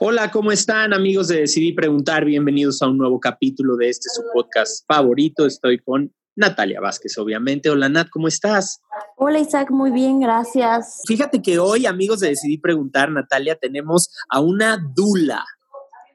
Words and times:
Hola, 0.00 0.30
¿cómo 0.30 0.52
están 0.52 0.94
amigos 0.94 1.26
de 1.26 1.40
Decidí 1.40 1.72
Preguntar? 1.72 2.24
Bienvenidos 2.24 2.82
a 2.82 2.86
un 2.86 2.98
nuevo 2.98 3.18
capítulo 3.18 3.74
de 3.76 3.88
este 3.88 4.08
su 4.14 4.22
podcast 4.32 4.86
favorito. 4.86 5.44
Estoy 5.44 5.80
con 5.80 6.14
Natalia 6.36 6.80
Vázquez, 6.80 7.18
obviamente. 7.18 7.68
Hola 7.68 7.88
Nat, 7.88 8.08
¿cómo 8.08 8.28
estás? 8.28 8.80
Hola 9.16 9.40
Isaac, 9.40 9.72
muy 9.72 9.90
bien, 9.90 10.20
gracias. 10.20 11.02
Fíjate 11.04 11.42
que 11.42 11.58
hoy, 11.58 11.86
amigos 11.86 12.20
de 12.20 12.28
Decidí 12.28 12.58
Preguntar, 12.58 13.10
Natalia, 13.10 13.56
tenemos 13.56 14.08
a 14.28 14.38
una 14.38 14.78
dula, 14.94 15.44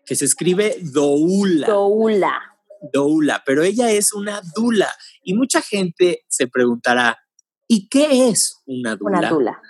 que 0.06 0.16
se 0.16 0.24
escribe 0.24 0.78
doula. 0.82 1.68
Doula. 1.68 2.42
Doula, 2.94 3.44
pero 3.46 3.64
ella 3.64 3.92
es 3.92 4.14
una 4.14 4.42
dula. 4.56 4.88
Y 5.24 5.34
mucha 5.34 5.62
gente 5.62 6.24
se 6.30 6.48
preguntará, 6.48 7.18
¿y 7.68 7.90
qué 7.90 8.30
es 8.30 8.62
una 8.66 8.96
dula? 8.96 9.20
Una 9.20 9.30
dula. 9.30 9.62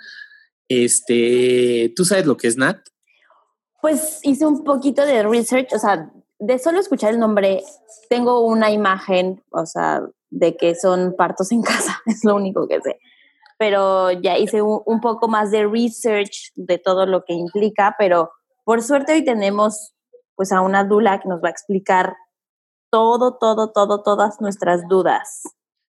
Este, 0.68 1.92
¿tú 1.96 2.04
sabes 2.04 2.26
lo 2.26 2.36
que 2.36 2.46
es 2.46 2.56
Nat? 2.56 2.78
Pues 3.84 4.20
hice 4.22 4.46
un 4.46 4.64
poquito 4.64 5.04
de 5.04 5.22
research, 5.24 5.74
o 5.74 5.78
sea, 5.78 6.10
de 6.38 6.58
solo 6.58 6.80
escuchar 6.80 7.12
el 7.12 7.20
nombre, 7.20 7.62
tengo 8.08 8.40
una 8.40 8.70
imagen, 8.70 9.44
o 9.50 9.66
sea, 9.66 10.00
de 10.30 10.56
que 10.56 10.74
son 10.74 11.14
partos 11.18 11.52
en 11.52 11.60
casa, 11.62 12.00
es 12.06 12.24
lo 12.24 12.34
único 12.34 12.66
que 12.66 12.80
sé. 12.80 12.98
Pero 13.58 14.10
ya 14.10 14.38
hice 14.38 14.62
un, 14.62 14.80
un 14.86 15.02
poco 15.02 15.28
más 15.28 15.50
de 15.50 15.66
research 15.66 16.50
de 16.54 16.78
todo 16.78 17.04
lo 17.04 17.24
que 17.26 17.34
implica, 17.34 17.94
pero 17.98 18.30
por 18.64 18.80
suerte 18.80 19.12
hoy 19.12 19.22
tenemos 19.22 19.92
pues 20.34 20.50
a 20.50 20.62
una 20.62 20.84
dula 20.84 21.20
que 21.20 21.28
nos 21.28 21.42
va 21.42 21.48
a 21.48 21.52
explicar 21.52 22.14
todo, 22.90 23.36
todo, 23.38 23.70
todo, 23.70 24.02
todas 24.02 24.40
nuestras 24.40 24.80
dudas. 24.88 25.42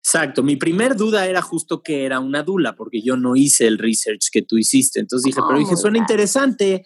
Exacto, 0.03 0.43
mi 0.43 0.57
primer 0.57 0.97
duda 0.97 1.27
era 1.29 1.43
justo 1.43 1.81
que 1.81 2.05
era 2.05 2.19
una 2.19 2.43
dula, 2.43 2.75
porque 2.75 3.03
yo 3.03 3.17
no 3.17 3.37
hice 3.37 3.69
el 3.69 3.79
research 3.79 4.31
que 4.33 4.43
tú 4.43 4.59
hiciste. 4.59 4.99
Entonces 4.99 5.27
dije, 5.27 5.41
pero 5.47 5.61
dije, 5.61 5.75
Oh, 5.75 5.77
suena 5.77 5.99
interesante, 5.99 6.85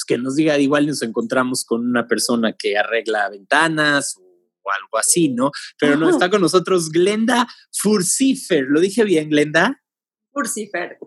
pues 0.00 0.04
que 0.06 0.18
nos 0.22 0.36
diga, 0.36 0.56
igual 0.58 0.86
nos 0.86 1.02
encontramos 1.02 1.64
con 1.64 1.84
una 1.88 2.06
persona 2.06 2.54
que 2.58 2.78
arregla 2.78 3.28
ventanas 3.28 4.16
o 4.16 4.70
algo 4.70 4.98
así, 4.98 5.28
¿no? 5.30 5.50
Pero 5.78 5.96
no, 5.96 6.08
está 6.08 6.30
con 6.30 6.40
nosotros 6.40 6.90
Glenda 6.90 7.46
Furcifer. 7.72 8.64
¿Lo 8.68 8.80
dije 8.80 9.04
bien, 9.04 9.28
Glenda? 9.28 9.82
Furcifer, 10.32 10.98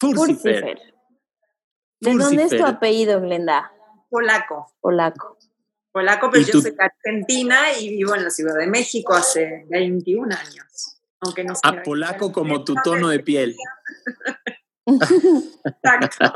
Furcifer. 0.00 0.60
Furcifer. 0.64 0.94
¿De 2.00 2.14
dónde 2.14 2.42
es 2.44 2.50
tu 2.56 2.64
apellido, 2.66 3.20
Glenda? 3.20 3.70
polaco. 4.10 4.72
Polaco. 4.80 5.38
Polaco, 5.92 6.28
pero 6.30 6.42
¿Y 6.42 6.46
yo 6.46 6.52
tú? 6.52 6.62
soy 6.62 6.70
de 6.72 6.76
argentina 6.84 7.58
y 7.78 7.90
vivo 7.90 8.14
en 8.14 8.24
la 8.24 8.30
Ciudad 8.30 8.56
de 8.58 8.66
México 8.66 9.14
hace 9.14 9.66
21 9.70 10.34
años. 10.34 11.00
Aunque 11.20 11.44
no 11.44 11.52
A 11.52 11.56
sea- 11.70 11.82
polaco 11.82 12.32
como 12.32 12.64
tu 12.64 12.74
tono 12.82 13.08
de 13.08 13.20
piel. 13.20 13.54
Exacto, 15.64 16.34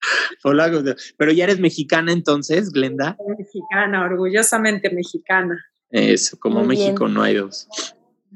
Polaco. 0.42 0.82
Pero 1.16 1.32
ya 1.32 1.44
eres 1.44 1.60
mexicana 1.60 2.12
entonces, 2.12 2.70
Glenda. 2.70 3.16
mexicana, 3.38 4.04
orgullosamente 4.04 4.90
mexicana. 4.90 5.58
Eso, 5.90 6.38
como 6.38 6.62
Muy 6.62 6.76
bien. 6.76 6.88
México 6.88 7.08
no 7.08 7.22
hay 7.22 7.34
dos. 7.34 7.68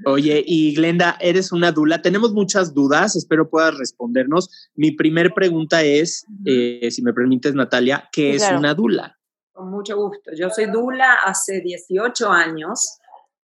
Oye, 0.06 0.42
y 0.44 0.74
Glenda, 0.74 1.16
eres 1.20 1.52
una 1.52 1.70
dula. 1.70 2.02
Tenemos 2.02 2.32
muchas 2.32 2.74
dudas, 2.74 3.14
espero 3.14 3.48
puedas 3.48 3.78
respondernos. 3.78 4.70
Mi 4.74 4.90
primer 4.90 5.32
pregunta 5.32 5.82
es, 5.84 6.26
eh, 6.44 6.88
si 6.90 7.02
me 7.02 7.12
permites, 7.12 7.54
Natalia, 7.54 8.08
¿qué 8.12 8.34
es 8.34 8.42
una 8.50 8.74
dula? 8.74 9.16
Con 9.52 9.70
mucho 9.70 9.96
gusto. 9.96 10.32
Yo 10.36 10.50
soy 10.50 10.66
dula 10.66 11.14
hace 11.24 11.60
18 11.60 12.28
años. 12.28 12.98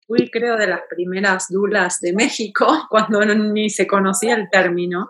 Fui, 0.08 0.30
creo, 0.32 0.56
de 0.56 0.68
las 0.68 0.82
primeras 0.90 1.48
dulas 1.50 2.00
de 2.00 2.14
México, 2.14 2.66
cuando 2.90 3.26
ni 3.26 3.70
se 3.70 3.86
conocía 3.86 4.36
el 4.36 4.50
término. 4.50 5.10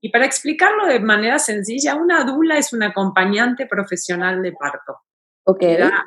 Y 0.00 0.10
para 0.10 0.24
explicarlo 0.26 0.86
de 0.86 1.00
manera 1.00 1.38
sencilla, 1.38 1.94
una 1.96 2.24
dula 2.24 2.56
es 2.56 2.72
un 2.72 2.82
acompañante 2.82 3.66
profesional 3.66 4.42
de 4.42 4.52
parto. 4.52 4.98
Ok. 5.44 5.60
que 5.60 5.78
da 5.78 6.04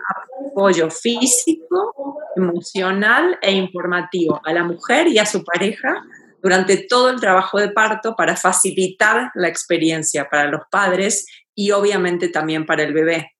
apoyo 0.52 0.92
físico, 0.92 2.18
emocional 2.36 3.40
e 3.42 3.52
informativo 3.52 4.40
a 4.46 4.54
la 4.54 4.64
mujer 4.64 5.08
y 5.08 5.18
a 5.18 5.26
su 5.26 5.44
pareja 5.44 6.04
durante 6.44 6.86
todo 6.88 7.10
el 7.10 7.20
trabajo 7.20 7.60
de 7.60 7.70
parto 7.72 8.16
para 8.16 8.36
facilitar 8.36 9.32
la 9.34 9.48
experiencia 9.48 10.30
para 10.30 10.48
los 10.50 10.62
padres 10.70 11.26
y 11.56 11.72
obviamente 11.72 12.30
también 12.30 12.66
para 12.68 12.84
el 12.84 12.94
bebé. 12.94 13.32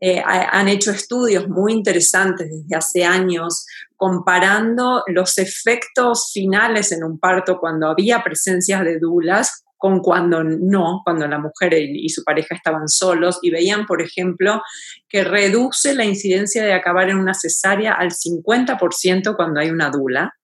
Eh, 0.00 0.20
ha- 0.20 0.58
han 0.58 0.68
hecho 0.68 0.90
estudios 0.90 1.48
muy 1.48 1.72
interesantes 1.72 2.50
desde 2.50 2.76
hace 2.76 3.04
años 3.06 3.64
comparando 3.96 5.02
los 5.06 5.38
efectos 5.38 6.30
finales 6.34 6.92
en 6.92 7.02
un 7.02 7.18
parto 7.18 7.58
cuando 7.58 7.88
había 7.88 8.22
presencias 8.22 8.84
de 8.84 8.98
dulas 8.98 9.63
con 9.76 10.00
cuando 10.00 10.42
no, 10.44 11.02
cuando 11.04 11.26
la 11.26 11.38
mujer 11.38 11.74
y 11.74 12.08
su 12.08 12.24
pareja 12.24 12.54
estaban 12.54 12.88
solos 12.88 13.38
y 13.42 13.50
veían, 13.50 13.86
por 13.86 14.00
ejemplo, 14.00 14.62
que 15.08 15.24
reduce 15.24 15.94
la 15.94 16.04
incidencia 16.04 16.64
de 16.64 16.72
acabar 16.72 17.10
en 17.10 17.18
una 17.18 17.34
cesárea 17.34 17.92
al 17.94 18.10
50% 18.10 19.36
cuando 19.36 19.60
hay 19.60 19.70
una 19.70 19.90
dula, 19.90 20.34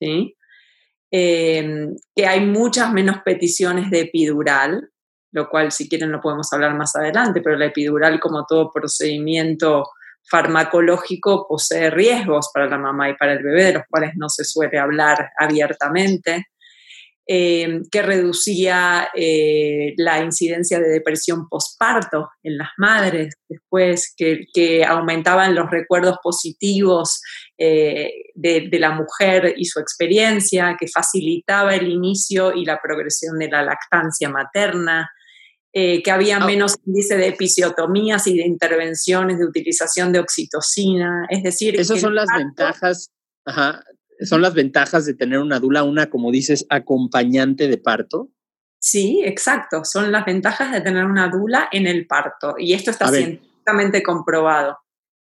¿sí? 0.00 0.36
Eh, 1.12 1.88
que 2.14 2.26
hay 2.26 2.46
muchas 2.46 2.92
menos 2.92 3.18
peticiones 3.24 3.90
de 3.90 4.00
epidural, 4.02 4.90
lo 5.32 5.48
cual 5.48 5.72
si 5.72 5.88
quieren 5.88 6.12
lo 6.12 6.20
podemos 6.20 6.52
hablar 6.52 6.74
más 6.74 6.94
adelante, 6.96 7.40
pero 7.42 7.56
la 7.56 7.66
epidural 7.66 8.20
como 8.20 8.44
todo 8.46 8.70
procedimiento 8.72 9.84
farmacológico 10.28 11.46
posee 11.48 11.90
riesgos 11.90 12.50
para 12.52 12.66
la 12.66 12.78
mamá 12.78 13.10
y 13.10 13.16
para 13.16 13.32
el 13.32 13.42
bebé, 13.42 13.64
de 13.64 13.72
los 13.74 13.82
cuales 13.88 14.12
no 14.16 14.28
se 14.28 14.44
suele 14.44 14.78
hablar 14.78 15.30
abiertamente 15.36 16.46
eh, 17.32 17.82
que 17.92 18.02
reducía 18.02 19.08
eh, 19.14 19.94
la 19.96 20.20
incidencia 20.20 20.80
de 20.80 20.88
depresión 20.88 21.48
posparto 21.48 22.28
en 22.42 22.58
las 22.58 22.70
madres, 22.76 23.34
después 23.48 24.12
que, 24.16 24.46
que 24.52 24.84
aumentaban 24.84 25.54
los 25.54 25.70
recuerdos 25.70 26.16
positivos 26.24 27.20
eh, 27.56 28.10
de, 28.34 28.66
de 28.68 28.78
la 28.80 28.90
mujer 28.90 29.54
y 29.56 29.64
su 29.66 29.78
experiencia, 29.78 30.76
que 30.76 30.88
facilitaba 30.88 31.76
el 31.76 31.86
inicio 31.88 32.52
y 32.52 32.64
la 32.64 32.80
progresión 32.82 33.38
de 33.38 33.48
la 33.48 33.62
lactancia 33.62 34.28
materna, 34.28 35.08
eh, 35.72 36.02
que 36.02 36.10
había 36.10 36.38
Ah. 36.38 36.46
menos 36.46 36.74
índice 36.84 37.16
de 37.16 37.28
episiotomías 37.28 38.26
y 38.26 38.36
de 38.38 38.44
intervenciones 38.44 39.38
de 39.38 39.44
utilización 39.46 40.10
de 40.12 40.18
oxitocina, 40.18 41.26
es 41.30 41.44
decir, 41.44 41.78
Esas 41.78 42.00
son 42.00 42.16
las 42.16 42.26
parto- 42.26 42.38
ventajas, 42.44 43.12
ajá, 43.46 43.84
son 44.22 44.42
las 44.42 44.54
ventajas 44.54 45.06
de 45.06 45.14
tener 45.14 45.38
una 45.38 45.60
dula, 45.60 45.82
una, 45.82 46.10
como 46.10 46.30
dices, 46.30 46.66
acompañante 46.68 47.68
de 47.68 47.78
parto. 47.78 48.30
Sí, 48.78 49.22
exacto. 49.24 49.84
Son 49.84 50.10
las 50.10 50.24
ventajas 50.24 50.72
de 50.72 50.80
tener 50.80 51.04
una 51.04 51.28
dula 51.28 51.68
en 51.72 51.86
el 51.86 52.06
parto. 52.06 52.54
Y 52.58 52.72
esto 52.72 52.90
está 52.90 53.08
científicamente 53.08 54.02
comprobado. 54.02 54.78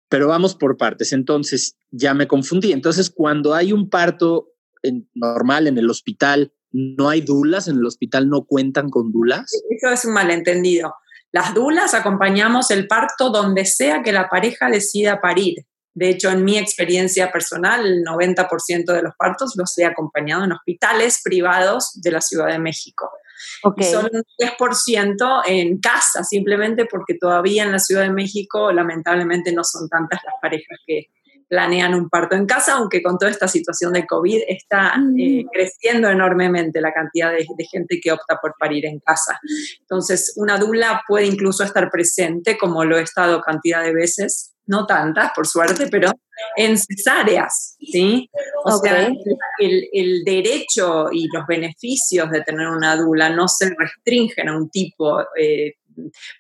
Pero 0.10 0.28
vamos 0.28 0.56
por 0.56 0.78
partes. 0.78 1.14
Entonces, 1.14 1.76
ya 1.92 2.14
me 2.14 2.28
confundí. 2.28 2.72
Entonces, 2.72 3.10
cuando 3.10 3.54
hay 3.54 3.74
un 3.74 3.90
parto 3.90 4.50
en- 4.82 5.10
normal 5.14 5.68
en 5.68 5.78
el 5.78 5.90
hospital, 5.90 6.52
¿no 6.72 7.10
hay 7.10 7.22
dulas? 7.22 7.68
¿En 7.68 7.78
el 7.78 7.86
hospital 7.86 8.30
no 8.30 8.46
cuentan 8.46 8.90
con 8.90 9.12
dulas? 9.12 9.52
Eso 9.70 9.90
es 9.90 10.06
un 10.06 10.14
malentendido. 10.14 10.94
Las 11.32 11.54
dulas 11.54 11.94
acompañamos 11.96 12.70
el 12.70 12.88
parto 12.88 13.30
donde 13.32 13.66
sea 13.66 14.04
que 14.04 14.12
la 14.12 14.30
pareja 14.30 14.70
decida 14.70 15.20
parir. 15.22 15.66
De 15.94 16.10
hecho, 16.10 16.30
en 16.30 16.44
mi 16.44 16.58
experiencia 16.58 17.32
personal, 17.32 17.86
el 17.86 18.04
90% 18.04 18.86
de 18.86 19.02
los 19.02 19.16
partos 19.16 19.54
los 19.56 19.78
he 19.78 19.86
acompañado 19.86 20.44
en 20.44 20.54
hospitales 20.54 21.22
privados 21.24 21.92
de 22.02 22.12
la 22.12 22.22
Ciudad 22.22 22.48
de 22.48 22.60
México. 22.60 23.10
Ok. 23.64 23.82
y 23.82 23.84
solo 23.84 24.10
un 24.12 24.24
10% 24.40 25.42
en 25.48 25.78
casa, 25.80 26.24
simplemente 26.24 26.86
porque 26.86 27.16
todavía 27.16 27.64
en 27.64 27.72
la 27.72 27.80
Ciudad 27.80 28.04
de 28.04 28.10
México 28.10 28.72
lamentablemente 28.72 29.52
no 29.52 29.64
son 29.64 29.90
tantas 29.90 30.22
las 30.24 30.36
parejas 30.42 30.80
que 30.86 31.10
planean 31.50 31.94
un 31.94 32.10
parto 32.10 32.36
en 32.36 32.46
casa, 32.46 32.74
aunque 32.74 33.04
con 33.04 33.18
toda 33.18 33.30
esta 33.30 33.48
situación 33.48 33.94
de 33.94 34.08
COVID 34.08 34.42
está 34.48 34.96
eh, 35.20 35.46
creciendo 35.52 36.10
enormemente 36.10 36.82
la 36.82 36.94
cantidad 36.94 37.32
de, 37.32 37.46
de 37.56 37.66
gente 37.66 38.00
que 38.02 38.12
opta 38.12 38.40
por 38.42 38.56
parir 38.58 38.86
en 38.86 39.00
casa. 39.00 39.40
Entonces, 39.82 40.34
una 40.38 40.58
dula 40.58 41.04
puede 41.08 41.26
incluso 41.28 41.64
estar 41.64 41.92
presente, 41.92 42.58
como 42.58 42.86
lo 42.86 42.98
he 42.98 43.04
estado 43.04 43.42
cantidad 43.42 43.84
de 43.84 43.94
veces, 43.94 44.53
no 44.66 44.86
tantas, 44.86 45.32
por 45.36 45.46
suerte, 45.46 45.88
pero 45.90 46.12
en 46.56 46.78
cesáreas, 46.78 47.78
¿sí? 47.80 48.30
O 48.64 48.78
sea, 48.78 49.10
el, 49.60 49.90
el 49.92 50.24
derecho 50.24 51.08
y 51.12 51.28
los 51.34 51.46
beneficios 51.48 52.30
de 52.32 52.42
tener 52.42 52.68
una 52.68 52.96
dula 52.96 53.30
no 53.30 53.48
se 53.48 53.74
restringen 53.78 54.50
a 54.50 54.58
un 54.58 54.70
tipo 54.70 55.22
eh, 55.38 55.76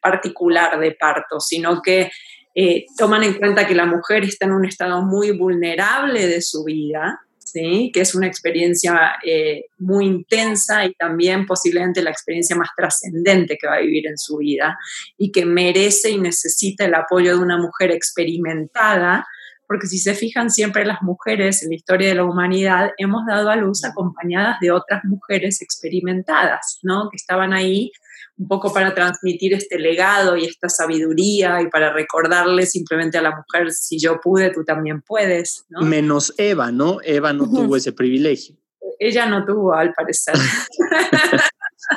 particular 0.02 0.80
de 0.80 0.92
parto, 0.94 1.40
sino 1.40 1.82
que 1.82 2.10
eh, 2.56 2.86
toman 2.98 3.24
en 3.24 3.34
cuenta 3.36 3.66
que 3.66 3.76
la 3.76 3.86
mujer 3.86 4.24
está 4.24 4.46
en 4.46 4.54
un 4.54 4.66
estado 4.66 5.02
muy 5.02 5.32
vulnerable 5.32 6.28
de 6.28 6.42
su 6.42 6.64
vida, 6.64 7.20
¿sí? 7.54 7.92
que 7.94 8.02
es 8.02 8.16
una 8.16 8.28
experiencia 8.28 9.14
eh, 9.24 9.66
muy 9.78 10.06
intensa 10.06 10.86
y 10.86 10.94
también 10.96 11.46
posiblemente 11.46 12.02
la 12.02 12.10
experiencia 12.10 12.56
más 12.56 12.70
trascendente 12.76 13.58
que 13.58 13.68
va 13.68 13.76
a 13.76 13.82
vivir 13.82 14.08
en 14.08 14.18
su 14.18 14.38
vida 14.38 14.78
y 15.18 15.32
que 15.32 15.46
merece 15.46 16.10
y 16.10 16.18
necesita 16.18 16.86
el 16.86 16.96
apoyo 16.96 17.36
de 17.36 17.44
una 17.44 17.58
mujer 17.58 17.92
experimentada 17.92 19.26
porque 19.68 19.88
si 19.88 19.98
se 19.98 20.14
fijan 20.14 20.50
siempre 20.50 20.86
las 20.86 21.02
mujeres 21.02 21.64
en 21.64 21.70
la 21.70 21.76
historia 21.76 22.10
de 22.10 22.16
la 22.16 22.26
humanidad 22.26 22.92
hemos 22.98 23.26
dado 23.26 23.50
a 23.50 23.56
luz 23.56 23.84
acompañadas 23.86 24.60
de 24.60 24.72
otras 24.72 25.04
mujeres 25.06 25.62
experimentadas, 25.62 26.80
¿no? 26.84 27.10
Que 27.10 27.16
estaban 27.16 27.54
ahí 27.54 27.92
un 28.38 28.48
poco 28.48 28.74
para 28.74 28.94
transmitir 28.94 29.54
este 29.54 29.78
legado 29.78 30.36
y 30.36 30.46
esta 30.46 30.70
sabiduría 30.70 31.62
y 31.62 31.70
para 31.70 31.94
recordarle 31.94 32.66
simplemente 32.66 33.18
a 33.18 33.22
la 33.22 33.36
mujer, 33.36 33.72
si 33.72 34.00
yo 34.00 34.20
pude, 34.20 34.50
tú 34.52 34.64
también 34.64 35.02
puedes. 35.02 35.66
¿no? 35.70 35.82
Menos 35.82 36.34
Eva, 36.38 36.72
¿no? 36.72 36.98
Eva 37.04 37.32
no 37.34 37.46
tuvo 37.46 37.76
ese 37.78 37.94
privilegio. 37.94 38.56
Ella 39.00 39.26
no 39.26 39.46
tuvo, 39.46 39.74
al 39.74 39.94
parecer. 39.94 40.36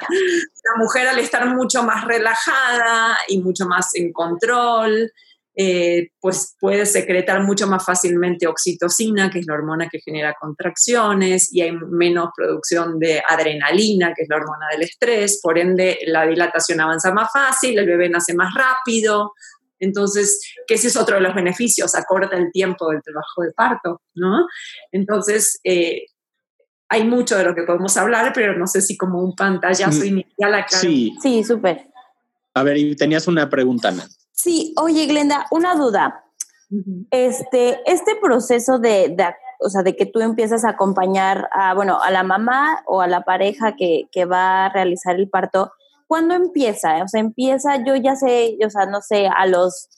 la 0.01 0.77
mujer 0.79 1.09
al 1.09 1.19
estar 1.19 1.47
mucho 1.55 1.83
más 1.83 2.05
relajada 2.05 3.17
y 3.29 3.41
mucho 3.41 3.67
más 3.67 3.95
en 3.95 4.13
control, 4.13 5.11
eh, 5.59 6.11
pues 6.21 6.55
puede 6.61 6.85
secretar 6.85 7.43
mucho 7.43 7.67
más 7.67 7.83
fácilmente 7.83 8.47
oxitocina, 8.47 9.31
que 9.31 9.39
es 9.39 9.47
la 9.47 9.55
hormona 9.55 9.89
que 9.89 10.01
genera 10.01 10.35
contracciones, 10.39 11.51
y 11.51 11.63
hay 11.63 11.73
menos 11.73 12.29
producción 12.37 12.99
de 12.99 13.23
adrenalina, 13.27 14.13
que 14.15 14.25
es 14.25 14.29
la 14.29 14.37
hormona 14.37 14.67
del 14.73 14.83
estrés, 14.83 15.41
por 15.43 15.59
ende 15.59 15.99
la 16.09 16.27
dilatación 16.27 16.83
avanza 16.83 17.11
más 17.11 17.31
fácil, 17.33 17.79
el 17.79 17.87
bebé 17.87 18.11
nace 18.11 18.35
más 18.35 18.53
rápido. 18.55 19.33
Entonces, 19.79 20.43
que 20.67 20.75
ese 20.75 20.89
es 20.89 20.97
otro 20.97 21.17
de 21.17 21.23
los 21.23 21.35
beneficios, 21.35 21.95
acorta 21.95 22.37
el 22.37 22.53
tiempo 22.53 22.91
del 22.91 23.03
trabajo 23.03 23.43
de 23.43 23.53
parto, 23.53 24.03
¿no? 24.15 24.47
Entonces, 24.93 25.59
eh, 25.65 26.05
hay 26.89 27.05
mucho 27.05 27.37
de 27.37 27.45
lo 27.45 27.55
que 27.55 27.63
podemos 27.63 27.97
hablar, 27.97 28.33
pero 28.35 28.57
no 28.59 28.67
sé 28.67 28.83
si 28.83 28.97
como 28.97 29.23
un 29.23 29.35
pantallazo 29.35 30.03
mm, 30.03 30.07
inicial 30.07 30.55
acá. 30.55 30.77
Sí, 30.77 31.15
sí 31.23 31.43
súper. 31.43 31.87
A 32.53 32.63
ver, 32.63 32.77
y 32.77 32.95
tenías 32.95 33.27
una 33.27 33.49
pregunta, 33.49 33.89
Ana. 33.89 34.07
Sí, 34.37 34.75
oye, 34.81 35.07
Glenda, 35.07 35.47
una 35.51 35.75
duda. 35.75 36.25
Este, 37.11 37.81
este 37.91 38.17
proceso 38.21 38.79
de, 38.79 39.17
o 39.61 39.71
sea, 39.71 39.83
de 39.83 39.97
que 39.97 40.05
tú 40.05 40.21
empiezas 40.21 40.65
a 40.65 40.71
acompañar 40.71 41.49
a, 41.53 41.75
bueno, 41.75 41.99
a 42.03 42.11
la 42.11 42.23
mamá 42.23 42.83
o 42.87 43.01
a 43.01 43.07
la 43.07 43.23
pareja 43.23 43.77
que, 43.77 44.25
va 44.25 44.67
a 44.67 44.69
realizar 44.69 45.17
el 45.17 45.31
parto, 45.31 45.73
¿cuándo 46.07 46.35
empieza? 46.35 47.03
O 47.03 47.09
sea, 47.09 47.21
empieza, 47.21 47.83
yo 47.85 47.97
ya 47.97 48.15
sé, 48.15 48.59
o 48.65 48.69
sea, 48.71 48.85
no 48.87 49.01
sé, 49.01 49.27
a 49.27 49.47
los, 49.47 49.89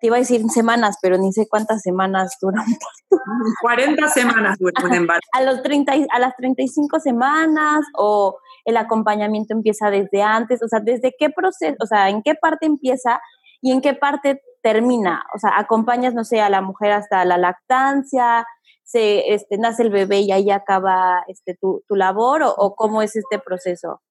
te 0.00 0.06
iba 0.06 0.16
a 0.16 0.20
decir 0.20 0.42
semanas, 0.48 0.96
pero 1.02 1.18
ni 1.18 1.30
sé 1.32 1.46
cuántas 1.46 1.82
semanas 1.82 2.38
dura 2.40 2.64
un 2.66 2.72
parto. 2.72 3.22
40 3.60 4.08
semanas 4.08 4.58
dura 4.58 4.82
un 4.82 4.94
embarazo. 4.94 5.28
A, 5.34 5.42
los 5.42 5.62
30, 5.62 5.92
a 6.10 6.18
las 6.18 6.34
35 6.36 7.00
semanas 7.00 7.84
o 7.98 8.38
el 8.64 8.78
acompañamiento 8.78 9.52
empieza 9.52 9.90
desde 9.90 10.22
antes, 10.22 10.62
o 10.62 10.68
sea, 10.68 10.80
¿desde 10.80 11.12
qué 11.18 11.28
proceso, 11.28 11.76
o 11.80 11.86
sea, 11.86 12.08
en 12.08 12.22
qué 12.22 12.34
parte 12.34 12.66
empieza 12.66 13.20
y 13.62 13.70
en 13.70 13.80
qué 13.80 13.94
parte 13.94 14.42
termina. 14.62 15.24
O 15.34 15.38
sea, 15.38 15.52
acompañas, 15.56 16.14
no 16.14 16.24
sé, 16.24 16.40
a 16.40 16.50
la 16.50 16.60
mujer 16.60 16.92
hasta 16.92 17.24
la 17.24 17.38
lactancia, 17.38 18.44
se 18.84 19.32
este, 19.32 19.56
nace 19.56 19.84
el 19.84 19.90
bebé 19.90 20.20
y 20.20 20.32
ahí 20.32 20.50
acaba 20.50 21.24
este, 21.28 21.56
tu, 21.58 21.82
labor 21.88 22.42
o, 22.44 22.74
cómo 22.74 23.00
es 23.00 23.16
este 23.16 23.38
proceso. 23.38 24.02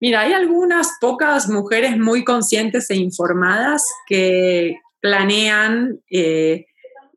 Mira, 0.00 0.20
hay 0.20 0.32
algunas 0.32 0.96
pocas 1.00 1.48
mujeres 1.48 1.98
muy 1.98 2.24
conscientes 2.24 2.88
e 2.90 2.96
informadas 2.96 3.84
que 4.06 4.78
planean 5.00 6.00
eh, 6.10 6.66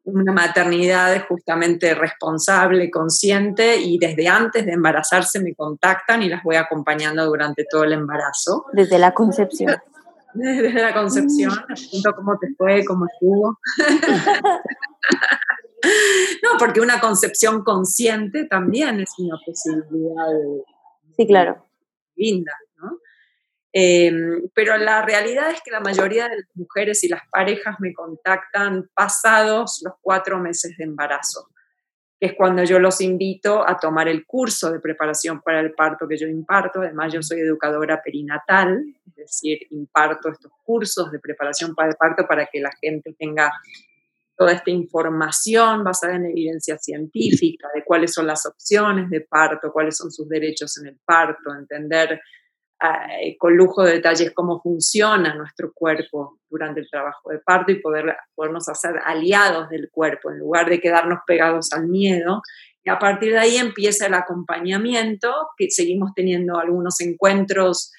una 0.06 0.34
maternidad 0.34 1.26
justamente 1.28 1.94
responsable, 1.94 2.90
consciente 2.92 3.78
y 3.78 3.98
desde 4.00 4.28
antes 4.28 4.66
de 4.66 4.74
embarazarse 4.74 5.40
me 5.40 5.56
contactan 5.56 6.24
y 6.24 6.30
las 6.30 6.44
voy 6.44 6.56
acompañando 6.56 7.26
durante 7.26 7.66
todo 7.70 7.84
el 7.86 7.94
embarazo. 7.94 8.66
Desde 8.74 9.00
la 9.00 9.14
concepción 9.14 9.78
desde 10.34 10.82
la 10.82 10.94
concepción, 10.94 11.54
pregunto 11.68 12.14
cómo 12.16 12.38
te 12.40 12.48
fue, 12.58 12.84
cómo 12.86 13.06
estuvo. 13.06 13.60
no, 16.44 16.58
porque 16.58 16.82
una 16.82 17.00
concepción 17.00 17.64
consciente 17.64 18.46
también 18.46 19.00
es 19.00 19.12
una 19.18 19.38
posibilidad 19.46 20.28
sí, 21.16 21.28
claro. 21.28 21.68
linda, 22.16 22.54
¿no? 22.78 22.98
Em, 23.72 24.50
pero 24.54 24.78
la 24.78 25.04
realidad 25.04 25.52
es 25.52 25.62
que 25.64 25.72
la 25.72 25.80
mayoría 25.80 26.30
de 26.30 26.38
las 26.38 26.56
mujeres 26.56 27.04
y 27.04 27.08
las 27.08 27.22
parejas 27.32 27.76
me 27.80 27.94
contactan 27.94 28.90
pasados 28.94 29.82
los 29.84 29.94
cuatro 30.02 30.40
meses 30.40 30.76
de 30.78 30.84
embarazo 30.84 31.53
es 32.24 32.36
cuando 32.36 32.64
yo 32.64 32.80
los 32.80 33.02
invito 33.02 33.68
a 33.68 33.78
tomar 33.78 34.08
el 34.08 34.26
curso 34.26 34.72
de 34.72 34.80
preparación 34.80 35.42
para 35.42 35.60
el 35.60 35.74
parto 35.74 36.08
que 36.08 36.16
yo 36.16 36.26
imparto. 36.26 36.80
Además, 36.80 37.12
yo 37.12 37.22
soy 37.22 37.42
educadora 37.42 38.02
perinatal, 38.02 38.82
es 39.08 39.14
decir, 39.14 39.68
imparto 39.72 40.30
estos 40.30 40.54
cursos 40.64 41.12
de 41.12 41.20
preparación 41.20 41.76
para 41.76 41.90
el 41.90 41.98
parto 41.98 42.26
para 42.26 42.46
que 42.46 42.62
la 42.62 42.72
gente 42.80 43.14
tenga 43.20 43.52
toda 44.38 44.54
esta 44.54 44.72
información 44.72 45.84
basada 45.84 46.16
en 46.16 46.28
evidencia 46.28 46.78
científica 46.78 47.68
de 47.76 47.84
cuáles 47.84 48.14
son 48.14 48.26
las 48.26 48.46
opciones 48.46 49.10
de 49.10 49.20
parto, 49.20 49.74
cuáles 49.74 49.98
son 49.98 50.10
sus 50.10 50.30
derechos 50.30 50.78
en 50.78 50.88
el 50.88 50.98
parto, 51.04 51.54
entender 51.54 52.22
con 53.38 53.56
lujo 53.56 53.84
de 53.84 53.94
detalles 53.94 54.32
cómo 54.34 54.62
funciona 54.62 55.36
nuestro 55.36 55.72
cuerpo 55.74 56.40
durante 56.50 56.82
el 56.82 56.90
trabajo 56.90 57.30
de 57.30 57.40
parto 57.40 57.72
y 57.72 57.82
poder, 57.82 58.16
podernos 58.36 58.68
hacer 58.70 58.96
aliados 59.06 59.70
del 59.70 59.90
cuerpo 59.90 60.32
en 60.32 60.40
lugar 60.40 60.70
de 60.70 60.82
quedarnos 60.82 61.20
pegados 61.26 61.72
al 61.74 61.88
miedo. 61.88 62.42
Y 62.84 62.90
a 62.90 63.00
partir 63.00 63.32
de 63.32 63.40
ahí 63.40 63.58
empieza 63.58 64.08
el 64.08 64.14
acompañamiento, 64.14 65.34
que 65.58 65.70
seguimos 65.70 66.12
teniendo 66.14 66.60
algunos 66.60 67.00
encuentros 67.00 67.92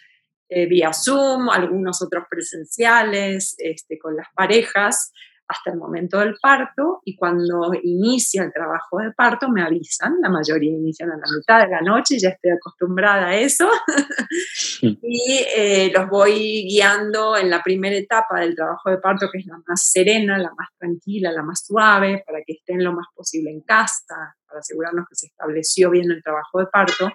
eh, 0.48 0.66
vía 0.66 0.92
Zoom, 0.92 1.48
algunos 1.48 2.02
otros 2.02 2.24
presenciales 2.28 3.54
este, 3.58 3.98
con 3.98 4.14
las 4.14 4.28
parejas, 4.34 5.12
hasta 5.46 5.70
el 5.70 5.78
momento 5.78 6.18
del 6.18 6.36
parto 6.40 7.00
y 7.04 7.16
cuando 7.16 7.72
inicia 7.82 8.44
el 8.44 8.52
trabajo 8.52 8.98
de 8.98 9.12
parto 9.12 9.48
me 9.48 9.62
avisan, 9.62 10.16
la 10.22 10.30
mayoría 10.30 10.70
inician 10.70 11.10
a 11.10 11.16
la 11.16 11.26
mitad 11.36 11.60
de 11.60 11.70
la 11.70 11.80
noche, 11.80 12.18
ya 12.18 12.30
estoy 12.30 12.52
acostumbrada 12.52 13.28
a 13.28 13.36
eso, 13.36 13.68
y 14.82 15.44
eh, 15.54 15.90
los 15.94 16.08
voy 16.08 16.64
guiando 16.64 17.36
en 17.36 17.50
la 17.50 17.62
primera 17.62 17.96
etapa 17.96 18.40
del 18.40 18.54
trabajo 18.54 18.90
de 18.90 18.98
parto, 18.98 19.28
que 19.30 19.38
es 19.38 19.46
la 19.46 19.58
más 19.66 19.90
serena, 19.90 20.38
la 20.38 20.52
más 20.56 20.68
tranquila, 20.78 21.30
la 21.32 21.42
más 21.42 21.64
suave, 21.66 22.22
para 22.26 22.40
que 22.46 22.54
estén 22.54 22.82
lo 22.82 22.92
más 22.92 23.06
posible 23.14 23.50
en 23.50 23.60
casa, 23.60 24.36
para 24.46 24.60
asegurarnos 24.60 25.06
que 25.08 25.16
se 25.16 25.26
estableció 25.26 25.90
bien 25.90 26.10
el 26.10 26.22
trabajo 26.22 26.60
de 26.60 26.66
parto. 26.66 27.10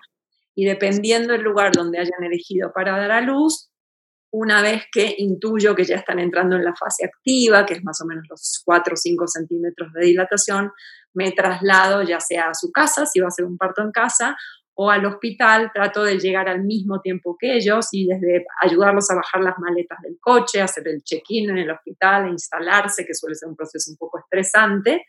Y 0.56 0.66
dependiendo 0.66 1.34
del 1.34 1.44
lugar 1.44 1.72
donde 1.72 2.00
hayan 2.00 2.24
elegido 2.24 2.72
para 2.74 2.98
dar 2.98 3.12
a 3.12 3.22
luz, 3.22 3.69
una 4.32 4.62
vez 4.62 4.84
que 4.92 5.16
intuyo 5.18 5.76
que 5.76 5.84
ya 5.84 5.96
están 5.96 6.20
entrando 6.20 6.56
en 6.56 6.64
la 6.64 6.76
fase 6.76 7.06
activa, 7.06 7.66
que 7.66 7.76
es 7.76 7.84
más 7.84 8.00
o 8.02 8.06
menos 8.06 8.26
los 8.30 8.62
4 8.64 8.94
o 8.94 8.98
5 8.98 9.28
centímetros 9.28 9.92
de 9.94 10.06
dilatación, 10.06 10.72
me 11.14 11.32
traslado 11.32 12.04
ya 12.04 12.20
sea 12.20 12.50
a 12.50 12.54
su 12.54 12.72
casa, 12.72 13.06
si 13.06 13.20
va 13.20 13.28
a 13.28 13.32
ser 13.32 13.46
un 13.46 13.58
parto 13.58 13.82
en 13.82 13.92
casa, 13.92 14.38
o 14.82 14.90
al 14.90 15.06
hospital, 15.06 15.72
trato 15.74 16.04
de 16.04 16.18
llegar 16.20 16.48
al 16.48 16.64
mismo 16.64 17.02
tiempo 17.02 17.36
que 17.38 17.58
ellos 17.58 17.90
y 17.92 18.08
desde 18.08 18.46
ayudarlos 18.62 19.12
a 19.12 19.16
bajar 19.16 19.42
las 19.42 19.58
maletas 19.58 20.00
del 20.02 20.18
coche, 20.22 20.62
hacer 20.62 20.88
el 20.88 21.04
check-in 21.04 21.50
en 21.50 21.58
el 21.58 21.72
hospital, 21.72 22.30
instalarse, 22.30 23.06
que 23.06 23.14
suele 23.14 23.36
ser 23.36 23.50
un 23.50 23.58
proceso 23.58 23.92
un 23.92 23.98
poco 23.98 24.20
estresante, 24.20 25.06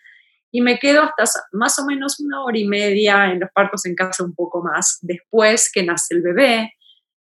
y 0.51 0.63
me 0.63 0.79
quedo 0.81 1.03
hasta 1.03 1.25
más 1.53 1.79
o 1.79 1.87
menos 1.87 2.19
una 2.19 2.43
hora 2.43 2.59
y 2.59 2.67
media 2.67 3.31
en 3.31 3.39
los 3.39 3.51
partos 3.53 3.87
en 3.87 3.95
casa 3.95 4.25
un 4.25 4.35
poco 4.35 4.61
más, 4.61 4.99
después 5.03 5.71
que 5.73 5.85
nace 5.85 6.17
el 6.17 6.23
bebé, 6.23 6.73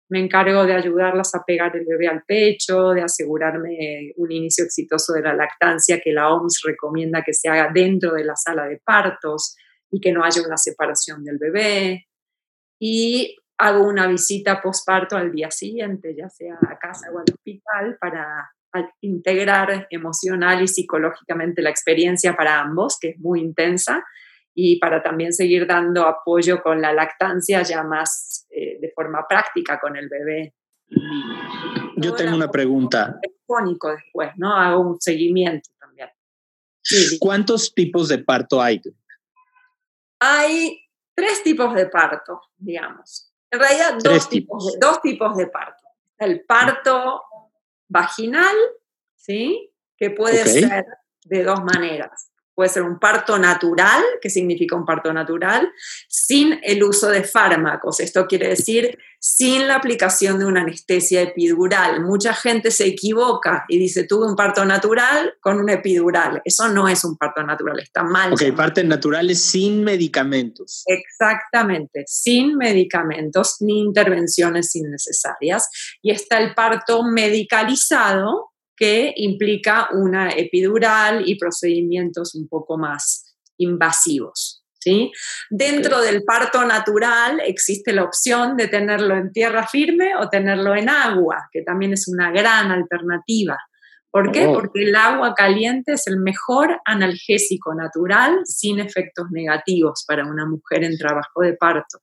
me 0.10 0.20
encargo 0.20 0.66
de 0.66 0.74
ayudarlas 0.74 1.36
a 1.36 1.44
pegar 1.46 1.76
el 1.76 1.86
bebé 1.86 2.08
al 2.08 2.24
pecho, 2.24 2.90
de 2.90 3.04
asegurarme 3.04 4.12
un 4.18 4.32
inicio 4.32 4.66
exitoso 4.66 5.14
de 5.14 5.22
la 5.22 5.36
lactancia 5.36 6.02
que 6.04 6.12
la 6.12 6.34
OMS 6.34 6.62
recomienda 6.66 7.24
que 7.24 7.34
se 7.34 7.48
haga 7.48 7.70
dentro 7.72 8.14
de 8.14 8.26
la 8.26 8.36
sala 8.36 8.66
de 8.66 8.82
partos 8.84 9.56
y 9.92 10.02
que 10.02 10.12
no 10.12 10.24
haya 10.24 10.42
una 10.42 10.58
separación 10.58 11.24
del 11.24 11.38
bebé. 11.38 12.08
Y 12.80 13.38
hago 13.60 13.86
una 13.88 14.08
visita 14.08 14.62
postparto 14.62 15.16
al 15.16 15.32
día 15.32 15.52
siguiente, 15.52 16.16
ya 16.16 16.30
sea 16.30 16.58
a 16.68 16.80
casa 16.80 17.12
o 17.14 17.20
al 17.20 17.26
hospital, 17.32 17.98
para 18.00 18.52
integrar 19.02 19.88
emocional 19.92 20.62
y 20.64 20.68
psicológicamente 20.68 21.62
la 21.62 21.70
experiencia 21.70 22.36
para 22.36 22.60
ambos, 22.62 22.98
que 23.00 23.10
es 23.10 23.20
muy 23.20 23.42
intensa, 23.42 24.04
y 24.54 24.80
para 24.80 25.02
también 25.02 25.34
seguir 25.34 25.68
dando 25.68 26.06
apoyo 26.06 26.62
con 26.62 26.82
la 26.82 26.94
lactancia 26.94 27.62
ya 27.64 27.84
más 27.84 28.48
eh, 28.50 28.78
de 28.80 28.92
forma 28.92 29.26
práctica 29.28 29.80
con 29.80 29.96
el 29.96 30.10
bebé. 30.10 30.54
Yo 31.98 32.14
tengo 32.16 32.36
una 32.36 32.50
pregunta. 32.50 33.20
Telefónico 33.22 33.92
después, 33.92 34.32
¿no? 34.38 34.56
Hago 34.56 34.82
un 34.82 35.02
seguimiento 35.02 35.70
también. 35.80 36.10
¿Cuántos 37.20 37.74
tipos 37.74 38.10
de 38.10 38.20
parto 38.20 38.62
hay? 38.62 38.82
Hay 40.20 40.82
tres 41.14 41.44
tipos 41.44 41.74
de 41.76 41.86
parto, 41.88 42.42
digamos. 42.58 43.32
En 43.52 43.60
realidad, 43.60 43.98
dos 44.04 44.30
tipos. 44.30 44.74
de, 44.74 44.80
dos 44.80 45.02
tipos 45.02 45.36
de 45.36 45.48
parto. 45.48 45.84
El 46.18 46.46
parto 46.46 47.24
vaginal, 47.88 48.56
¿sí? 49.16 49.74
Que 49.98 50.12
puede 50.12 50.46
ser 50.46 50.86
de 51.24 51.44
dos 51.44 51.60
maneras. 51.64 52.29
Puede 52.60 52.72
ser 52.72 52.84
un 52.84 53.00
parto 53.00 53.40
natural, 53.40 54.04
que 54.22 54.30
significa 54.30 54.76
un 54.76 54.84
parto 54.84 55.14
natural, 55.14 55.72
sin 56.10 56.60
el 56.62 56.84
uso 56.84 57.08
de 57.08 57.24
fármacos. 57.24 58.02
Esto 58.02 58.28
quiere 58.28 58.50
decir 58.50 58.98
sin 59.18 59.66
la 59.66 59.76
aplicación 59.76 60.40
de 60.40 60.44
una 60.44 60.60
anestesia 60.60 61.22
epidural. 61.22 62.02
Mucha 62.02 62.34
gente 62.34 62.70
se 62.72 62.86
equivoca 62.86 63.64
y 63.70 63.80
dice, 63.80 64.04
tuve 64.04 64.26
un 64.26 64.36
parto 64.36 64.66
natural 64.66 65.36
con 65.40 65.58
un 65.58 65.70
epidural. 65.70 66.42
Eso 66.44 66.68
no 66.68 66.90
es 66.90 67.06
un 67.06 67.16
parto 67.16 67.44
natural, 67.44 67.80
está 67.80 68.04
mal. 68.04 68.34
Ok, 68.34 68.44
partos 68.54 68.84
naturales 68.84 69.40
sin 69.42 69.86
medicamentos. 69.86 70.84
Exactamente, 70.86 72.04
sin 72.08 72.58
medicamentos 72.58 73.56
ni 73.62 73.80
intervenciones 73.80 74.76
innecesarias. 74.76 75.70
Y 76.02 76.12
está 76.12 76.40
el 76.40 76.54
parto 76.54 77.04
medicalizado, 77.04 78.52
que 78.80 79.14
implica 79.18 79.90
una 79.92 80.30
epidural 80.32 81.28
y 81.28 81.36
procedimientos 81.36 82.34
un 82.36 82.48
poco 82.48 82.78
más 82.78 83.36
invasivos. 83.58 84.64
¿sí? 84.80 85.12
Dentro 85.50 86.02
del 86.02 86.24
parto 86.24 86.66
natural 86.66 87.42
existe 87.46 87.92
la 87.92 88.04
opción 88.04 88.56
de 88.56 88.70
tenerlo 88.70 89.18
en 89.18 89.34
tierra 89.34 89.68
firme 89.68 90.16
o 90.16 90.30
tenerlo 90.30 90.76
en 90.76 90.90
agua, 90.90 91.50
que 91.52 91.62
también 91.62 91.94
es 91.94 92.08
una 92.08 92.32
gran 92.32 92.72
alternativa. 92.72 93.58
¿Por 94.12 94.32
qué? 94.32 94.48
Oh. 94.48 94.54
Porque 94.54 94.84
el 94.84 94.96
agua 94.96 95.36
caliente 95.36 95.94
es 95.94 96.08
el 96.08 96.18
mejor 96.18 96.80
analgésico 96.86 97.76
natural 97.76 98.40
sin 98.46 98.80
efectos 98.80 99.28
negativos 99.30 100.04
para 100.08 100.26
una 100.26 100.46
mujer 100.48 100.84
en 100.84 100.98
trabajo 100.98 101.42
de 101.42 101.54
parto. 101.54 102.00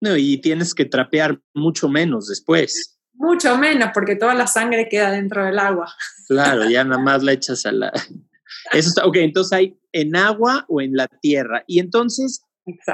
No, 0.00 0.16
y 0.16 0.38
tienes 0.40 0.74
que 0.74 0.84
trapear 0.84 1.38
mucho 1.54 1.88
menos 1.88 2.26
después. 2.28 2.95
Mucho 3.18 3.56
menos, 3.56 3.90
porque 3.94 4.16
toda 4.16 4.34
la 4.34 4.46
sangre 4.46 4.88
queda 4.88 5.10
dentro 5.10 5.44
del 5.44 5.58
agua. 5.58 5.92
Claro, 6.28 6.68
ya 6.68 6.84
nada 6.84 7.00
más 7.00 7.22
la 7.22 7.32
echas 7.32 7.64
a 7.66 7.72
la... 7.72 7.92
Eso 8.72 8.88
está, 8.88 9.06
ok, 9.06 9.16
entonces 9.16 9.52
hay 9.52 9.78
en 9.92 10.16
agua 10.16 10.64
o 10.68 10.80
en 10.80 10.94
la 10.94 11.06
tierra. 11.06 11.64
Y 11.66 11.78
entonces 11.78 12.42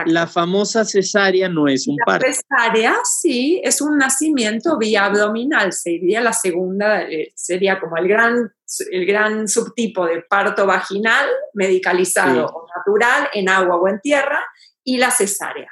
la 0.05 0.27
famosa 0.27 0.85
cesárea 0.85 1.49
no 1.49 1.67
es 1.67 1.89
un 1.89 1.97
parto. 2.05 2.27
La 2.27 2.33
cesárea, 2.33 2.95
sí, 3.05 3.61
es 3.65 3.81
un 3.81 3.97
nacimiento 3.97 4.77
vía 4.79 5.07
abdominal. 5.07 5.73
Sería 5.73 6.21
la 6.21 6.33
segunda, 6.33 7.03
eh, 7.03 7.33
sería 7.35 7.81
como 7.81 7.97
el 7.97 8.07
gran, 8.07 8.53
el 8.91 9.07
gran 9.07 9.49
subtipo 9.49 10.07
de 10.07 10.23
parto 10.23 10.67
vaginal, 10.67 11.27
medicalizado 11.55 12.47
o 12.47 12.67
natural, 12.77 13.29
en 13.33 13.49
agua 13.49 13.77
o 13.77 13.89
en 13.89 13.99
tierra, 14.01 14.41
y 14.85 14.99
la 14.99 15.11
cesárea. 15.11 15.71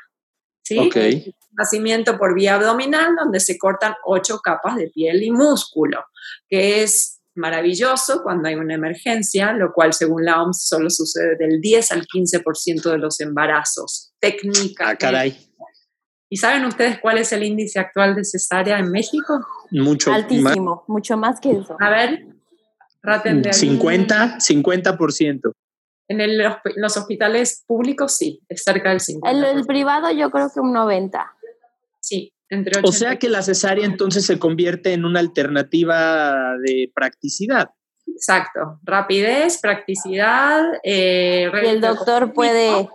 ¿sí? 0.63 0.79
Okay 0.79 1.35
nacimiento 1.61 2.17
por 2.17 2.35
vía 2.35 2.55
abdominal, 2.55 3.15
donde 3.17 3.41
se 3.41 3.59
cortan 3.59 3.95
ocho 4.05 4.41
capas 4.41 4.77
de 4.77 4.89
piel 4.89 5.23
y 5.23 5.31
músculo, 5.31 6.05
que 6.49 6.83
es 6.83 7.21
maravilloso 7.35 8.23
cuando 8.23 8.49
hay 8.49 8.55
una 8.55 8.75
emergencia, 8.75 9.53
lo 9.53 9.73
cual 9.73 9.93
según 9.93 10.25
la 10.25 10.43
OMS 10.43 10.67
solo 10.67 10.91
sucede 10.91 11.37
del 11.37 11.61
10 11.61 11.93
al 11.93 12.07
15% 12.07 12.91
de 12.91 12.99
los 12.99 13.21
embarazos. 13.21 14.13
Técnica. 14.19 14.91
Ah, 14.91 14.97
caray. 14.97 15.37
¿Y 16.29 16.37
saben 16.37 16.65
ustedes 16.65 17.01
cuál 17.01 17.19
es 17.19 17.33
el 17.33 17.43
índice 17.43 17.81
actual 17.81 18.15
de 18.15 18.25
cesárea 18.25 18.79
en 18.79 18.91
México? 18.91 19.41
Mucho 19.71 20.13
Altísimo, 20.13 20.85
mucho 20.87 21.17
más 21.17 21.41
que 21.41 21.51
eso. 21.51 21.77
A 21.81 21.91
ver, 21.91 22.25
traten 23.03 23.43
de... 23.43 23.53
50, 23.53 24.39
50%. 24.39 25.53
En 26.09 26.39
los 26.77 26.97
hospitales 26.97 27.65
públicos 27.67 28.17
sí, 28.17 28.41
es 28.49 28.63
cerca 28.65 28.91
del 28.91 29.01
50%. 29.01 29.21
En 29.25 29.45
el 29.45 29.65
privado 29.67 30.11
yo 30.13 30.31
creo 30.31 30.51
que 30.53 30.61
un 30.61 30.73
90%. 30.73 31.25
Sí, 32.11 32.33
entre 32.49 32.81
O 32.83 32.91
sea 32.91 33.21
que 33.21 33.29
la 33.29 33.41
cesárea 33.41 33.87
entonces 33.87 34.27
se 34.27 34.41
convierte 34.41 34.93
en 34.93 35.05
una 35.05 35.21
alternativa 35.21 36.57
de 36.59 36.91
practicidad. 36.93 37.71
Exacto, 38.05 38.81
rapidez, 38.83 39.61
practicidad. 39.61 40.65
Eh, 40.83 41.49
y 41.63 41.67
el 41.67 41.81
doctor 41.81 42.33
puede, 42.33 42.89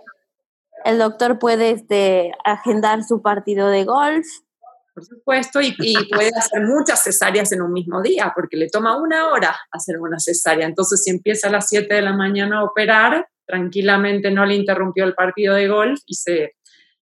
el 0.84 0.98
doctor 0.98 1.38
puede 1.38 1.70
este, 1.70 2.32
agendar 2.44 3.04
su 3.04 3.22
partido 3.22 3.70
de 3.70 3.84
golf. 3.84 4.26
Por 4.94 5.04
supuesto, 5.06 5.62
y, 5.62 5.74
y 5.78 5.94
puede 6.12 6.30
hacer 6.36 6.62
muchas 6.62 7.02
cesáreas 7.02 7.50
en 7.52 7.62
un 7.62 7.72
mismo 7.72 8.02
día, 8.02 8.32
porque 8.36 8.58
le 8.58 8.68
toma 8.68 9.00
una 9.00 9.28
hora 9.30 9.56
hacer 9.70 9.98
una 9.98 10.18
cesárea. 10.18 10.66
Entonces, 10.66 11.02
si 11.02 11.10
empieza 11.10 11.48
a 11.48 11.52
las 11.52 11.68
7 11.68 11.94
de 11.94 12.02
la 12.02 12.12
mañana 12.12 12.58
a 12.58 12.64
operar, 12.64 13.26
tranquilamente 13.46 14.30
no 14.30 14.44
le 14.44 14.56
interrumpió 14.56 15.04
el 15.04 15.14
partido 15.14 15.54
de 15.54 15.68
golf 15.68 16.00
y 16.04 16.14
se, 16.14 16.56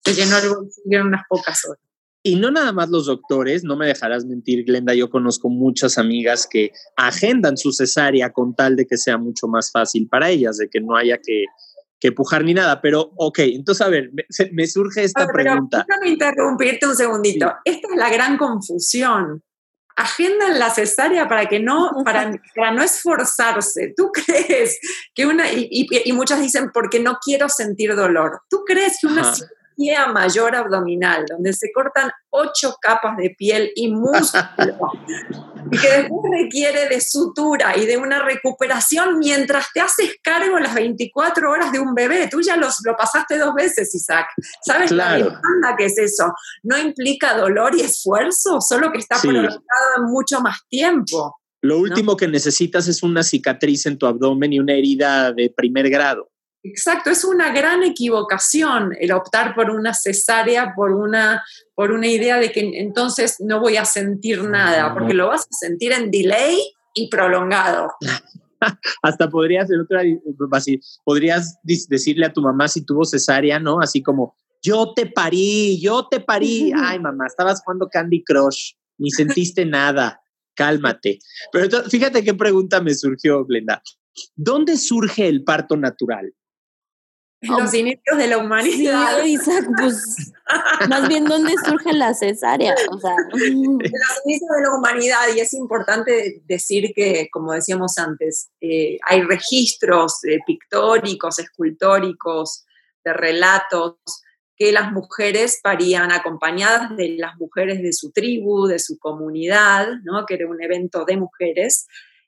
se 0.04 0.14
llenó 0.14 0.38
el 0.38 0.48
bolsillo 0.48 1.00
en 1.00 1.06
unas 1.06 1.22
pocas 1.28 1.64
horas. 1.64 1.89
Y 2.22 2.36
no 2.36 2.50
nada 2.50 2.72
más 2.72 2.90
los 2.90 3.06
doctores, 3.06 3.64
no 3.64 3.76
me 3.76 3.86
dejarás 3.86 4.26
mentir, 4.26 4.64
Glenda, 4.64 4.92
yo 4.92 5.08
conozco 5.08 5.48
muchas 5.48 5.96
amigas 5.96 6.46
que 6.48 6.70
agendan 6.96 7.56
su 7.56 7.72
cesárea 7.72 8.30
con 8.30 8.54
tal 8.54 8.76
de 8.76 8.86
que 8.86 8.98
sea 8.98 9.16
mucho 9.16 9.48
más 9.48 9.70
fácil 9.72 10.06
para 10.06 10.28
ellas, 10.28 10.58
de 10.58 10.68
que 10.68 10.80
no 10.82 10.96
haya 10.96 11.16
que, 11.16 11.46
que 11.98 12.12
pujar 12.12 12.44
ni 12.44 12.52
nada. 12.52 12.82
Pero, 12.82 13.12
ok, 13.16 13.38
entonces, 13.38 13.86
a 13.86 13.88
ver, 13.88 14.10
me, 14.52 14.66
surge 14.66 15.04
esta 15.04 15.26
pregunta. 15.28 15.86
Déjame 15.88 16.10
interrumpirte 16.10 16.86
un 16.86 16.96
segundito. 16.96 17.54
Esta 17.64 17.88
es 17.90 17.96
la 17.96 18.10
gran 18.10 18.36
confusión. 18.36 19.42
Agendan 19.96 20.58
la 20.58 20.68
cesárea 20.68 21.26
para 21.26 21.46
que 21.46 21.58
no, 21.58 21.90
para, 22.04 22.30
para 22.54 22.72
no 22.72 22.82
esforzarse. 22.82 23.94
¿Tú 23.96 24.10
crees 24.12 24.78
que 25.14 25.26
una, 25.26 25.50
y, 25.50 25.68
y, 25.70 26.12
muchas 26.12 26.42
dicen, 26.42 26.70
porque 26.72 27.00
no 27.00 27.16
quiero 27.24 27.48
sentir 27.48 27.96
dolor. 27.96 28.42
¿Tú 28.50 28.62
crees 28.66 28.98
que 29.00 29.06
una 29.06 29.32
mayor 30.12 30.54
abdominal, 30.54 31.24
donde 31.28 31.52
se 31.52 31.70
cortan 31.72 32.10
ocho 32.30 32.76
capas 32.80 33.16
de 33.16 33.30
piel 33.30 33.70
y 33.74 33.92
músculo, 33.92 34.78
y 35.70 35.78
que 35.78 35.88
después 35.88 36.22
requiere 36.30 36.88
de 36.88 37.00
sutura 37.00 37.76
y 37.76 37.86
de 37.86 37.96
una 37.96 38.22
recuperación 38.22 39.18
mientras 39.18 39.66
te 39.72 39.80
haces 39.80 40.16
cargo 40.22 40.58
las 40.58 40.74
24 40.74 41.50
horas 41.50 41.72
de 41.72 41.80
un 41.80 41.94
bebé. 41.94 42.28
Tú 42.30 42.40
ya 42.40 42.56
los, 42.56 42.76
lo 42.84 42.96
pasaste 42.96 43.38
dos 43.38 43.54
veces, 43.54 43.94
Isaac. 43.94 44.26
¿Sabes 44.64 44.90
la 44.90 45.14
demanda 45.14 45.74
que 45.76 45.86
es 45.86 45.98
eso? 45.98 46.32
No 46.62 46.78
implica 46.78 47.36
dolor 47.36 47.74
y 47.76 47.80
esfuerzo, 47.80 48.60
solo 48.60 48.90
que 48.92 48.98
está 48.98 49.18
prolongado 49.20 49.60
en 49.98 50.04
mucho 50.04 50.40
más 50.40 50.58
tiempo. 50.68 51.36
Lo 51.62 51.78
último 51.78 52.16
que 52.16 52.26
necesitas 52.26 52.88
es 52.88 53.02
una 53.02 53.22
cicatriz 53.22 53.84
en 53.84 53.98
tu 53.98 54.06
abdomen 54.06 54.52
y 54.52 54.60
una 54.60 54.72
herida 54.72 55.32
de 55.32 55.52
primer 55.54 55.90
grado. 55.90 56.30
Exacto, 56.62 57.08
es 57.10 57.24
una 57.24 57.52
gran 57.52 57.82
equivocación 57.82 58.94
el 59.00 59.12
optar 59.12 59.54
por 59.54 59.70
una 59.70 59.94
cesárea, 59.94 60.74
por 60.76 60.92
una, 60.92 61.42
por 61.74 61.90
una 61.90 62.06
idea 62.06 62.38
de 62.38 62.52
que 62.52 62.60
entonces 62.74 63.36
no 63.40 63.60
voy 63.60 63.78
a 63.78 63.86
sentir 63.86 64.44
nada, 64.44 64.92
porque 64.92 65.14
lo 65.14 65.28
vas 65.28 65.42
a 65.42 65.56
sentir 65.58 65.92
en 65.92 66.10
delay 66.10 66.58
y 66.94 67.08
prolongado. 67.08 67.90
Hasta 69.02 69.30
podrías, 69.30 69.68
otra, 69.82 70.02
podrías 71.04 71.58
decirle 71.62 72.26
a 72.26 72.32
tu 72.32 72.42
mamá 72.42 72.68
si 72.68 72.84
tuvo 72.84 73.06
cesárea, 73.06 73.58
¿no? 73.58 73.80
Así 73.80 74.02
como, 74.02 74.36
yo 74.62 74.92
te 74.92 75.06
parí, 75.06 75.80
yo 75.80 76.06
te 76.08 76.20
parí. 76.20 76.72
Ay, 76.76 76.98
mamá, 76.98 77.26
estabas 77.26 77.62
jugando 77.64 77.88
Candy 77.88 78.22
Crush, 78.22 78.72
ni 78.98 79.10
sentiste 79.10 79.64
nada, 79.64 80.20
cálmate. 80.54 81.20
Pero 81.52 81.84
fíjate 81.88 82.22
qué 82.22 82.34
pregunta 82.34 82.82
me 82.82 82.94
surgió, 82.94 83.46
Glenda. 83.46 83.82
¿Dónde 84.36 84.76
surge 84.76 85.26
el 85.26 85.44
parto 85.44 85.76
natural? 85.78 86.34
Los 87.40 87.74
inicios 87.74 88.18
de 88.18 88.26
la 88.26 88.38
humanidad. 88.38 89.22
Isaac, 89.24 89.66
pues 89.78 90.32
más 90.88 91.08
bien 91.08 91.24
dónde 91.24 91.54
surge 91.64 91.92
la 91.92 92.14
cesárea. 92.14 92.74
O 92.90 92.98
sea. 92.98 93.14
Los 93.32 93.40
inicios 94.24 94.50
de 94.56 94.62
la 94.62 94.74
humanidad, 94.76 95.34
y 95.34 95.40
es 95.40 95.54
importante 95.54 96.42
decir 96.46 96.92
que, 96.94 97.28
como 97.32 97.52
decíamos 97.52 97.98
antes, 97.98 98.50
eh, 98.60 98.98
hay 99.06 99.22
registros 99.22 100.24
eh, 100.24 100.38
pictóricos, 100.46 101.38
escultóricos, 101.38 102.64
de 103.04 103.12
relatos 103.14 103.96
que 104.56 104.72
las 104.72 104.92
mujeres 104.92 105.58
parían 105.62 106.12
acompañadas 106.12 106.94
de 106.94 107.16
las 107.18 107.34
mujeres 107.38 107.80
de 107.80 107.94
su 107.94 108.10
tribu, 108.10 108.66
de 108.66 108.78
su 108.78 108.98
comunidad, 108.98 109.88
¿no? 110.02 110.26
que 110.26 110.34
era 110.34 110.46
un 110.46 110.62
evento 110.62 111.06
de 111.06 111.16
mujeres, 111.16 111.86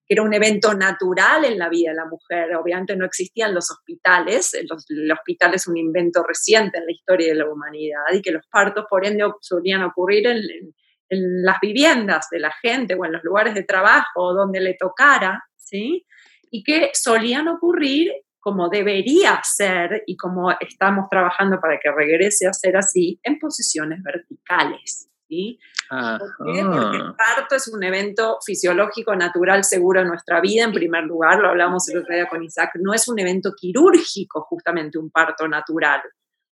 era 0.08 0.22
un 0.22 0.34
evento 0.34 0.74
natural 0.74 1.44
en 1.44 1.58
la 1.58 1.68
vida 1.68 1.90
de 1.90 1.96
la 1.96 2.06
mujer. 2.06 2.54
Obviamente 2.56 2.96
no 2.96 3.06
existían 3.06 3.54
los 3.54 3.70
hospitales, 3.70 4.54
el, 4.54 4.68
hospital 5.12 5.54
es 5.54 5.66
un 5.66 5.76
invento 5.76 6.22
reciente 6.22 6.78
en 6.78 6.86
la 6.86 6.92
historia 6.92 7.28
de 7.28 7.34
la 7.34 7.50
humanidad 7.50 8.12
y 8.12 8.20
que 8.20 8.32
los 8.32 8.46
partos, 8.48 8.84
por 8.88 9.06
ende, 9.06 9.24
solían 9.40 9.82
ocurrir 9.84 10.26
en, 10.26 10.42
en 11.08 11.42
las 11.42 11.58
viviendas 11.60 12.28
de 12.30 12.40
la 12.40 12.52
gente 12.62 12.94
o 12.94 13.04
en 13.04 13.12
los 13.12 13.22
lugares 13.24 13.54
de 13.54 13.64
trabajo 13.64 14.34
donde 14.34 14.60
le 14.60 14.74
tocara, 14.74 15.44
¿sí? 15.56 16.06
Y 16.50 16.62
que 16.62 16.90
solían 16.92 17.48
ocurrir 17.48 18.12
como 18.42 18.68
debería 18.68 19.40
ser 19.44 20.02
y 20.04 20.16
como 20.16 20.50
estamos 20.50 21.08
trabajando 21.08 21.60
para 21.60 21.78
que 21.78 21.92
regrese 21.92 22.48
a 22.48 22.52
ser 22.52 22.76
así, 22.76 23.20
en 23.22 23.38
posiciones 23.38 24.02
verticales. 24.02 25.11
¿Sí? 25.32 25.58
Porque 25.88 26.96
el 26.96 27.14
parto 27.14 27.56
es 27.56 27.68
un 27.68 27.82
evento 27.82 28.38
fisiológico, 28.44 29.14
natural, 29.14 29.64
seguro 29.64 30.00
en 30.00 30.08
nuestra 30.08 30.40
vida, 30.40 30.64
en 30.64 30.72
primer 30.72 31.04
lugar, 31.04 31.38
lo 31.38 31.48
hablamos 31.48 31.88
el 31.88 31.98
otro 31.98 32.14
día 32.14 32.28
con 32.28 32.42
Isaac, 32.42 32.72
no 32.80 32.92
es 32.92 33.08
un 33.08 33.18
evento 33.18 33.52
quirúrgico 33.58 34.42
justamente 34.42 34.98
un 34.98 35.10
parto 35.10 35.48
natural. 35.48 36.02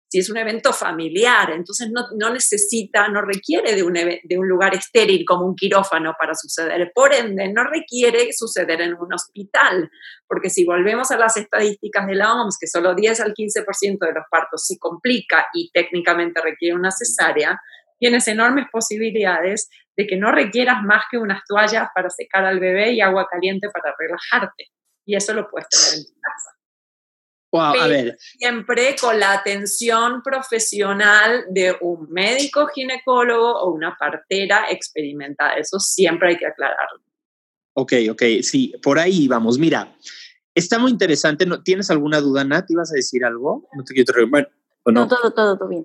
si 0.09 0.21
es 0.21 0.31
un 0.31 0.37
evento 0.37 0.73
familiar, 0.73 1.51
entonces 1.51 1.91
no, 1.91 2.03
no 2.17 2.33
necesita, 2.33 3.09
no 3.09 3.23
requiere 3.23 3.75
de 3.75 3.83
un, 3.83 3.95
de 3.95 4.39
un 4.39 4.47
lugar 4.47 4.73
estéril 4.73 5.25
como 5.27 5.45
un 5.45 5.57
quirófano 5.57 6.15
para 6.17 6.37
suceder. 6.37 6.93
Por 6.95 7.13
ende, 7.13 7.53
no 7.53 7.65
requiere 7.65 8.33
suceder 8.33 8.81
en 8.81 8.95
un 8.95 9.13
hospital, 9.13 9.91
porque 10.29 10.51
si 10.51 10.65
volvemos 10.65 11.11
a 11.11 11.19
las 11.19 11.37
estadísticas 11.37 12.07
de 12.07 12.15
la 12.15 12.33
OMS, 12.33 12.59
que 12.61 12.69
solo 12.69 12.95
10 12.95 13.21
al 13.21 13.35
15% 13.35 13.99
de 13.99 14.13
los 14.13 14.25
partos 14.31 14.65
se 14.65 14.79
complica 14.79 15.47
y 15.53 15.71
técnicamente 15.73 16.41
requiere 16.41 16.77
una 16.77 16.93
cesárea, 16.93 17.61
tienes 17.99 18.27
enormes 18.29 18.67
posibilidades 18.71 19.69
de 19.97 20.07
que 20.07 20.17
no 20.17 20.33
requieras 20.33 20.83
más 20.83 21.05
que 21.11 21.19
unas 21.19 21.43
toallas 21.47 21.89
para 21.95 22.11
secar 22.11 22.45
al 22.45 22.61
bebé 22.61 22.93
y 22.93 23.01
agua 23.01 23.29
caliente 23.31 23.69
para 23.71 23.95
relajarte. 23.99 24.71
Y 25.07 25.17
eso 25.17 25.35
lo 25.35 25.49
puedes 25.49 25.69
tener 25.69 25.99
en 25.99 26.07
tu 26.07 26.21
casa 26.21 26.55
a 27.61 27.87
ver. 27.87 28.17
Siempre 28.19 28.97
con 29.01 29.19
la 29.19 29.33
atención 29.33 30.23
profesional 30.23 31.45
de 31.51 31.77
un 31.81 32.09
médico 32.11 32.67
ginecólogo 32.69 33.61
o 33.61 33.73
una 33.73 33.97
partera 33.99 34.67
experimentada. 34.71 35.55
Eso 35.55 35.79
siempre 35.79 36.31
hay 36.31 36.37
que 36.37 36.47
aclararlo. 36.47 37.01
Ok, 37.77 37.93
ok, 38.11 38.23
sí, 38.43 38.75
por 38.83 38.99
ahí 38.99 39.27
vamos. 39.29 39.59
Mira, 39.59 39.97
está 40.55 40.79
muy 40.79 40.91
interesante. 40.91 41.47
¿Tienes 41.65 41.91
alguna 41.91 42.21
duda, 42.21 42.45
Nat? 42.45 42.71
¿Ibas 42.71 42.93
a 42.93 42.97
decir 42.97 43.25
algo? 43.25 43.69
No 43.75 43.85
te 43.85 43.95
quiero 43.95 44.29
bueno, 44.29 44.49
no? 44.93 45.03
no? 45.03 45.09
todo, 45.09 45.33
todo, 45.33 45.57
todo 45.57 45.69
bien. 45.69 45.83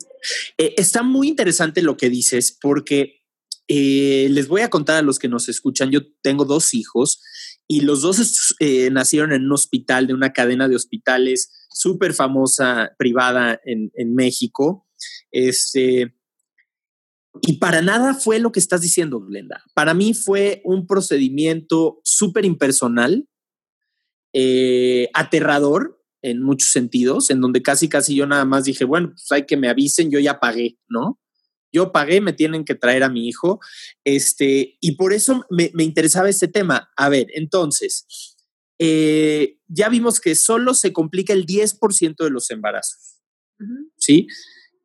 Eh, 0.58 0.76
está 0.78 1.04
muy 1.04 1.28
interesante 1.28 1.82
lo 1.82 1.98
que 1.98 2.10
dices 2.10 2.58
porque 2.62 3.22
eh, 3.68 4.28
les 4.32 4.48
voy 4.48 4.62
a 4.62 4.70
contar 4.70 4.98
a 4.98 5.02
los 5.02 5.20
que 5.20 5.28
nos 5.28 5.48
escuchan. 5.48 5.92
Yo 5.92 6.02
tengo 6.22 6.46
dos 6.46 6.74
hijos 6.74 7.22
y 7.68 7.82
los 7.82 8.02
dos 8.02 8.56
eh, 8.60 8.90
nacieron 8.92 9.32
en 9.32 9.46
un 9.46 9.54
hospital 9.54 10.08
de 10.08 10.14
una 10.14 10.34
cadena 10.34 10.68
de 10.68 10.76
hospitales 10.76 11.68
súper 11.70 12.14
famosa 12.14 12.92
privada 12.98 13.60
en, 13.64 14.16
México. 14.16 14.88
Este, 15.32 16.16
y 17.42 17.54
para 17.60 17.82
nada 17.82 18.16
fue 18.16 18.40
lo 18.40 18.52
que 18.52 18.60
estás 18.60 18.82
diciendo, 18.82 19.22
Glenda. 19.22 19.64
Para 19.76 19.94
mí 19.94 20.14
fue 20.14 20.62
un 20.66 20.88
procedimiento 20.88 22.02
súper 22.04 22.44
impersonal, 22.44 23.28
aterrador 25.14 25.99
en 26.22 26.42
muchos 26.42 26.72
sentidos, 26.72 27.30
en 27.30 27.42
donde 27.42 27.62
casi, 27.62 27.90
casi 27.90 28.16
yo 28.16 28.28
nada 28.28 28.46
más 28.46 28.66
dije, 28.66 28.86
bueno, 28.86 29.10
pues 29.10 29.32
hay 29.32 29.46
que 29.46 29.58
me 29.58 29.70
avisen, 29.70 30.12
yo 30.12 30.20
ya 30.20 30.40
pagué, 30.40 30.78
¿no? 30.88 31.20
Yo 31.72 31.92
pagué, 31.92 32.20
me 32.20 32.34
tienen 32.34 32.66
que 32.66 32.76
traer 32.76 33.04
a 33.04 33.10
mi 33.10 33.28
hijo. 33.28 33.60
Este, 34.04 34.78
y 34.82 34.94
por 34.94 35.14
eso 35.14 35.46
me, 35.50 35.72
me 35.74 35.84
interesaba 35.84 36.30
este 36.30 36.48
tema. 36.48 36.90
A 36.98 37.10
ver, 37.10 37.28
entonces, 37.36 38.08
eh, 38.80 39.58
ya 39.68 39.90
vimos 39.90 40.20
que 40.20 40.36
solo 40.36 40.74
se 40.74 40.94
complica 40.94 41.34
el 41.34 41.46
10% 41.46 42.24
de 42.24 42.30
los 42.30 42.50
embarazos. 42.50 43.22
¿Sí? 43.98 44.28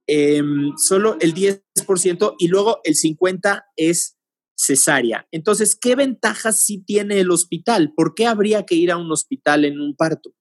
Em, 0.06 0.72
solo 0.76 1.16
el 1.20 1.32
10% 1.32 2.34
y 2.38 2.48
luego 2.48 2.80
el 2.84 2.94
50% 2.96 3.62
es 3.76 4.18
cesárea. 4.56 5.26
Entonces, 5.30 5.76
¿qué 5.76 5.94
ventajas 5.94 6.64
sí 6.64 6.82
tiene 6.84 7.20
el 7.20 7.30
hospital? 7.30 7.92
¿Por 7.96 8.14
qué 8.14 8.26
habría 8.26 8.66
que 8.66 8.74
ir 8.74 8.90
a 8.90 8.96
un 8.96 9.10
hospital 9.10 9.64
en 9.64 9.80
un 9.80 9.96
parto? 9.96 10.34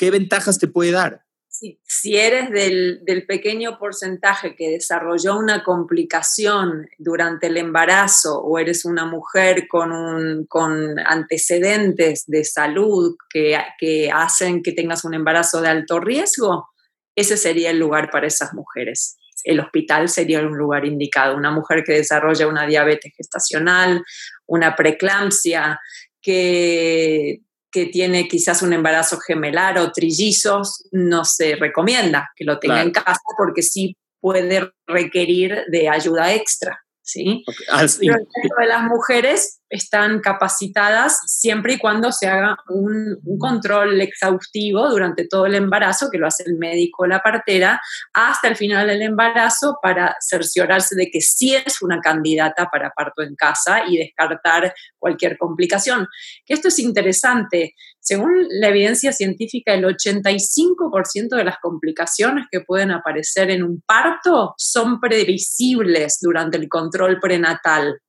¿Qué 0.00 0.10
ventajas 0.10 0.58
te 0.58 0.66
puede 0.66 0.92
dar? 0.92 1.26
si 1.46 2.16
eres 2.16 2.48
del, 2.50 3.26
pequeño 3.28 3.78
porcentaje 3.78 4.56
que 4.56 4.70
desarrolló 4.70 5.36
una 5.36 5.62
complicación 5.62 6.88
durante 6.96 7.48
el 7.48 7.58
embarazo 7.58 8.40
o 8.40 8.58
eres 8.58 8.86
una 8.86 9.04
mujer 9.04 9.68
con, 9.68 10.98
antecedentes 11.00 12.24
de 12.28 12.44
salud 12.44 13.14
que, 13.28 13.58
que 13.78 14.10
hacen 14.10 14.62
que 14.62 14.72
tengas 14.72 15.04
un 15.04 15.12
embarazo 15.12 15.60
de 15.60 15.68
alto 15.68 16.00
riesgo, 16.00 16.70
ese 17.14 17.36
sería 17.36 17.68
el 17.68 17.78
lugar 17.78 18.08
para 18.10 18.26
esas 18.26 18.54
mujeres. 18.54 19.18
El 19.44 19.60
hospital 19.60 20.08
sería 20.08 20.40
un 20.40 20.56
lugar 20.56 20.86
indicado. 20.86 21.36
Una 21.36 21.50
mujer 21.50 21.84
que 21.84 21.92
desarrolla 21.92 22.48
una 22.48 22.64
diabetes 22.64 23.12
gestacional, 23.14 24.02
una 24.46 24.74
preeclampsia, 24.76 25.78
que 26.22 27.42
que 27.70 27.86
tiene 27.86 28.28
quizás 28.28 28.62
un 28.62 28.72
embarazo 28.72 29.18
gemelar 29.18 29.78
o 29.78 29.92
trillizos, 29.92 30.84
no 30.90 31.24
se 31.24 31.56
recomienda 31.56 32.30
que 32.36 32.44
lo 32.44 32.58
tenga 32.58 32.82
en 32.82 32.90
casa 32.90 33.20
porque 33.36 33.62
sí 33.62 33.96
puede 34.20 34.72
requerir 34.86 35.64
de 35.68 35.88
ayuda 35.88 36.34
extra. 36.34 36.80
¿Sí? 37.10 37.44
Ah, 37.70 37.84
Pero 37.98 38.16
el 38.16 38.26
de 38.60 38.66
las 38.66 38.82
mujeres 38.84 39.60
están 39.70 40.20
capacitadas 40.20 41.20
siempre 41.26 41.74
y 41.74 41.78
cuando 41.78 42.10
se 42.10 42.26
haga 42.26 42.56
un, 42.68 43.18
control 43.38 44.00
exhaustivo 44.00 44.90
durante 44.90 45.26
todo 45.26 45.46
el 45.46 45.54
embarazo, 45.54 46.10
que 46.10 46.18
lo 46.18 46.26
hace 46.26 46.42
el 46.44 46.56
médico 46.56 47.04
o 47.04 47.06
la 47.06 47.20
partera, 47.20 47.80
hasta 48.12 48.48
el 48.48 48.56
final 48.56 48.88
del 48.88 49.02
embarazo 49.02 49.78
para 49.80 50.16
cerciorarse 50.20 50.96
de 50.96 51.10
que 51.10 51.20
sí 51.20 51.54
es 51.54 51.80
una 51.80 52.00
candidata 52.00 52.68
para 52.70 52.90
parto 52.90 53.22
en 53.22 53.36
casa 53.36 53.84
y 53.88 53.96
descartar 53.96 54.74
cualquier 54.98 55.38
complicación. 55.38 56.08
Que 56.44 56.54
esto 56.54 56.68
es 56.68 56.78
interesante. 56.80 57.74
Según 58.10 58.48
la 58.50 58.70
evidencia 58.70 59.12
científica, 59.12 59.72
el 59.72 59.84
85% 59.84 61.36
de 61.36 61.44
las 61.44 61.58
complicaciones 61.62 62.46
que 62.50 62.60
pueden 62.60 62.90
aparecer 62.90 63.52
en 63.52 63.62
un 63.62 63.82
parto 63.86 64.52
son 64.58 64.98
previsibles 64.98 66.18
durante 66.20 66.56
el 66.56 66.68
control 66.68 67.20
prenatal. 67.20 68.00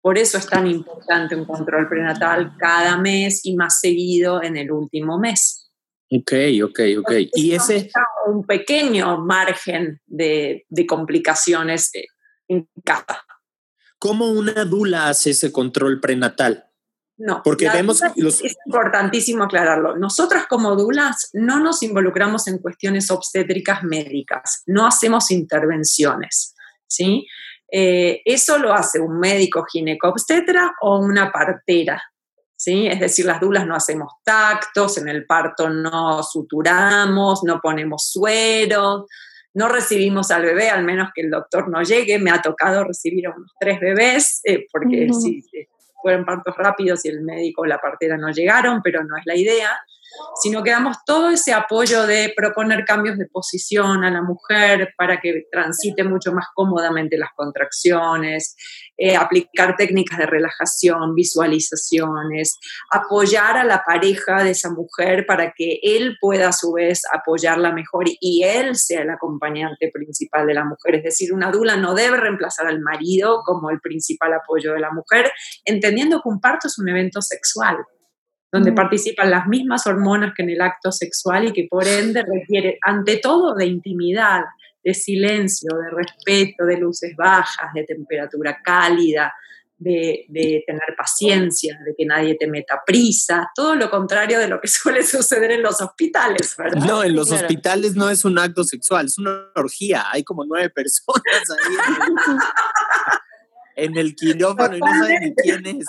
Por 0.00 0.16
eso 0.16 0.38
es 0.38 0.46
tan 0.46 0.66
importante 0.66 1.36
un 1.36 1.44
control 1.44 1.86
prenatal 1.86 2.54
cada 2.58 2.96
mes 2.96 3.44
y 3.44 3.54
más 3.54 3.78
seguido 3.78 4.42
en 4.42 4.56
el 4.56 4.72
último 4.72 5.18
mes. 5.18 5.70
Ok, 6.10 6.32
ok, 6.64 6.80
ok. 7.00 7.12
y 7.34 7.52
ese... 7.52 7.90
Un 8.28 8.46
pequeño 8.46 9.18
margen 9.18 10.00
de, 10.06 10.64
complicaciones 10.88 11.94
eh, 11.94 12.06
en 12.48 12.70
cada. 12.82 13.22
¿Cómo 13.98 14.30
una 14.30 14.64
dula 14.64 15.10
hace 15.10 15.32
ese 15.32 15.52
control 15.52 16.00
prenatal? 16.00 16.71
No, 17.24 17.40
porque 17.44 17.70
vemos 17.70 18.02
es 18.02 18.56
importantísimo 18.66 19.44
aclararlo. 19.44 19.96
Nosotras 19.96 20.46
como 20.48 20.74
dulas 20.74 21.30
no 21.34 21.60
nos 21.60 21.84
involucramos 21.84 22.48
en 22.48 22.58
cuestiones 22.58 23.12
obstétricas 23.12 23.84
médicas, 23.84 24.64
no 24.66 24.84
hacemos 24.84 25.30
intervenciones, 25.30 26.56
¿sí? 26.88 27.28
Eh, 27.70 28.22
eso 28.24 28.58
lo 28.58 28.74
hace 28.74 28.98
un 28.98 29.20
médico 29.20 29.64
ginecobstetra 29.64 30.74
o 30.80 30.98
una 30.98 31.30
partera. 31.30 32.02
¿sí? 32.56 32.88
Es 32.88 32.98
decir, 32.98 33.24
las 33.24 33.40
dulas 33.40 33.68
no 33.68 33.76
hacemos 33.76 34.12
tactos, 34.24 34.98
en 34.98 35.08
el 35.08 35.24
parto 35.24 35.70
no 35.70 36.24
suturamos, 36.24 37.44
no 37.44 37.60
ponemos 37.60 38.10
suero, 38.10 39.06
no 39.54 39.68
recibimos 39.68 40.32
al 40.32 40.42
bebé, 40.42 40.70
al 40.70 40.82
menos 40.82 41.10
que 41.14 41.22
el 41.22 41.30
doctor 41.30 41.68
no 41.68 41.82
llegue. 41.82 42.18
Me 42.18 42.32
ha 42.32 42.42
tocado 42.42 42.82
recibir 42.82 43.28
a 43.28 43.30
unos 43.30 43.52
tres 43.60 43.78
bebés, 43.78 44.40
eh, 44.42 44.66
porque 44.72 45.08
si 45.12 45.44
fueron 46.02 46.24
partos 46.24 46.54
rápidos 46.56 47.04
y 47.04 47.08
el 47.08 47.22
médico 47.22 47.62
o 47.62 47.66
la 47.66 47.78
partera 47.78 48.16
no 48.16 48.30
llegaron, 48.30 48.82
pero 48.82 49.04
no 49.04 49.16
es 49.16 49.22
la 49.24 49.36
idea 49.36 49.70
sino 50.40 50.62
que 50.62 50.70
damos 50.70 50.96
todo 51.04 51.30
ese 51.30 51.52
apoyo 51.52 52.06
de 52.06 52.32
proponer 52.36 52.84
cambios 52.84 53.18
de 53.18 53.26
posición 53.26 54.04
a 54.04 54.10
la 54.10 54.22
mujer 54.22 54.94
para 54.96 55.20
que 55.20 55.46
transite 55.50 56.04
mucho 56.04 56.32
más 56.32 56.46
cómodamente 56.54 57.16
las 57.16 57.30
contracciones, 57.34 58.56
eh, 59.04 59.16
aplicar 59.16 59.74
técnicas 59.74 60.16
de 60.16 60.26
relajación, 60.26 61.16
visualizaciones, 61.16 62.60
apoyar 62.88 63.56
a 63.58 63.64
la 63.64 63.82
pareja 63.84 64.44
de 64.44 64.50
esa 64.50 64.70
mujer 64.70 65.26
para 65.26 65.52
que 65.56 65.80
él 65.82 66.16
pueda 66.20 66.50
a 66.50 66.52
su 66.52 66.72
vez 66.74 67.02
apoyarla 67.12 67.72
mejor 67.72 68.04
y 68.20 68.44
él 68.44 68.76
sea 68.76 69.02
el 69.02 69.10
acompañante 69.10 69.90
principal 69.92 70.46
de 70.46 70.54
la 70.54 70.64
mujer. 70.64 70.94
Es 70.94 71.02
decir, 71.02 71.32
una 71.32 71.50
dula 71.50 71.76
no 71.76 71.94
debe 71.94 72.16
reemplazar 72.16 72.68
al 72.68 72.78
marido 72.78 73.42
como 73.44 73.70
el 73.70 73.80
principal 73.80 74.34
apoyo 74.34 74.72
de 74.72 74.78
la 74.78 74.92
mujer, 74.92 75.32
entendiendo 75.64 76.22
que 76.22 76.28
un 76.28 76.40
parto 76.40 76.68
es 76.68 76.78
un 76.78 76.88
evento 76.88 77.20
sexual 77.20 77.78
donde 78.52 78.70
participan 78.70 79.30
las 79.30 79.48
mismas 79.48 79.84
hormonas 79.86 80.32
que 80.36 80.44
en 80.44 80.50
el 80.50 80.60
acto 80.60 80.92
sexual 80.92 81.46
y 81.46 81.52
que 81.52 81.66
por 81.68 81.88
ende 81.88 82.22
requiere, 82.22 82.78
ante 82.82 83.16
todo, 83.16 83.54
de 83.56 83.66
intimidad, 83.66 84.42
de 84.82 84.94
silencio, 84.94 85.70
de 85.76 85.90
respeto, 85.90 86.64
de 86.64 86.76
luces 86.76 87.14
bajas, 87.16 87.72
de 87.74 87.84
temperatura 87.84 88.58
cálida, 88.62 89.32
de, 89.82 90.62
tener 90.66 90.94
paciencia, 90.96 91.78
de 91.84 91.94
que 91.96 92.06
nadie 92.06 92.36
te 92.36 92.46
meta 92.46 92.82
prisa, 92.84 93.50
todo 93.54 93.74
lo 93.74 93.90
contrario 93.90 94.38
de 94.38 94.48
lo 94.48 94.60
que 94.60 94.68
suele 94.68 95.02
suceder 95.02 95.52
en 95.52 95.62
los 95.62 95.80
hospitales, 95.80 96.54
¿verdad? 96.56 96.84
No, 96.86 97.04
en 97.04 97.14
los 97.14 97.30
hospitales 97.30 97.94
no 97.94 98.10
es 98.10 98.24
un 98.24 98.38
acto 98.38 98.64
sexual, 98.64 99.06
es 99.06 99.18
una 99.18 99.50
orgía, 99.54 100.04
hay 100.10 100.24
como 100.24 100.44
nueve 100.44 100.70
personas 100.70 101.22
ahí 101.50 101.74
en 103.76 103.96
el, 103.96 104.14
quirófano 104.14 104.76
y 104.76 104.80
no 104.80 104.86
saben 104.86 105.20
ni 105.22 105.34
quién 105.34 105.66
es. 105.66 105.86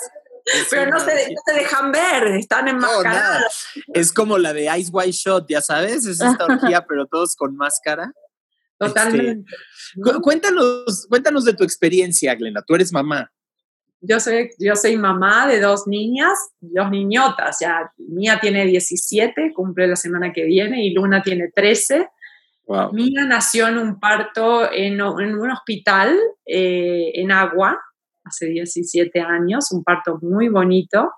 Pero 0.69 0.91
no 0.91 0.99
se, 0.99 1.13
dejan 1.53 1.91
ver, 1.91 2.27
están 2.35 2.67
enmascarados. 2.67 3.65
es 3.93 4.11
como 4.11 4.37
la 4.37 4.51
de 4.51 4.69
Ice 4.77 4.89
White 4.91 5.11
Shot, 5.13 5.45
ya 5.47 5.61
sabes, 5.61 6.05
es 6.05 6.19
esta 6.19 6.45
orgía, 6.49 6.85
pero 6.85 7.05
todos 7.05 7.35
con 7.35 7.55
máscara. 7.55 8.11
Totalmente. 8.87 9.51
Este, 9.95 10.21
cuéntanos, 10.21 11.07
cuéntanos 11.09 11.45
de 11.45 11.53
tu 11.53 11.63
experiencia, 11.63 12.35
Glenda. 12.35 12.61
Tú 12.61 12.75
eres 12.75 12.91
mamá. 12.91 13.31
Yo 14.01 14.19
soy, 14.19 14.49
yo 14.59 14.75
soy 14.75 14.97
mamá 14.97 15.47
de 15.47 15.61
dos 15.61 15.87
niñas, 15.87 16.33
dos 16.59 16.89
niñotas. 16.89 17.57
Ya, 17.61 17.91
mía 17.97 18.39
tiene 18.41 18.65
17, 18.65 19.53
cumple 19.53 19.87
la 19.87 19.95
semana 19.95 20.33
que 20.33 20.43
viene, 20.43 20.85
y 20.85 20.93
Luna 20.93 21.21
tiene 21.21 21.51
13. 21.55 22.09
Mía 22.91 23.25
nació 23.25 23.67
en 23.67 23.77
un 23.77 23.99
parto 23.99 24.71
en, 24.71 25.01
un 25.01 25.51
hospital 25.51 26.17
eh, 26.45 27.11
en 27.15 27.31
Agua, 27.31 27.79
hace 28.23 28.47
17 28.47 29.19
años, 29.19 29.71
un 29.71 29.83
parto 29.83 30.17
muy 30.21 30.49
bonito. 30.49 31.11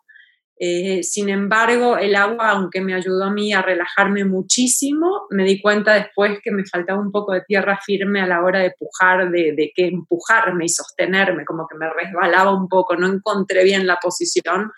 Eh, 0.58 1.04
sin 1.04 1.28
embargo, 1.28 1.98
el 1.98 2.16
agua, 2.16 2.52
aunque 2.52 2.80
me 2.80 2.94
ayudó 2.94 3.26
a 3.26 3.32
mí 3.32 3.52
a 3.52 3.62
relajarme 3.62 4.24
muchísimo, 4.24 5.28
me 5.30 5.44
di 5.44 5.62
cuenta 5.62 5.96
después 5.96 6.40
que 6.42 6.52
me 6.52 6.64
faltaba 6.66 7.02
un 7.02 7.12
poco 7.12 7.34
de 7.34 7.42
tierra 7.42 7.78
firme 7.86 8.22
a 8.22 8.28
la 8.28 8.42
hora 8.42 8.60
de 8.60 8.74
pujar, 8.78 9.30
de, 9.32 9.54
de 9.56 9.72
que 9.76 9.88
empujarme 9.88 10.66
y 10.66 10.70
sostenerme, 10.70 11.44
como 11.44 11.68
que 11.68 11.78
me 11.78 11.90
resbalaba 11.92 12.54
un 12.54 12.70
poco, 12.70 12.96
no 12.96 13.08
encontré 13.08 13.64
bien 13.66 13.86
la 13.86 13.98
posición. 13.98 14.72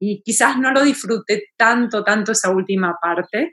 Y 0.00 0.22
quizás 0.22 0.58
no 0.58 0.72
lo 0.72 0.82
disfruté 0.82 1.44
tanto, 1.56 2.02
tanto 2.02 2.32
esa 2.32 2.50
última 2.50 2.98
parte, 3.00 3.52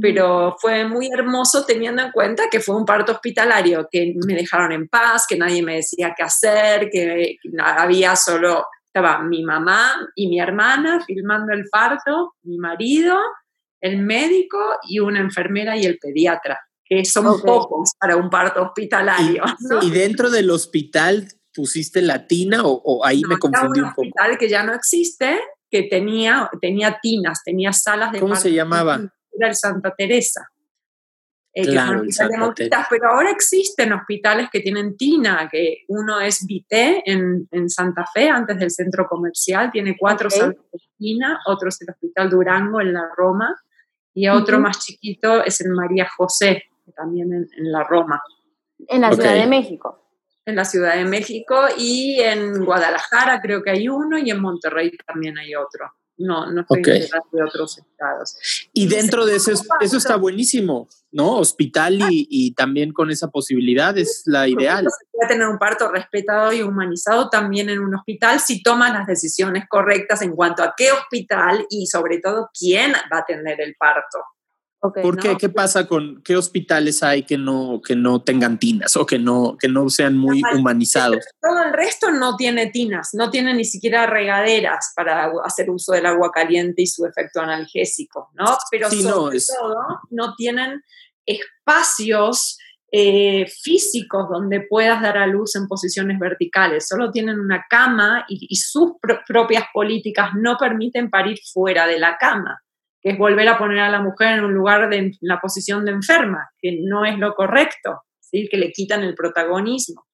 pero 0.00 0.56
fue 0.60 0.86
muy 0.86 1.08
hermoso 1.12 1.64
teniendo 1.64 2.02
en 2.02 2.10
cuenta 2.10 2.44
que 2.50 2.60
fue 2.60 2.76
un 2.76 2.84
parto 2.84 3.12
hospitalario, 3.12 3.88
que 3.90 4.14
me 4.26 4.34
dejaron 4.34 4.72
en 4.72 4.88
paz, 4.88 5.26
que 5.28 5.36
nadie 5.36 5.62
me 5.62 5.76
decía 5.76 6.14
qué 6.16 6.22
hacer, 6.22 6.88
que 6.90 7.38
había 7.58 8.16
solo, 8.16 8.64
estaba 8.96 9.22
mi 9.22 9.42
mamá 9.42 9.92
y 10.14 10.28
mi 10.28 10.40
hermana 10.40 11.04
filmando 11.06 11.52
el 11.52 11.68
parto, 11.70 12.34
mi 12.42 12.56
marido, 12.56 13.18
el 13.80 13.98
médico 13.98 14.58
y 14.88 15.00
una 15.00 15.20
enfermera 15.20 15.76
y 15.76 15.84
el 15.84 15.98
pediatra, 15.98 16.58
que 16.82 17.04
son 17.04 17.40
pocos 17.42 17.90
para 18.00 18.16
un 18.16 18.30
parto 18.30 18.62
hospitalario. 18.62 19.42
¿Y, 19.82 19.90
dentro 19.90 20.30
del 20.30 20.50
hospital 20.50 21.28
pusiste 21.54 22.00
latina 22.00 22.62
o, 22.64 22.80
o 22.84 23.04
ahí 23.04 23.22
me 23.28 23.38
confundí 23.38 23.80
un, 23.80 23.86
un 23.86 23.90
poco? 23.90 24.02
hospital 24.02 24.38
que 24.38 24.48
ya 24.48 24.62
no 24.62 24.72
existe, 24.72 25.40
que 25.70 25.82
tenía, 25.82 26.48
tenía 26.60 26.98
tinas, 27.02 27.42
tenía 27.44 27.74
salas 27.74 28.12
de... 28.12 28.20
¿Cómo 28.20 28.36
se 28.36 28.52
llamaba? 28.52 29.00
Era 29.30 29.48
el 29.48 29.54
Santa 29.54 29.94
Teresa. 29.94 30.48
Eh, 31.58 31.64
claro, 31.64 32.02
pero 32.90 33.08
ahora 33.08 33.30
existen 33.30 33.90
hospitales 33.94 34.50
que 34.52 34.60
tienen 34.60 34.94
tina, 34.94 35.48
que 35.50 35.84
uno 35.88 36.20
es 36.20 36.44
Vité 36.44 37.02
en, 37.10 37.48
en 37.50 37.70
Santa 37.70 38.04
Fe, 38.12 38.28
antes 38.28 38.58
del 38.58 38.70
centro 38.70 39.06
comercial, 39.08 39.70
tiene 39.70 39.96
cuatro 39.98 40.28
salas 40.28 40.54
de 40.70 40.78
tina, 40.98 41.40
otro 41.46 41.70
es 41.70 41.80
el 41.80 41.88
Hospital 41.88 42.28
Durango 42.28 42.82
en 42.82 42.92
la 42.92 43.08
Roma, 43.16 43.56
y 44.12 44.28
otro 44.28 44.60
más 44.60 44.84
chiquito 44.84 45.42
es 45.42 45.58
en 45.62 45.72
María 45.72 46.06
José, 46.14 46.64
también 46.94 47.32
en, 47.32 47.48
en 47.56 47.72
la 47.72 47.84
Roma. 47.84 48.20
En 48.88 49.00
la 49.00 49.12
Ciudad 49.12 49.32
de 49.32 49.46
México 49.46 50.02
en 50.46 50.54
la 50.54 50.64
Ciudad 50.64 50.94
de 50.94 51.04
México 51.04 51.56
y 51.76 52.20
en 52.20 52.64
Guadalajara 52.64 53.40
creo 53.40 53.62
que 53.64 53.70
hay 53.70 53.88
uno 53.88 54.16
y 54.16 54.30
en 54.30 54.40
Monterrey 54.40 54.96
también 55.04 55.36
hay 55.38 55.56
otro. 55.56 55.92
No, 56.18 56.50
no 56.50 56.62
estoy 56.62 56.80
okay. 56.80 57.08
de 57.32 57.42
otros 57.42 57.78
estados. 57.78 58.36
Y 58.72 58.88
dentro 58.88 59.26
de 59.26 59.36
eso, 59.36 59.52
eso 59.80 59.96
está 59.96 60.16
buenísimo, 60.16 60.88
¿no? 61.12 61.36
Hospital 61.36 62.00
y, 62.10 62.26
y 62.30 62.54
también 62.54 62.92
con 62.92 63.10
esa 63.10 63.28
posibilidad 63.28 63.96
es 63.98 64.22
la 64.24 64.48
ideal. 64.48 64.86
Puede 65.12 65.28
tener 65.28 65.46
un 65.46 65.58
parto 65.58 65.90
respetado 65.90 66.52
y 66.52 66.62
humanizado 66.62 67.28
también 67.28 67.68
en 67.68 67.80
un 67.80 67.94
hospital 67.94 68.40
si 68.40 68.62
toman 68.62 68.94
las 68.94 69.06
decisiones 69.06 69.64
correctas 69.68 70.22
en 70.22 70.34
cuanto 70.34 70.62
a 70.62 70.74
qué 70.76 70.92
hospital 70.92 71.66
y 71.68 71.86
sobre 71.86 72.18
todo 72.20 72.48
quién 72.58 72.92
va 72.92 73.18
a 73.18 73.20
atender 73.20 73.60
el 73.60 73.74
parto. 73.78 74.18
¿Por 74.80 75.18
qué? 75.18 75.36
¿Qué 75.36 75.48
pasa 75.48 75.86
con 75.86 76.22
qué 76.22 76.36
hospitales 76.36 77.02
hay 77.02 77.22
que 77.22 77.38
no, 77.38 77.80
que 77.84 77.96
no 77.96 78.22
tengan 78.22 78.58
tinas 78.58 78.96
o 78.96 79.06
que 79.06 79.18
no, 79.18 79.56
que 79.58 79.68
no 79.68 79.88
sean 79.88 80.16
muy 80.16 80.42
humanizados? 80.54 81.24
Todo 81.40 81.62
el 81.64 81.72
resto 81.72 82.10
no 82.12 82.36
tiene 82.36 82.68
tinas, 82.70 83.10
no 83.14 83.30
tiene 83.30 83.54
ni 83.54 83.64
siquiera 83.64 84.06
regaderas 84.06 84.92
para 84.94 85.32
hacer 85.44 85.70
uso 85.70 85.92
del 85.92 86.06
agua 86.06 86.30
caliente 86.30 86.82
y 86.82 86.86
su 86.86 87.06
efecto 87.06 87.40
analgésico, 87.40 88.30
¿no? 88.34 88.56
Pero 88.70 88.90
sobre 88.90 89.38
todo 89.40 89.76
no 90.10 90.34
tienen 90.36 90.82
espacios 91.24 92.58
eh, 92.92 93.46
físicos 93.62 94.28
donde 94.30 94.60
puedas 94.60 95.02
dar 95.02 95.18
a 95.18 95.26
luz 95.26 95.56
en 95.56 95.66
posiciones 95.66 96.18
verticales. 96.18 96.86
Solo 96.86 97.10
tienen 97.10 97.40
una 97.40 97.64
cama 97.68 98.24
y, 98.28 98.46
y 98.48 98.56
sus 98.56 98.92
propias 99.26 99.64
políticas 99.72 100.30
no 100.34 100.56
permiten 100.58 101.10
parir 101.10 101.38
fuera 101.52 101.86
de 101.86 101.98
la 101.98 102.16
cama 102.18 102.60
que 103.06 103.12
es 103.12 103.18
volver 103.18 103.46
a 103.46 103.56
poner 103.56 103.78
a 103.78 103.88
la 103.88 104.00
mujer 104.00 104.36
en 104.36 104.44
un 104.44 104.52
lugar 104.52 104.90
de 104.90 104.96
en 104.96 105.12
la 105.20 105.38
posición 105.38 105.84
de 105.84 105.92
enferma, 105.92 106.50
que 106.58 106.80
no 106.82 107.04
es 107.04 107.16
lo 107.20 107.36
correcto, 107.36 108.02
¿sí? 108.18 108.48
que 108.50 108.56
le 108.56 108.72
quitan 108.72 109.04
el 109.04 109.14
protagonismo. 109.14 110.06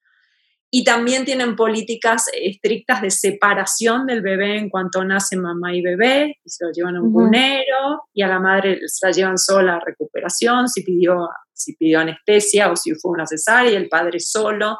Y 0.70 0.84
también 0.84 1.24
tienen 1.24 1.56
políticas 1.56 2.26
estrictas 2.34 3.00
de 3.00 3.10
separación 3.10 4.06
del 4.06 4.20
bebé 4.20 4.58
en 4.58 4.68
cuanto 4.68 5.02
nace 5.04 5.38
mamá 5.38 5.74
y 5.74 5.80
bebé, 5.80 6.36
y 6.44 6.50
se 6.50 6.66
lo 6.66 6.70
llevan 6.70 6.96
a 6.96 7.00
un 7.00 7.14
cunero, 7.14 8.02
y 8.12 8.20
a 8.20 8.28
la 8.28 8.40
madre 8.40 8.80
se 8.84 9.06
la 9.06 9.12
llevan 9.12 9.38
sola 9.38 9.76
a 9.76 9.80
recuperación, 9.80 10.68
si 10.68 10.82
pidió, 10.82 11.30
si 11.50 11.74
pidió 11.76 12.00
anestesia 12.00 12.70
o 12.70 12.76
si 12.76 12.92
fue 12.96 13.12
una 13.12 13.26
cesárea, 13.26 13.72
y 13.72 13.76
el 13.76 13.88
padre 13.88 14.20
solo. 14.20 14.76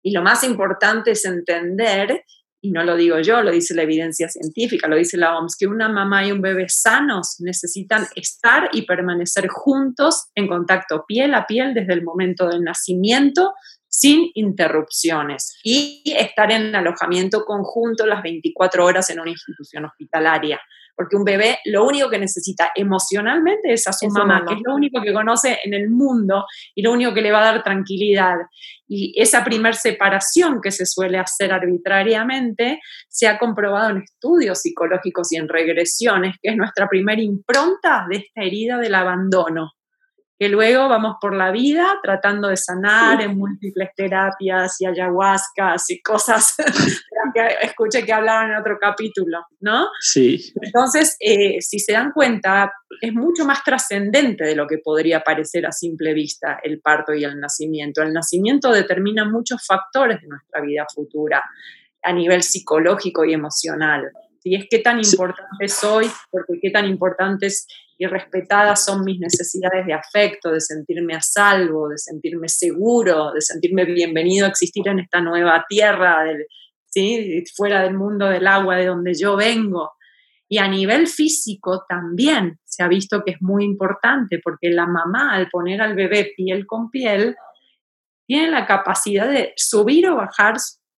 Y 0.00 0.12
lo 0.12 0.22
más 0.22 0.44
importante 0.44 1.10
es 1.10 1.24
entender 1.24 2.22
y 2.68 2.70
no 2.70 2.84
lo 2.84 2.96
digo 2.96 3.18
yo, 3.20 3.40
lo 3.40 3.50
dice 3.50 3.74
la 3.74 3.82
evidencia 3.82 4.28
científica, 4.28 4.88
lo 4.88 4.96
dice 4.96 5.16
la 5.16 5.38
OMS, 5.38 5.56
que 5.56 5.66
una 5.66 5.88
mamá 5.88 6.26
y 6.26 6.32
un 6.32 6.42
bebé 6.42 6.66
sanos 6.68 7.36
necesitan 7.38 8.06
estar 8.14 8.68
y 8.72 8.82
permanecer 8.82 9.48
juntos 9.48 10.26
en 10.34 10.46
contacto 10.46 11.04
piel 11.06 11.34
a 11.34 11.46
piel 11.46 11.72
desde 11.72 11.94
el 11.94 12.02
momento 12.02 12.46
del 12.46 12.62
nacimiento 12.62 13.54
sin 13.88 14.30
interrupciones. 14.34 15.58
Y 15.64 16.02
estar 16.14 16.52
en 16.52 16.76
alojamiento 16.76 17.46
conjunto 17.46 18.04
las 18.06 18.22
24 18.22 18.84
horas 18.84 19.08
en 19.08 19.20
una 19.20 19.30
institución 19.30 19.86
hospitalaria 19.86 20.60
porque 20.98 21.14
un 21.14 21.22
bebé 21.22 21.60
lo 21.66 21.86
único 21.86 22.10
que 22.10 22.18
necesita 22.18 22.72
emocionalmente 22.74 23.72
es 23.72 23.86
a 23.86 23.92
su, 23.92 24.08
mamá, 24.08 24.44
que 24.44 24.54
es 24.54 24.60
lo 24.66 24.74
único 24.74 25.00
que 25.00 25.12
conoce 25.12 25.60
en 25.62 25.72
el 25.72 25.90
mundo 25.90 26.44
y 26.74 26.82
lo 26.82 26.90
único 26.90 27.14
que 27.14 27.22
le 27.22 27.30
va 27.30 27.40
a 27.40 27.52
dar 27.52 27.62
tranquilidad. 27.62 28.34
Y 28.88 29.14
esa 29.16 29.44
primer 29.44 29.76
separación 29.76 30.60
que 30.60 30.72
se 30.72 30.86
suele 30.86 31.18
hacer 31.18 31.52
arbitrariamente 31.52 32.80
se 33.08 33.28
ha 33.28 33.38
comprobado 33.38 33.90
en 33.90 33.98
estudios 33.98 34.60
psicológicos 34.60 35.30
y 35.30 35.36
en 35.36 35.48
regresiones, 35.48 36.34
que 36.42 36.50
es 36.50 36.56
nuestra 36.56 36.88
primera 36.88 37.22
impronta 37.22 38.04
de 38.10 38.16
esta 38.16 38.42
herida 38.42 38.78
del 38.78 38.96
abandono 38.96 39.77
que 40.38 40.48
luego 40.48 40.88
vamos 40.88 41.16
por 41.20 41.34
la 41.34 41.50
vida 41.50 41.98
tratando 42.00 42.48
de 42.48 42.56
sanar 42.56 43.20
en 43.20 43.36
múltiples 43.36 43.90
terapias 43.96 44.80
y 44.80 44.86
ayahuascas 44.86 45.90
y 45.90 46.00
cosas 46.00 46.54
que 47.34 47.46
escuché 47.62 48.04
que 48.04 48.12
hablaban 48.12 48.52
en 48.52 48.56
otro 48.58 48.78
capítulo, 48.80 49.38
¿no? 49.60 49.88
Sí. 50.00 50.52
Entonces, 50.62 51.16
eh, 51.18 51.60
si 51.60 51.80
se 51.80 51.92
dan 51.92 52.12
cuenta, 52.12 52.72
es 53.00 53.12
mucho 53.12 53.44
más 53.44 53.64
trascendente 53.64 54.44
de 54.44 54.54
lo 54.54 54.68
que 54.68 54.78
podría 54.78 55.24
parecer 55.24 55.66
a 55.66 55.72
simple 55.72 56.14
vista 56.14 56.60
el 56.62 56.80
parto 56.80 57.12
y 57.14 57.24
el 57.24 57.40
nacimiento. 57.40 58.02
El 58.02 58.12
nacimiento 58.12 58.70
determina 58.70 59.24
muchos 59.24 59.66
factores 59.66 60.20
de 60.22 60.28
nuestra 60.28 60.60
vida 60.60 60.86
futura 60.94 61.44
a 62.02 62.12
nivel 62.12 62.44
psicológico 62.44 63.24
y 63.24 63.34
emocional. 63.34 64.12
Y 64.44 64.54
es 64.54 64.66
qué 64.70 64.78
tan 64.78 65.00
importante 65.00 65.68
soy, 65.68 66.08
porque 66.30 66.60
qué 66.62 66.70
tan 66.70 66.86
importantes 66.86 67.66
y 67.98 68.06
respetadas 68.06 68.84
son 68.84 69.04
mis 69.04 69.18
necesidades 69.18 69.84
de 69.84 69.92
afecto, 69.92 70.52
de 70.52 70.60
sentirme 70.60 71.14
a 71.14 71.20
salvo, 71.20 71.88
de 71.88 71.98
sentirme 71.98 72.48
seguro, 72.48 73.32
de 73.32 73.40
sentirme 73.40 73.84
bienvenido 73.84 74.46
a 74.46 74.50
existir 74.50 74.86
en 74.86 75.00
esta 75.00 75.20
nueva 75.20 75.66
tierra, 75.68 76.24
fuera 77.56 77.82
del 77.82 77.94
mundo 77.94 78.28
del 78.28 78.46
agua 78.46 78.76
de 78.76 78.86
donde 78.86 79.14
yo 79.14 79.36
vengo. 79.36 79.90
Y 80.48 80.58
a 80.58 80.68
nivel 80.68 81.08
físico 81.08 81.84
también 81.88 82.58
se 82.64 82.82
ha 82.84 82.88
visto 82.88 83.22
que 83.24 83.32
es 83.32 83.42
muy 83.42 83.64
importante, 83.64 84.40
porque 84.42 84.70
la 84.70 84.86
mamá 84.86 85.34
al 85.34 85.48
poner 85.48 85.82
al 85.82 85.94
bebé 85.94 86.32
piel 86.36 86.66
con 86.66 86.90
piel, 86.90 87.34
tiene 88.26 88.50
la 88.50 88.66
capacidad 88.66 89.28
de 89.28 89.54
subir 89.56 90.08
o 90.08 90.16
bajar 90.16 90.56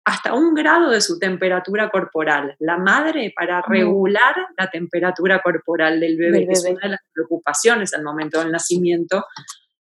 hasta 0.10 0.34
un 0.34 0.56
grado 0.56 0.90
de 0.90 1.02
su 1.02 1.20
temperatura 1.20 1.90
corporal. 1.90 2.56
La 2.60 2.78
madre 2.78 3.32
para 3.36 3.62
regular 3.62 4.36
la 4.58 4.70
temperatura 4.70 5.40
corporal 5.42 6.00
del 6.00 6.18
bebé, 6.18 6.48
que 6.48 6.54
es 6.54 6.66
una 6.66 6.82
de 6.82 6.90
las 6.90 7.02
preocupaciones 7.14 7.94
al 7.94 8.04
momento 8.04 8.40
del 8.40 8.52
nacimiento, 8.52 9.26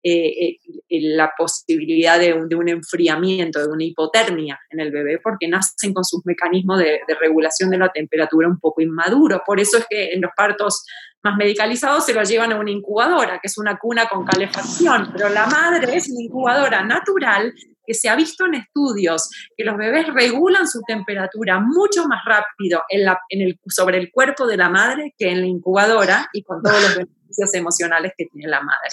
eh, 0.02 0.56
eh, 0.56 0.58
la 0.88 1.32
posibilidad 1.36 2.18
de 2.18 2.34
un, 2.34 2.68
enfriamiento, 2.68 3.60
de 3.60 3.68
una 3.72 3.84
hipotermia 3.84 4.60
en 4.70 4.80
el 4.80 4.90
bebé, 4.90 5.18
porque 5.22 5.48
nacen 5.48 5.94
con 5.94 6.04
sus 6.04 6.24
mecanismos 6.26 6.78
de, 6.78 7.00
de, 7.06 7.14
regulación 7.18 7.70
de 7.70 7.78
la 7.78 7.88
temperatura 7.90 8.46
un 8.46 8.58
poco 8.58 8.82
inmaduros. 8.82 9.40
Por 9.46 9.58
eso 9.58 9.78
es 9.78 9.86
que 9.88 10.12
en 10.12 10.20
los 10.20 10.32
partos 10.36 10.84
más 11.22 11.36
medicalizados 11.36 12.06
se 12.06 12.14
lo 12.14 12.22
llevan 12.22 12.52
a 12.52 12.58
una 12.58 12.70
incubadora, 12.70 13.40
que 13.40 13.48
es 13.48 13.58
una 13.58 13.78
cuna 13.78 14.06
con 14.06 14.24
calefacción, 14.24 15.10
pero 15.12 15.28
la 15.28 15.46
madre 15.46 15.96
es 15.96 16.08
una 16.10 16.22
incubadora 16.22 16.82
natural 16.82 17.54
que 17.86 17.94
se 17.94 18.08
ha 18.08 18.16
visto 18.16 18.46
en 18.46 18.54
estudios 18.54 19.28
que 19.56 19.64
los 19.64 19.76
bebés 19.76 20.06
regulan 20.12 20.68
su 20.68 20.80
temperatura 20.86 21.60
mucho 21.60 22.06
más 22.06 22.22
rápido 22.24 22.82
en 22.88 23.04
la, 23.04 23.18
en 23.28 23.42
el, 23.42 23.60
sobre 23.68 23.98
el 23.98 24.10
cuerpo 24.10 24.46
de 24.46 24.56
la 24.56 24.68
madre 24.68 25.14
que 25.16 25.30
en 25.30 25.40
la 25.40 25.46
incubadora 25.46 26.28
y 26.32 26.42
con 26.42 26.62
todos 26.62 26.80
los 26.82 26.96
beneficios 26.96 27.54
emocionales 27.54 28.12
que 28.16 28.26
tiene 28.26 28.48
la 28.48 28.60
madre. 28.60 28.90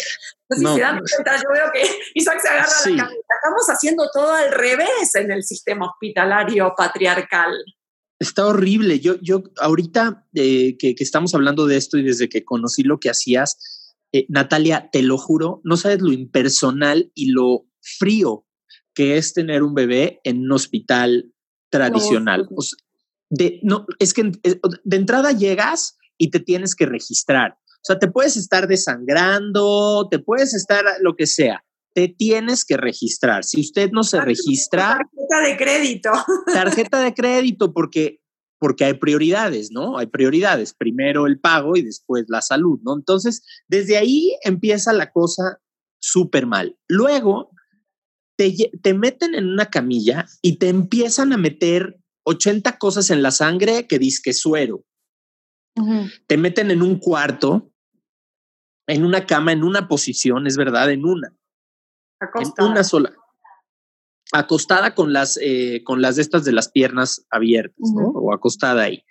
Entonces, 0.49 0.69
si 0.69 0.75
se 0.75 0.81
dan 0.81 0.99
cuenta, 0.99 1.35
yo 1.37 1.49
veo 1.53 1.71
que 1.73 1.99
Isaac 2.15 2.39
se 2.41 2.47
agarra 2.47 2.67
la 2.67 3.03
cabeza. 3.03 3.21
Estamos 3.35 3.65
haciendo 3.67 4.09
todo 4.13 4.33
al 4.33 4.51
revés 4.51 5.15
en 5.15 5.31
el 5.31 5.43
sistema 5.43 5.87
hospitalario 5.87 6.73
patriarcal. 6.75 7.53
Está 8.19 8.47
horrible. 8.47 8.99
Yo, 8.99 9.15
yo 9.21 9.43
ahorita 9.59 10.25
eh, 10.33 10.77
que, 10.77 10.95
que, 10.95 11.03
estamos 11.03 11.35
hablando 11.35 11.67
de 11.67 11.77
esto 11.77 11.97
y 11.97 12.03
desde 12.03 12.29
que 12.29 12.43
conocí 12.43 12.81
lo 12.81 12.99
que 12.99 13.11
hacías, 13.11 13.93
eh, 14.11 14.25
Natalia, 14.29 14.89
te 14.91 15.03
lo 15.03 15.17
juro, 15.17 15.61
no 15.63 15.77
sabes 15.77 16.01
lo 16.01 16.11
impersonal 16.11 17.11
y 17.13 17.31
lo 17.31 17.65
frío 17.81 18.46
que 18.97 19.15
es 19.15 19.35
tener 19.35 19.61
un 19.61 19.75
bebé 19.75 20.19
en 20.23 20.39
un 20.39 20.53
hospital 20.53 21.31
tradicional. 21.69 22.49
de, 23.29 23.59
no, 23.61 23.85
es 23.99 24.11
que 24.11 24.23
de 24.23 24.97
entrada 24.97 25.33
llegas 25.33 25.99
y 26.17 26.31
te 26.31 26.39
tienes 26.39 26.73
que 26.73 26.87
registrar. 26.87 27.51
O 27.51 27.83
sea, 27.83 27.99
te 27.99 28.09
puedes 28.09 28.37
estar 28.37 28.67
desangrando, 28.67 30.07
te 30.09 30.17
puedes 30.17 30.55
estar 30.55 30.83
lo 31.01 31.15
que 31.15 31.27
sea. 31.27 31.63
Te 31.93 32.07
tienes 32.07 32.65
que 32.65 32.75
registrar. 32.75 33.43
Si 33.43 33.61
usted 33.61 33.91
no 33.91 34.01
se 34.01 34.19
registra. 34.19 34.97
Tarjeta 34.97 35.47
de 35.47 35.57
crédito. 35.57 36.09
Tarjeta 36.51 36.99
de 37.01 37.13
crédito, 37.13 37.73
porque 37.73 38.19
porque 38.59 38.85
hay 38.85 38.95
prioridades, 38.95 39.69
¿no? 39.69 39.99
Hay 39.99 40.07
prioridades, 40.07 40.73
primero 40.73 41.27
el 41.27 41.39
pago 41.39 41.77
y 41.77 41.83
después 41.83 42.25
la 42.29 42.41
salud, 42.41 42.79
¿no? 42.83 42.95
Entonces, 42.95 43.43
desde 43.67 43.97
ahí 43.97 44.35
empieza 44.43 44.91
la 44.91 45.11
cosa 45.11 45.59
súper 45.99 46.47
mal. 46.47 46.75
Luego, 46.87 47.51
te, 48.37 48.71
te, 48.81 48.93
meten 48.93 49.35
en 49.35 49.47
una 49.47 49.65
camilla 49.65 50.25
y 50.41 50.57
te 50.57 50.69
empiezan 50.69 51.33
a 51.33 51.37
meter 51.37 51.99
80 52.23 52.77
cosas 52.77 53.09
en 53.09 53.21
la 53.21 53.31
sangre 53.31 53.87
que 53.87 53.99
que 54.23 54.33
suero. 54.33 54.85
Te 56.25 56.37
meten 56.37 56.71
en 56.71 56.81
un 56.81 56.97
cuarto, 56.97 57.71
en 58.87 59.05
una 59.05 59.25
cama, 59.25 59.51
en 59.51 59.63
una 59.63 59.87
posición, 59.87 60.47
es 60.47 60.57
verdad, 60.57 60.89
en 60.91 61.05
una. 61.05 61.35
En 62.19 62.65
una 62.65 62.83
sola 62.83 63.13
acostada 64.31 64.93
con 64.93 65.13
las, 65.13 65.39
eh, 65.41 65.83
con 65.83 66.01
las 66.01 66.15
de 66.15 66.21
estas 66.21 66.43
de 66.43 66.51
las 66.51 66.69
piernas 66.69 67.25
abiertas, 67.29 67.91
¿no? 67.93 68.09
O 68.09 68.33
acostada 68.33 68.83
ahí. 68.83 69.03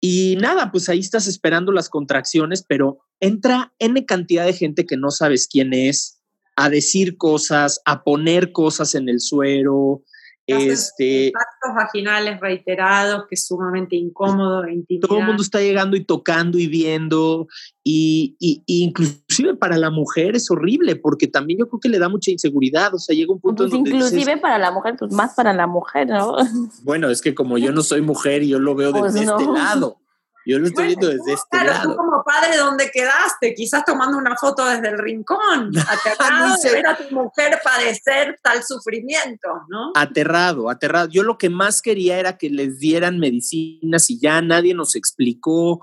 Y 0.00 0.36
nada, 0.40 0.72
pues 0.72 0.88
ahí 0.88 0.98
estás 0.98 1.28
esperando 1.28 1.70
las 1.70 1.88
contracciones, 1.88 2.64
pero 2.66 3.06
entra 3.20 3.72
N 3.78 4.04
cantidad 4.04 4.44
de 4.44 4.52
gente 4.52 4.84
que 4.84 4.96
no 4.96 5.10
sabes 5.10 5.46
quién 5.46 5.72
es, 5.72 6.21
a 6.62 6.70
decir 6.70 7.16
cosas, 7.16 7.80
a 7.84 8.04
poner 8.04 8.52
cosas 8.52 8.94
en 8.94 9.08
el 9.08 9.20
suero, 9.20 10.02
este, 10.46 11.26
impactos 11.26 11.74
vaginales 11.74 12.40
reiterados, 12.40 13.24
que 13.28 13.36
es 13.36 13.46
sumamente 13.46 13.96
incómodo 13.96 14.64
e 14.64 14.98
Todo 15.00 15.18
el 15.18 15.26
mundo 15.26 15.42
está 15.42 15.60
llegando 15.60 15.96
y 15.96 16.04
tocando 16.04 16.58
y 16.58 16.66
viendo, 16.66 17.46
y, 17.84 18.36
y, 18.40 18.62
inclusive 18.66 19.54
para 19.54 19.76
la 19.76 19.90
mujer 19.90 20.36
es 20.36 20.50
horrible, 20.50 20.96
porque 20.96 21.28
también 21.28 21.60
yo 21.60 21.68
creo 21.68 21.80
que 21.80 21.88
le 21.88 21.98
da 21.98 22.08
mucha 22.08 22.30
inseguridad, 22.30 22.94
o 22.94 22.98
sea, 22.98 23.14
llega 23.14 23.32
un 23.32 23.40
punto 23.40 23.64
pues 23.64 23.74
Inclusive 23.74 24.36
para 24.38 24.58
la 24.58 24.70
mujer, 24.70 24.96
pues 24.98 25.12
más 25.12 25.34
para 25.34 25.52
la 25.52 25.66
mujer, 25.66 26.08
¿no? 26.08 26.36
Bueno, 26.82 27.08
es 27.10 27.22
que 27.22 27.34
como 27.34 27.58
yo 27.58 27.72
no 27.72 27.82
soy 27.82 28.02
mujer, 28.02 28.44
yo 28.44 28.58
lo 28.58 28.74
veo 28.74 28.92
desde 28.92 29.26
pues 29.26 29.40
este 29.40 29.52
lado. 29.52 30.01
Yo 30.44 30.58
lo 30.58 30.66
estoy 30.66 30.88
viendo 30.88 31.08
desde 31.08 31.34
este 31.34 31.48
claro, 31.50 31.70
lado. 31.70 31.90
Tú 31.90 31.96
como 31.96 32.24
padre, 32.24 32.56
¿dónde 32.56 32.90
quedaste? 32.90 33.54
Quizás 33.54 33.84
tomando 33.84 34.18
una 34.18 34.36
foto 34.36 34.66
desde 34.66 34.88
el 34.88 34.98
rincón, 34.98 35.72
aterrado 35.88 36.56
de 36.62 36.72
ver 36.72 36.86
a 36.86 36.96
tu 36.96 37.14
mujer 37.14 37.60
padecer 37.62 38.38
tal 38.42 38.62
sufrimiento, 38.64 39.48
¿no? 39.68 39.92
Aterrado, 39.94 40.68
aterrado. 40.68 41.08
Yo 41.08 41.22
lo 41.22 41.38
que 41.38 41.50
más 41.50 41.82
quería 41.82 42.18
era 42.18 42.38
que 42.38 42.50
les 42.50 42.78
dieran 42.78 43.18
medicinas 43.18 44.10
y 44.10 44.18
ya 44.18 44.42
nadie 44.42 44.74
nos 44.74 44.96
explicó. 44.96 45.80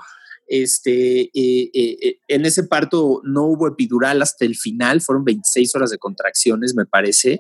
Este, 0.52 1.22
eh, 1.22 1.69
eh, 1.74 1.98
eh, 2.02 2.19
en 2.28 2.43
ese 2.43 2.63
parto 2.63 3.22
no 3.24 3.43
hubo 3.43 3.67
epidural 3.67 4.19
hasta 4.24 4.45
el 4.45 4.56
final, 4.56 5.00
fueron 5.00 5.24
26 5.24 5.76
horas 5.76 5.91
de 5.91 6.00
contracciones, 6.00 6.74
me 6.74 6.88
parece, 6.88 7.39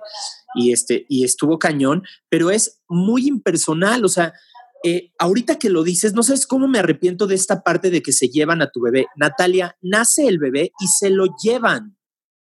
y, 0.53 0.71
este, 0.71 1.07
y 1.09 1.23
estuvo 1.23 1.57
cañón, 1.57 2.03
pero 2.29 2.51
es 2.51 2.79
muy 2.87 3.27
impersonal, 3.27 4.05
o 4.05 4.09
sea, 4.09 4.33
eh, 4.83 5.11
ahorita 5.17 5.59
que 5.59 5.69
lo 5.69 5.83
dices, 5.83 6.13
no 6.13 6.23
sabes 6.23 6.47
cómo 6.47 6.67
me 6.67 6.79
arrepiento 6.79 7.27
de 7.27 7.35
esta 7.35 7.63
parte 7.63 7.89
de 7.89 8.01
que 8.01 8.13
se 8.13 8.29
llevan 8.29 8.61
a 8.61 8.69
tu 8.69 8.81
bebé. 8.81 9.07
Natalia, 9.17 9.77
nace 9.81 10.27
el 10.27 10.39
bebé 10.39 10.71
y 10.79 10.87
se 10.87 11.09
lo 11.09 11.27
llevan. 11.43 11.97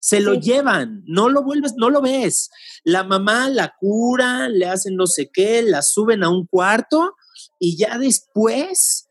Se 0.01 0.21
lo 0.21 0.33
llevan, 0.33 1.03
no 1.07 1.27
lo 1.27 1.43
vuelves, 1.43 1.73
no 1.75 1.89
lo 1.89 2.01
ves. 2.01 2.49
La 2.85 3.03
mamá 3.03 3.49
la 3.49 3.73
cura, 3.77 4.47
le 4.47 4.65
hacen 4.65 4.95
no 4.95 5.07
sé 5.07 5.29
qué, 5.33 5.61
la 5.61 5.81
suben 5.81 6.23
a 6.23 6.29
un 6.29 6.45
cuarto 6.47 7.15
y 7.59 7.77
ya 7.77 7.97
después, 7.97 9.09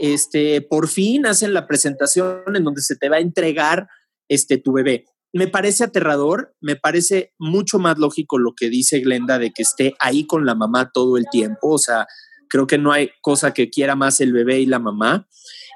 este, 0.00 0.60
por 0.62 0.88
fin 0.88 1.26
hacen 1.26 1.54
la 1.54 1.68
presentación 1.68 2.42
en 2.52 2.64
donde 2.64 2.82
se 2.82 2.96
te 2.96 3.08
va 3.08 3.16
a 3.16 3.20
entregar 3.20 3.86
este, 4.28 4.58
tu 4.58 4.72
bebé. 4.72 5.04
Me 5.32 5.48
parece 5.48 5.84
aterrador, 5.84 6.54
me 6.60 6.76
parece 6.76 7.32
mucho 7.38 7.78
más 7.78 7.98
lógico 7.98 8.38
lo 8.38 8.54
que 8.54 8.68
dice 8.68 9.00
Glenda 9.00 9.38
de 9.38 9.50
que 9.52 9.62
esté 9.62 9.94
ahí 9.98 10.26
con 10.26 10.44
la 10.44 10.54
mamá 10.54 10.90
todo 10.92 11.16
el 11.16 11.24
tiempo, 11.30 11.70
o 11.70 11.78
sea, 11.78 12.06
creo 12.48 12.66
que 12.66 12.78
no 12.78 12.92
hay 12.92 13.10
cosa 13.22 13.54
que 13.54 13.70
quiera 13.70 13.96
más 13.96 14.20
el 14.20 14.32
bebé 14.32 14.60
y 14.60 14.66
la 14.66 14.78
mamá. 14.78 15.26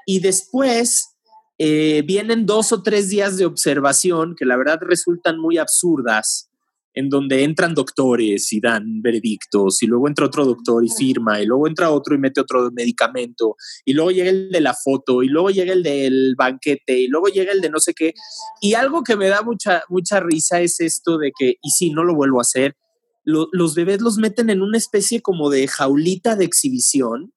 Y 0.04 0.20
después 0.20 1.16
eh, 1.58 2.02
vienen 2.04 2.44
dos 2.44 2.70
o 2.72 2.82
tres 2.82 3.08
días 3.08 3.38
de 3.38 3.46
observación 3.46 4.34
que 4.36 4.44
la 4.44 4.56
verdad 4.56 4.78
resultan 4.82 5.38
muy 5.38 5.56
absurdas, 5.56 6.50
en 6.96 7.11
donde 7.11 7.44
entran 7.44 7.74
doctores 7.74 8.50
y 8.54 8.61
dan 8.61 9.02
veredictos, 9.02 9.82
y 9.82 9.87
luego 9.87 10.09
entra 10.09 10.24
otro 10.24 10.46
doctor 10.46 10.82
y 10.82 10.88
firma, 10.88 11.40
y 11.42 11.46
luego 11.46 11.68
entra 11.68 11.90
otro 11.90 12.14
y 12.14 12.18
mete 12.18 12.40
otro 12.40 12.70
medicamento, 12.72 13.54
y 13.85 13.92
luego 13.92 14.11
llega 14.11 14.30
el 14.30 14.50
de 14.50 14.61
la 14.62 14.72
foto, 14.72 15.22
y 15.22 15.28
luego 15.28 15.50
llega 15.50 15.74
el 15.74 15.82
del 15.82 16.35
banquete, 16.37 16.98
y 16.98 17.09
luego 17.09 17.26
llega 17.28 17.52
el 17.52 17.61
de 17.61 17.68
no 17.68 17.80
sé 17.80 17.92
qué. 17.92 18.14
Y 18.62 18.74
algo 18.74 19.04
que 19.04 19.14
me 19.14 19.28
da 19.28 19.42
mucha, 19.42 19.82
mucha 19.90 20.20
risa 20.20 20.62
es 20.62 20.80
esto 20.80 21.18
de 21.18 21.32
que, 21.38 21.56
y 21.62 21.70
sí, 21.70 21.90
no 21.90 22.02
lo 22.02 22.14
vuelvo 22.14 22.38
a 22.38 22.42
hacer, 22.42 22.74
los 23.24 23.74
bebés 23.74 24.00
los 24.00 24.16
meten 24.16 24.48
en 24.48 24.62
una 24.62 24.78
especie 24.78 25.20
como 25.20 25.50
de 25.50 25.68
jaulita 25.68 26.35
de 26.35 26.46
exhibición, 26.46 27.35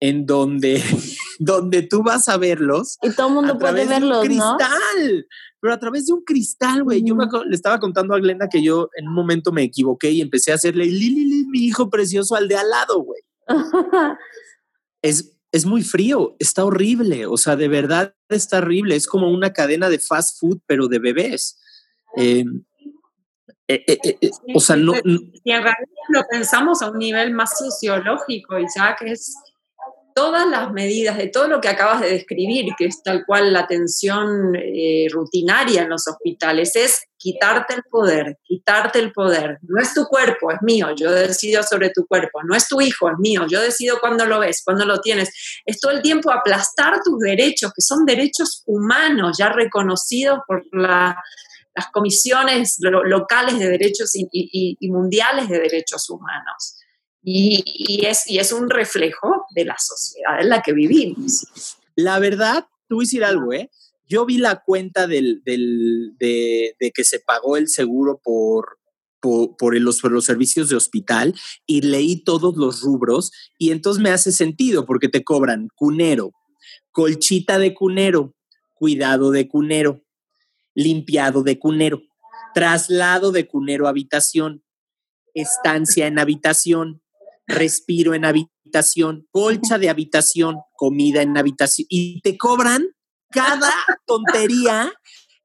en 0.00 0.24
donde, 0.24 0.82
donde 1.38 1.82
tú 1.82 2.02
vas 2.02 2.28
a 2.28 2.38
verlos. 2.38 2.96
Y 3.02 3.10
todo 3.10 3.28
el 3.28 3.34
mundo 3.34 3.58
puede 3.58 3.84
verlos, 3.84 4.24
cristal, 4.24 5.26
pero 5.60 5.74
a 5.74 5.78
través 5.78 6.06
de 6.06 6.14
un 6.14 6.22
cristal, 6.22 6.84
güey. 6.84 7.02
Yo 7.04 7.14
le 7.44 7.54
estaba 7.54 7.78
contando 7.78 8.14
a 8.14 8.18
Glenda 8.18 8.48
que 8.48 8.62
yo 8.62 8.88
en 8.96 9.08
un 9.08 9.14
momento 9.14 9.52
me 9.52 9.62
equivoqué 9.62 10.10
y 10.10 10.20
empecé 10.20 10.52
a 10.52 10.54
hacerle 10.56 10.86
Lili, 10.86 11.46
mi 11.46 11.66
hijo 11.66 11.90
precioso, 11.90 12.34
al 12.34 12.48
de 12.48 12.56
al 12.56 12.70
lado, 12.70 13.02
güey. 13.02 13.22
es, 15.02 15.38
es 15.52 15.66
muy 15.66 15.82
frío, 15.82 16.36
está 16.38 16.64
horrible, 16.64 17.26
o 17.26 17.36
sea, 17.36 17.56
de 17.56 17.68
verdad 17.68 18.14
está 18.28 18.58
horrible. 18.58 18.96
Es 18.96 19.06
como 19.06 19.30
una 19.30 19.52
cadena 19.52 19.88
de 19.88 19.98
fast 19.98 20.40
food, 20.40 20.60
pero 20.66 20.88
de 20.88 20.98
bebés. 20.98 21.58
Eh, 22.16 22.44
eh, 23.68 23.98
eh, 24.02 24.30
o 24.54 24.60
sea, 24.60 24.74
no, 24.76 24.94
Si 24.94 25.00
en 25.44 25.62
realidad 25.62 25.76
lo 26.08 26.24
pensamos 26.28 26.82
a 26.82 26.90
un 26.90 26.98
nivel 26.98 27.32
más 27.32 27.56
sociológico, 27.56 28.58
Isaac, 28.58 29.02
es 29.02 29.36
todas 30.14 30.48
las 30.48 30.72
medidas 30.72 31.16
de 31.16 31.28
todo 31.28 31.48
lo 31.48 31.60
que 31.60 31.68
acabas 31.68 32.00
de 32.00 32.10
describir, 32.10 32.72
que 32.76 32.86
es 32.86 33.02
tal 33.02 33.24
cual 33.26 33.52
la 33.52 33.60
atención 33.60 34.54
eh, 34.56 35.06
rutinaria 35.10 35.82
en 35.82 35.88
los 35.88 36.06
hospitales, 36.08 36.76
es 36.76 37.02
quitarte 37.16 37.74
el 37.74 37.82
poder, 37.90 38.38
quitarte 38.42 38.98
el 38.98 39.12
poder. 39.12 39.58
No 39.62 39.80
es 39.80 39.94
tu 39.94 40.04
cuerpo, 40.06 40.50
es 40.50 40.58
mío, 40.62 40.88
yo 40.96 41.10
decido 41.12 41.62
sobre 41.62 41.90
tu 41.90 42.06
cuerpo. 42.06 42.42
No 42.44 42.56
es 42.56 42.66
tu 42.68 42.80
hijo, 42.80 43.10
es 43.10 43.18
mío, 43.18 43.46
yo 43.48 43.60
decido 43.60 44.00
cuándo 44.00 44.26
lo 44.26 44.40
ves, 44.40 44.62
cuándo 44.64 44.84
lo 44.86 45.00
tienes. 45.00 45.30
Es 45.64 45.80
todo 45.80 45.92
el 45.92 46.02
tiempo 46.02 46.32
aplastar 46.32 47.00
tus 47.04 47.18
derechos, 47.18 47.72
que 47.74 47.82
son 47.82 48.06
derechos 48.06 48.62
humanos 48.66 49.36
ya 49.38 49.50
reconocidos 49.50 50.40
por 50.46 50.64
las 50.72 51.16
comisiones 51.92 52.76
locales 52.80 53.58
de 53.58 53.68
derechos 53.68 54.10
y 54.14 54.88
mundiales 54.88 55.48
de 55.48 55.60
derechos 55.60 56.08
humanos. 56.10 56.79
Y, 57.22 58.04
es, 58.06 58.28
y 58.28 58.38
es 58.38 58.52
un 58.52 58.70
reflejo 58.70 59.44
de 59.54 59.64
la 59.66 59.76
sociedad 59.78 60.40
en 60.40 60.48
la 60.48 60.62
que 60.62 60.72
vivimos. 60.72 61.46
La 61.94 62.18
verdad, 62.18 62.66
tú 62.88 62.96
voy 62.96 63.04
a 63.04 63.06
decir 63.06 63.24
algo, 63.24 63.52
¿eh? 63.52 63.70
Yo 64.08 64.26
vi 64.26 64.38
la 64.38 64.62
cuenta 64.64 65.06
del, 65.06 65.42
del, 65.44 66.16
de, 66.18 66.74
que 66.94 67.04
se 67.04 67.20
pagó 67.20 67.56
el 67.56 67.68
seguro 67.68 68.20
por, 68.22 68.78
por, 69.20 69.56
por, 69.56 69.78
los, 69.78 70.00
por, 70.00 70.10
los, 70.10 70.24
servicios 70.24 70.68
de 70.68 70.76
hospital 70.76 71.34
y 71.66 71.82
leí 71.82 72.24
todos 72.24 72.56
los 72.56 72.80
rubros 72.80 73.30
y 73.56 73.70
entonces 73.70 74.02
me 74.02 74.10
hace 74.10 74.32
sentido 74.32 74.84
porque 74.84 75.08
te 75.08 75.22
cobran 75.22 75.68
cunero, 75.76 76.32
colchita 76.90 77.58
de 77.58 77.72
cunero, 77.72 78.34
cuidado 78.74 79.30
de 79.30 79.46
cunero, 79.46 80.02
limpiado 80.74 81.42
de 81.44 81.58
cunero, 81.58 82.02
traslado 82.52 83.30
de 83.30 83.46
cunero 83.46 83.86
a 83.86 83.90
habitación, 83.90 84.64
estancia 85.34 86.06
en 86.06 86.18
habitación, 86.18 87.02
respiro 87.50 88.14
en 88.14 88.24
habitación, 88.24 89.26
colcha 89.30 89.78
de 89.78 89.90
habitación, 89.90 90.56
comida 90.76 91.22
en 91.22 91.36
habitación, 91.36 91.86
y 91.90 92.20
te 92.20 92.38
cobran 92.38 92.88
cada 93.30 93.72
tontería 94.06 94.92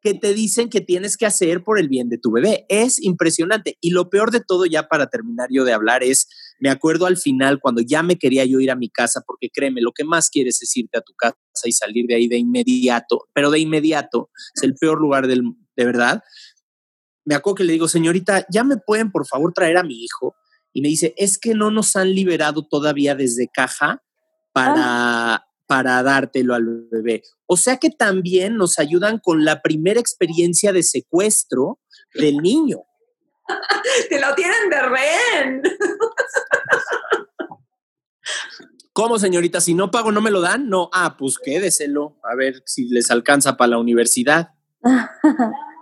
que 0.06 0.13
te 0.13 0.36
dicen 0.36 0.70
que 0.70 0.82
tienes 0.82 1.18
que 1.18 1.26
hacer 1.26 1.63
por 1.63 1.80
el 1.80 1.89
bien 1.89 2.10
de 2.10 2.20
tu 2.20 2.32
bebé. 2.32 2.68
Es 2.70 3.02
impresionante. 3.02 3.80
Y 3.82 3.89
lo 3.89 4.12
peor 4.12 4.30
de 4.30 4.39
todo, 4.39 4.68
ya 4.68 4.88
para 4.88 5.08
terminar 5.08 5.48
yo 5.50 5.63
de 5.63 5.74
hablar, 5.74 6.04
es, 6.04 6.28
me 6.60 6.70
acuerdo 6.70 7.08
al 7.08 7.18
final 7.18 7.60
cuando 7.60 7.82
ya 7.82 8.04
me 8.04 8.18
quería 8.18 8.46
yo 8.46 8.60
ir 8.60 8.70
a 8.70 8.76
mi 8.76 8.88
casa, 8.88 9.24
porque 9.26 9.50
créeme, 9.52 9.82
lo 9.82 9.94
que 9.94 10.04
más 10.04 10.30
quieres 10.30 10.62
es 10.62 10.78
irte 10.78 11.00
a 11.00 11.02
tu 11.02 11.13
casa 11.15 11.36
y 11.63 11.72
salir 11.72 12.06
de 12.06 12.15
ahí 12.15 12.28
de 12.28 12.38
inmediato, 12.38 13.28
pero 13.34 13.50
de 13.50 13.58
inmediato, 13.58 14.30
es 14.56 14.62
el 14.62 14.76
peor 14.76 15.02
lugar 15.02 15.26
del, 15.26 15.41
de 15.76 15.86
verdad. 15.86 16.22
Me 17.26 17.34
acuerdo 17.34 17.56
que 17.56 17.63
le 17.63 17.74
digo, 17.74 17.88
señorita, 17.88 18.46
ya 18.52 18.63
me 18.63 18.78
pueden 18.78 19.12
por 19.12 19.26
favor 19.26 19.54
traer 19.54 19.78
a 19.78 19.84
mi 19.84 20.04
hijo 20.04 20.36
y 20.76 20.82
me 20.82 20.90
dice, 20.90 21.14
es 21.16 21.38
que 21.38 21.54
no 21.54 21.72
nos 21.72 21.96
han 21.96 22.14
liberado 22.14 22.68
todavía 22.68 23.16
desde 23.16 23.48
caja 23.48 24.04
para, 24.52 25.48
para 25.68 26.04
dártelo 26.04 26.54
al 26.54 26.86
bebé. 26.92 27.24
O 27.46 27.56
sea 27.56 27.78
que 27.78 27.90
también 27.90 28.58
nos 28.58 28.78
ayudan 28.78 29.20
con 29.20 29.46
la 29.46 29.62
primera 29.62 30.02
experiencia 30.02 30.74
de 30.74 30.84
secuestro 30.84 31.80
del 32.14 32.40
niño. 32.40 32.80
Te 34.10 34.20
lo 34.20 34.36
tienen 34.36 34.70
de 34.70 34.82
rehén. 34.82 35.62
¿Cómo, 38.92 39.18
señorita? 39.18 39.62
Si 39.62 39.74
no 39.74 39.92
pago, 39.92 40.12
¿no 40.12 40.20
me 40.20 40.32
lo 40.32 40.42
dan? 40.42 40.68
No. 40.68 40.90
Ah, 40.92 41.16
pues 41.18 41.38
quédeselo. 41.40 42.20
A 42.30 42.36
ver 42.36 42.64
si 42.66 42.90
les 42.90 43.10
alcanza 43.12 43.56
para 43.56 43.70
la 43.72 43.78
universidad. 43.78 44.50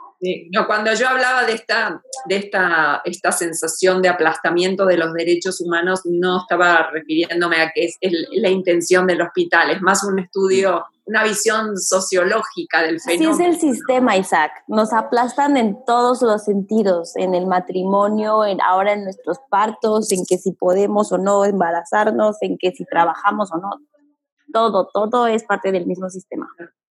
no, 0.52 0.68
cuando 0.68 0.94
yo 0.94 1.08
hablaba 1.08 1.44
de 1.44 1.54
esta, 1.54 2.02
de 2.28 2.38
esta, 2.38 3.02
esta 3.04 3.32
sensación 3.32 4.02
de 4.02 4.10
aplastamiento 4.10 4.86
de 4.86 4.98
los 4.98 5.14
derechos 5.14 5.60
humanos, 5.62 6.02
no 6.06 6.42
estaba 6.42 6.90
refiriéndome 6.92 7.62
a 7.62 7.72
que 7.74 7.86
es, 7.86 7.98
la 8.32 8.50
intención 8.50 9.08
del 9.08 9.22
hospital, 9.22 9.72
es 9.72 9.82
más 9.82 10.04
un 10.04 10.20
estudio, 10.20 10.86
una 11.06 11.24
visión 11.24 11.78
sociológica 11.78 12.84
del 12.84 13.02
fenómeno. 13.02 13.34
Así 13.34 13.44
es 13.44 13.50
el 13.50 13.60
sistema, 13.60 14.16
Isaac. 14.16 14.52
Nos 14.68 14.94
aplastan 14.94 15.58
en 15.58 15.84
todos 15.86 16.22
los 16.22 16.46
sentidos, 16.46 17.16
en 17.18 17.36
el 17.36 17.46
matrimonio, 17.46 18.46
en, 18.46 18.62
ahora 18.62 18.94
en 18.94 19.04
nuestros 19.04 19.40
partos, 19.50 20.12
en 20.12 20.26
que 20.28 20.38
si 20.38 20.54
podemos 20.54 21.12
o 21.12 21.18
no 21.18 21.44
embarazarnos, 21.44 22.38
en 22.42 22.58
que 22.58 22.72
si 22.72 22.86
trabajamos 22.86 23.52
o 23.52 23.58
no. 23.58 23.72
Todo, 24.54 24.90
todo 24.94 25.28
es 25.28 25.44
parte 25.44 25.72
del 25.72 25.86
mismo 25.86 26.10
sistema. 26.10 26.48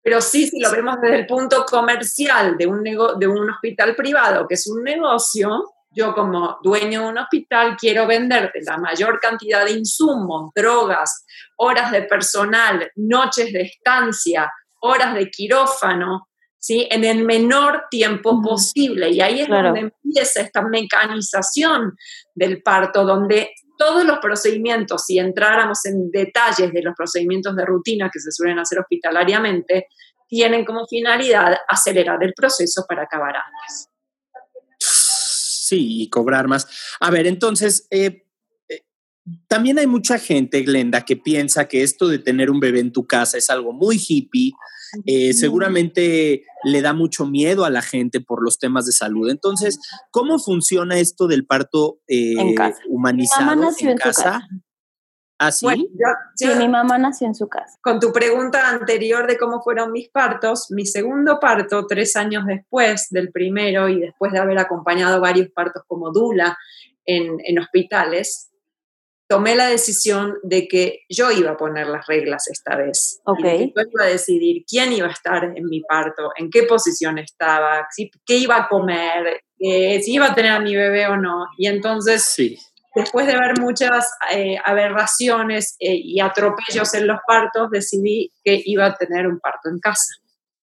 Pero 0.09 0.23
sí, 0.23 0.49
si 0.49 0.59
lo 0.59 0.71
vemos 0.71 0.99
desde 1.03 1.16
el 1.16 1.27
punto 1.27 1.66
comercial 1.66 2.57
de 2.57 2.66
un, 2.66 2.83
de 2.83 3.29
un 3.29 3.51
hospital 3.51 3.94
privado, 3.94 4.49
que 4.49 4.55
es 4.55 4.66
un 4.66 4.83
negocio, 4.83 5.75
yo 5.90 6.14
como 6.14 6.57
dueño 6.62 7.03
de 7.03 7.09
un 7.09 7.18
hospital 7.18 7.77
quiero 7.79 8.07
venderte 8.07 8.62
la 8.62 8.79
mayor 8.79 9.21
cantidad 9.21 9.66
de 9.66 9.73
insumos, 9.73 10.51
drogas, 10.55 11.27
horas 11.59 11.92
de 11.92 12.05
personal, 12.05 12.90
noches 12.97 13.53
de 13.53 13.61
estancia, 13.61 14.51
horas 14.81 15.14
de 15.14 15.31
quirófano, 15.31 16.31
¿sí? 16.59 16.88
en 16.90 17.05
el 17.05 17.23
menor 17.27 17.85
tiempo 17.90 18.40
posible. 18.40 19.11
Y 19.11 19.21
ahí 19.21 19.42
es 19.42 19.49
donde 19.49 19.92
empieza 20.03 20.40
esta 20.40 20.62
mecanización 20.62 21.99
del 22.35 22.62
parto, 22.62 23.05
donde 23.05 23.51
todos 23.79 24.05
los 24.05 24.19
procedimientos, 24.19 25.05
si 25.07 25.19
entráramos 25.19 25.85
en 25.87 26.11
detalles 26.11 26.73
de 26.73 26.83
los 26.83 26.95
procedimientos 26.95 27.57
de 27.57 27.64
rutina 27.64 28.11
que 28.12 28.21
se 28.21 28.33
suelen 28.33 28.59
hacer 28.59 28.81
hospitalariamente, 28.81 29.87
tienen 30.27 30.64
como 30.64 30.87
finalidad 30.87 31.57
acelerar 31.69 32.23
el 32.23 32.35
proceso 32.35 32.85
para 32.87 33.05
acabar 33.05 33.35
antes. 33.37 33.88
Sí, 34.79 36.03
y 36.03 36.11
cobrar 36.11 36.49
más. 36.49 36.67
A 37.01 37.11
ver, 37.11 37.27
entonces, 37.27 37.87
eh, 37.91 38.27
eh, 38.69 38.83
también 39.47 39.79
hay 39.79 39.87
mucha 39.87 40.19
gente, 40.19 40.62
Glenda, 40.62 41.05
que 41.05 41.17
piensa 41.17 41.69
que 41.69 41.83
esto 41.83 42.09
de 42.09 42.19
tener 42.19 42.51
un 42.51 42.61
bebé 42.61 42.81
en 42.81 42.93
tu 42.93 43.07
casa 43.07 43.38
es 43.38 43.49
algo 43.51 43.73
muy 43.73 43.97
hippie, 43.97 44.53
eh, 45.07 45.33
seguramente 45.33 46.44
le 46.64 46.83
da 46.83 46.92
mucho 46.92 47.27
miedo 47.27 47.64
a 47.64 47.70
la 47.70 47.83
gente 47.83 48.20
por 48.20 48.42
los 48.42 48.59
temas 48.59 48.87
de 48.87 48.92
salud. 48.92 49.31
Entonces, 49.31 49.79
¿cómo 50.11 50.38
funciona 50.38 50.98
esto 50.98 51.27
del 51.27 51.46
parto 51.46 52.01
eh, 52.09 52.35
humanizado 52.88 53.70
en, 53.81 53.96
casa? 53.96 54.46
¿Así? 55.38 55.66
¿Ah, 55.66 55.74
sí, 56.35 56.48
mi 56.59 56.68
mamá 56.68 56.98
nació 56.98 57.29
en 57.29 57.35
su 57.35 57.48
casa. 57.48 57.79
Con 57.81 58.01
tu 58.01 58.12
pregunta 58.12 58.68
anterior 58.68 59.29
de 59.29 59.38
cómo 59.38 59.62
fueron 59.62 59.92
mis 59.92 60.09
partos, 60.09 60.66
mi 60.70 60.85
segundo 60.85 61.38
parto, 61.38 61.87
tres 61.87 62.16
años 62.16 62.44
después 62.44 63.07
del 63.11 63.31
primero 63.31 63.88
y 63.88 64.01
después 64.01 64.33
de 64.33 64.40
haber 64.40 64.59
acompañado 64.59 65.20
varios 65.20 65.48
partos 65.51 65.85
como 65.87 66.11
Dula 66.11 66.59
en, 67.05 67.37
en 67.44 67.59
hospitales, 67.61 68.51
tomé 69.29 69.55
la 69.55 69.67
decisión 69.67 70.38
de 70.43 70.67
que 70.67 71.01
yo 71.09 71.31
iba 71.31 71.53
a 71.53 71.57
poner 71.57 71.87
las 71.87 72.07
reglas 72.07 72.49
esta 72.49 72.77
vez. 72.77 73.21
Okay. 73.25 73.73
yo 73.77 73.83
iba 73.93 74.05
a 74.05 74.09
decidir 74.09 74.64
quién 74.67 74.93
iba 74.93 75.07
a 75.07 75.12
estar 75.12 75.45
en 75.45 75.67
mi 75.67 75.83
parto, 75.83 76.31
en 76.37 76.51
qué 76.51 76.62
posición 76.62 77.19
estaba, 77.19 77.87
qué 78.25 78.37
iba 78.37 78.57
a 78.57 78.69
comer, 78.69 79.43
eh, 79.59 80.01
si 80.03 80.14
iba 80.14 80.27
a 80.27 80.35
tener 80.35 80.53
a 80.53 80.61
mi 80.61 80.75
bebé 80.75 81.07
o 81.07 81.17
no. 81.17 81.47
Y 81.59 81.67
entonces, 81.67 82.35
después 82.95 83.27
de 83.27 83.35
ver 83.35 83.61
muchas 83.61 84.11
eh, 84.33 84.57
aberraciones 84.64 85.77
eh, 85.79 85.95
y 85.95 86.21
atropellos 86.21 86.95
en 86.95 87.07
los 87.07 87.19
partos, 87.27 87.71
decidí 87.71 88.33
que 88.43 88.62
iba 88.64 88.87
a 88.87 88.97
tener 88.97 89.27
un 89.27 89.38
parto 89.41 89.69
en 89.69 89.79
casa. 89.79 90.14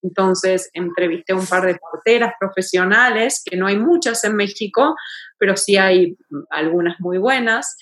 Entonces 0.01 0.69
entrevisté 0.73 1.33
a 1.33 1.35
un 1.35 1.47
par 1.47 1.65
de 1.65 1.75
porteras 1.75 2.33
profesionales, 2.39 3.43
que 3.43 3.57
no 3.57 3.67
hay 3.67 3.77
muchas 3.77 4.23
en 4.23 4.35
México, 4.35 4.95
pero 5.37 5.55
sí 5.57 5.77
hay 5.77 6.15
algunas 6.49 6.99
muy 6.99 7.17
buenas. 7.17 7.75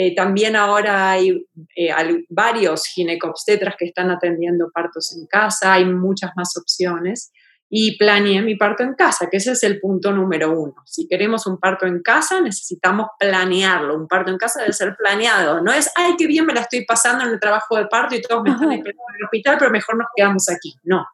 Eh, 0.00 0.14
también 0.14 0.54
ahora 0.54 1.10
hay, 1.10 1.44
eh, 1.74 1.90
varios 2.28 2.86
ginecobstetras 2.86 3.74
que 3.76 3.86
están 3.86 4.12
atendiendo 4.12 4.70
partos 4.72 5.12
en 5.18 5.26
casa, 5.26 5.72
hay 5.72 5.86
muchas 5.86 6.30
más 6.36 6.56
opciones. 6.56 7.32
Y 7.68 7.98
planeé 7.98 8.40
mi 8.42 8.54
parto 8.54 8.84
en 8.84 8.94
casa, 8.94 9.26
que 9.28 9.38
ese 9.38 9.52
es 9.52 9.62
el 9.64 9.80
punto 9.80 10.12
número 10.12 10.52
uno. 10.52 10.76
Si 10.86 11.08
queremos 11.08 11.48
un 11.48 11.58
parto 11.58 11.84
en 11.84 12.00
casa, 12.00 12.40
necesitamos 12.40 13.08
planearlo. 13.18 13.96
Un 13.96 14.06
parto 14.06 14.30
en 14.30 14.38
casa 14.38 14.60
debe 14.60 14.72
ser 14.72 14.94
planeado. 14.96 15.60
No 15.62 15.72
es, 15.72 15.90
ay, 15.96 16.14
qué 16.16 16.28
bien 16.28 16.46
me 16.46 16.54
la 16.54 16.60
estoy 16.60 16.84
pasando 16.86 17.24
en 17.24 17.32
el 17.32 17.40
trabajo 17.40 17.76
de 17.76 17.86
parto 17.86 18.14
y 18.14 18.22
todos 18.22 18.44
me 18.44 18.50
están 18.50 18.70
esperando 18.70 19.02
en 19.10 19.16
el 19.16 19.24
hospital, 19.24 19.56
pero 19.58 19.70
mejor 19.72 19.98
nos 19.98 20.06
quedamos 20.14 20.48
aquí. 20.48 20.76
No 20.84 21.04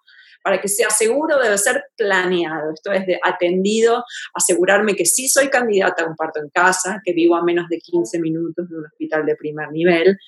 para 0.44 0.61
que 0.61 0.68
sea 0.68 0.90
seguro 0.90 1.38
debe 1.38 1.57
ser 1.57 1.87
planeado. 1.96 2.70
Esto 2.74 2.92
es 2.92 3.07
de 3.07 3.18
atendido, 3.24 4.04
asegurarme 4.35 4.94
que 4.94 5.07
sí 5.07 5.26
soy 5.26 5.48
candidata 5.48 6.04
a 6.04 6.07
un 6.07 6.16
parto 6.16 6.38
en 6.40 6.50
casa, 6.50 7.00
que 7.02 7.14
vivo 7.14 7.35
a 7.35 7.42
menos 7.42 7.66
de 7.68 7.78
15 7.78 8.20
minutos 8.20 8.68
de 8.68 8.76
un 8.76 8.85
hospital 8.85 9.24
de 9.24 9.37
primer 9.37 9.70
nivel 9.70 10.18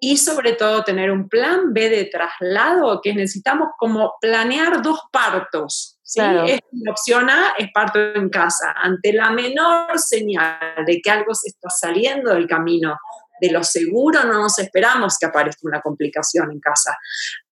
y 0.00 0.18
sobre 0.18 0.52
todo 0.52 0.84
tener 0.84 1.10
un 1.10 1.28
plan 1.28 1.72
B 1.72 1.88
de 1.88 2.04
traslado 2.04 3.00
que 3.02 3.12
necesitamos 3.14 3.70
como 3.76 4.14
planear 4.20 4.82
dos 4.82 5.00
partos. 5.10 5.98
¿sí? 6.02 6.20
Es, 6.46 6.60
opción 6.88 7.28
A 7.28 7.54
es 7.58 7.68
parto 7.72 7.98
en 7.98 8.28
casa. 8.28 8.72
Ante 8.76 9.12
la 9.12 9.30
menor 9.30 9.98
señal 9.98 10.84
de 10.86 11.00
que 11.00 11.10
algo 11.10 11.34
se 11.34 11.48
está 11.48 11.70
saliendo 11.70 12.32
del 12.34 12.46
camino 12.46 12.96
de 13.40 13.50
lo 13.50 13.62
seguro 13.62 14.24
no 14.24 14.40
nos 14.40 14.58
esperamos 14.58 15.16
que 15.18 15.26
aparezca 15.26 15.60
una 15.62 15.80
complicación 15.80 16.50
en 16.50 16.60
casa. 16.60 16.96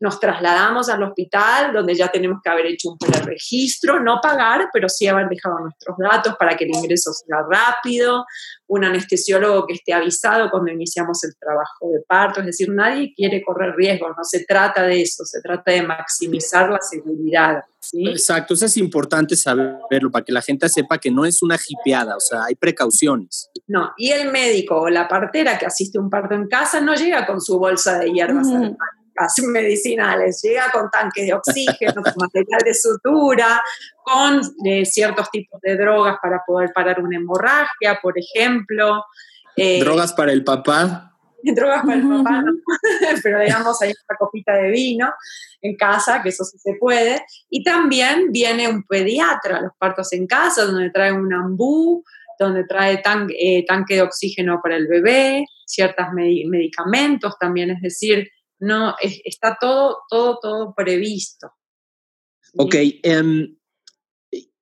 Nos 0.01 0.21
trasladamos 0.21 0.89
al 0.89 1.03
hospital 1.03 1.73
donde 1.73 1.95
ya 1.95 2.09
tenemos 2.09 2.41
que 2.43 2.51
haber 2.51 2.67
hecho 2.67 2.91
un 2.91 2.99
preregistro, 2.99 4.01
no 4.01 4.21
pagar, 4.21 4.69
pero 4.73 4.89
sí 4.89 5.07
haber 5.07 5.29
dejado 5.29 5.59
nuestros 5.61 5.97
datos 5.99 6.37
para 6.39 6.57
que 6.57 6.65
el 6.65 6.71
ingreso 6.71 7.13
sea 7.13 7.39
rápido, 7.49 8.25
un 8.67 8.85
anestesiólogo 8.85 9.67
que 9.67 9.75
esté 9.75 9.93
avisado 9.93 10.51
cuando 10.51 10.73
iniciamos 10.73 11.23
el 11.25 11.35
trabajo 11.39 11.91
de 11.91 12.01
parto, 12.07 12.41
es 12.41 12.47
decir, 12.47 12.71
nadie 12.71 13.13
quiere 13.15 13.43
correr 13.43 13.75
riesgos, 13.77 14.11
no 14.17 14.25
se 14.25 14.45
trata 14.45 14.83
de 14.83 15.03
eso, 15.03 15.25
se 15.25 15.41
trata 15.41 15.73
de 15.73 15.83
maximizar 15.83 16.71
la 16.71 16.81
seguridad. 16.81 17.63
Exacto, 17.93 18.55
eso 18.55 18.67
es 18.67 18.77
importante 18.79 19.37
saberlo 19.37 20.11
para 20.11 20.25
que 20.25 20.33
la 20.33 20.41
gente 20.41 20.69
sepa 20.69 20.99
que 20.99 21.11
no 21.11 21.25
es 21.25 21.43
una 21.43 21.59
jipeada, 21.59 22.17
o 22.17 22.21
sea, 22.21 22.45
hay 22.45 22.55
precauciones. 22.55 23.51
No, 23.67 23.93
y 23.99 24.11
el 24.11 24.33
médico 24.33 24.81
o 24.81 24.89
la 24.89 25.07
partera 25.07 25.59
que 25.59 25.67
asiste 25.67 25.99
a 25.99 26.01
un 26.01 26.09
parto 26.09 26.35
en 26.35 26.49
casa 26.49 26.81
no 26.81 26.95
llega 26.95 27.27
con 27.27 27.41
su 27.41 27.59
bolsa 27.59 27.99
de 27.99 28.13
hierbas 28.13 28.49
medicinales, 29.47 30.41
llega 30.43 30.71
con 30.73 30.91
tanques 30.91 31.27
de 31.27 31.35
oxígeno, 31.35 32.03
con 32.03 32.13
material 32.17 32.61
de 32.65 32.75
sutura, 32.75 33.63
con 34.03 34.41
eh, 34.65 34.85
ciertos 34.85 35.31
tipos 35.31 35.61
de 35.61 35.77
drogas 35.77 36.17
para 36.23 36.43
poder 36.47 36.71
parar 36.75 37.01
una 37.01 37.17
hemorragia, 37.17 37.99
por 38.03 38.15
ejemplo. 38.19 39.05
Eh, 39.57 39.81
¿Drogas 39.81 40.13
para 40.13 40.33
el 40.33 40.45
papá? 40.45 41.13
Drogas 41.43 41.83
para 41.85 41.97
el 41.97 42.09
papá, 42.09 42.45
pero 43.23 43.41
digamos 43.41 43.81
hay 43.83 43.91
una 43.91 44.17
copita 44.19 44.55
de 44.55 44.71
vino 44.71 45.13
en 45.63 45.77
casa, 45.77 46.23
que 46.23 46.29
eso 46.29 46.45
sí 46.45 46.59
se 46.59 46.75
puede. 46.79 47.25
Y 47.49 47.65
también 47.65 48.31
viene 48.31 48.69
un 48.69 48.85
pediatra 48.85 49.59
a 49.59 49.63
los 49.63 49.73
partos 49.79 50.13
en 50.13 50.27
casa, 50.27 50.65
donde 50.65 50.91
trae 50.91 51.13
un 51.13 51.33
ambú, 51.33 52.05
donde 52.39 52.65
trae 52.65 53.03
eh, 53.39 53.65
tanque 53.67 53.95
de 53.95 54.03
oxígeno 54.03 54.61
para 54.63 54.77
el 54.77 54.87
bebé, 54.87 55.47
ciertos 55.65 56.07
medicamentos 56.13 57.37
también, 57.39 57.71
es 57.71 57.81
decir, 57.81 58.29
no, 58.59 58.95
está 59.01 59.57
todo, 59.61 59.99
todo, 60.09 60.39
todo 60.41 60.75
previsto. 60.75 61.53
Ok, 62.57 62.75
em, 63.03 63.57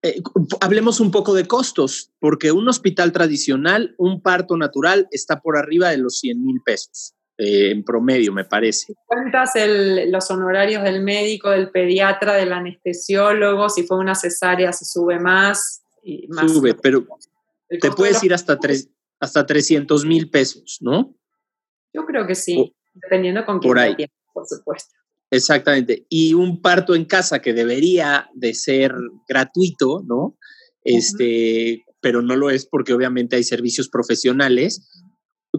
eh, 0.03 0.23
hablemos 0.61 0.99
un 0.99 1.11
poco 1.11 1.35
de 1.35 1.47
costos, 1.47 2.13
porque 2.19 2.51
un 2.51 2.69
hospital 2.69 3.13
tradicional, 3.13 3.95
un 3.99 4.21
parto 4.21 4.57
natural 4.57 5.09
está 5.11 5.41
por 5.41 5.57
arriba 5.57 5.91
de 5.91 5.99
los 5.99 6.19
100 6.19 6.45
mil 6.45 6.61
pesos. 6.65 7.15
Eh, 7.39 7.71
en 7.71 7.83
promedio, 7.83 8.33
me 8.33 8.45
parece. 8.45 8.95
¿Cuentas 9.07 9.53
los 9.57 10.31
honorarios 10.31 10.83
del 10.83 11.03
médico, 11.03 11.51
del 11.51 11.71
pediatra, 11.71 12.35
del 12.35 12.53
anestesiólogo? 12.53 13.69
Si 13.69 13.85
fue 13.85 13.99
una 13.99 14.15
cesárea, 14.15 14.73
se 14.73 14.85
sube 14.85 15.19
más. 15.19 15.83
Y 16.03 16.29
más 16.29 16.53
sube, 16.53 16.75
pero 16.75 17.07
te 17.69 17.91
puedes 17.91 18.23
ir 18.23 18.35
hasta, 18.35 18.59
tres, 18.59 18.91
hasta 19.19 19.47
300 19.47 20.05
mil 20.05 20.31
pesos, 20.31 20.79
¿no? 20.81 21.15
Yo 21.95 22.05
creo 22.05 22.27
que 22.27 22.35
sí, 22.35 22.75
dependiendo 22.95 23.45
con 23.45 23.59
quién 23.59 23.73
por, 23.73 24.09
por 24.33 24.47
supuesto. 24.47 24.95
Exactamente. 25.31 26.07
Y 26.11 26.35
un 26.35 26.61
parto 26.61 26.95
en 26.95 27.07
casa 27.07 27.41
que 27.41 27.55
debería 27.55 28.29
de 28.35 28.53
ser 28.53 28.95
gratuito, 29.27 30.03
¿no? 30.07 30.37
Este, 30.85 31.85
pero 32.01 32.21
no 32.21 32.37
lo 32.37 32.51
es 32.51 32.67
porque 32.67 32.93
obviamente 32.93 33.37
hay 33.37 33.45
servicios 33.45 33.89
profesionales. 33.89 34.91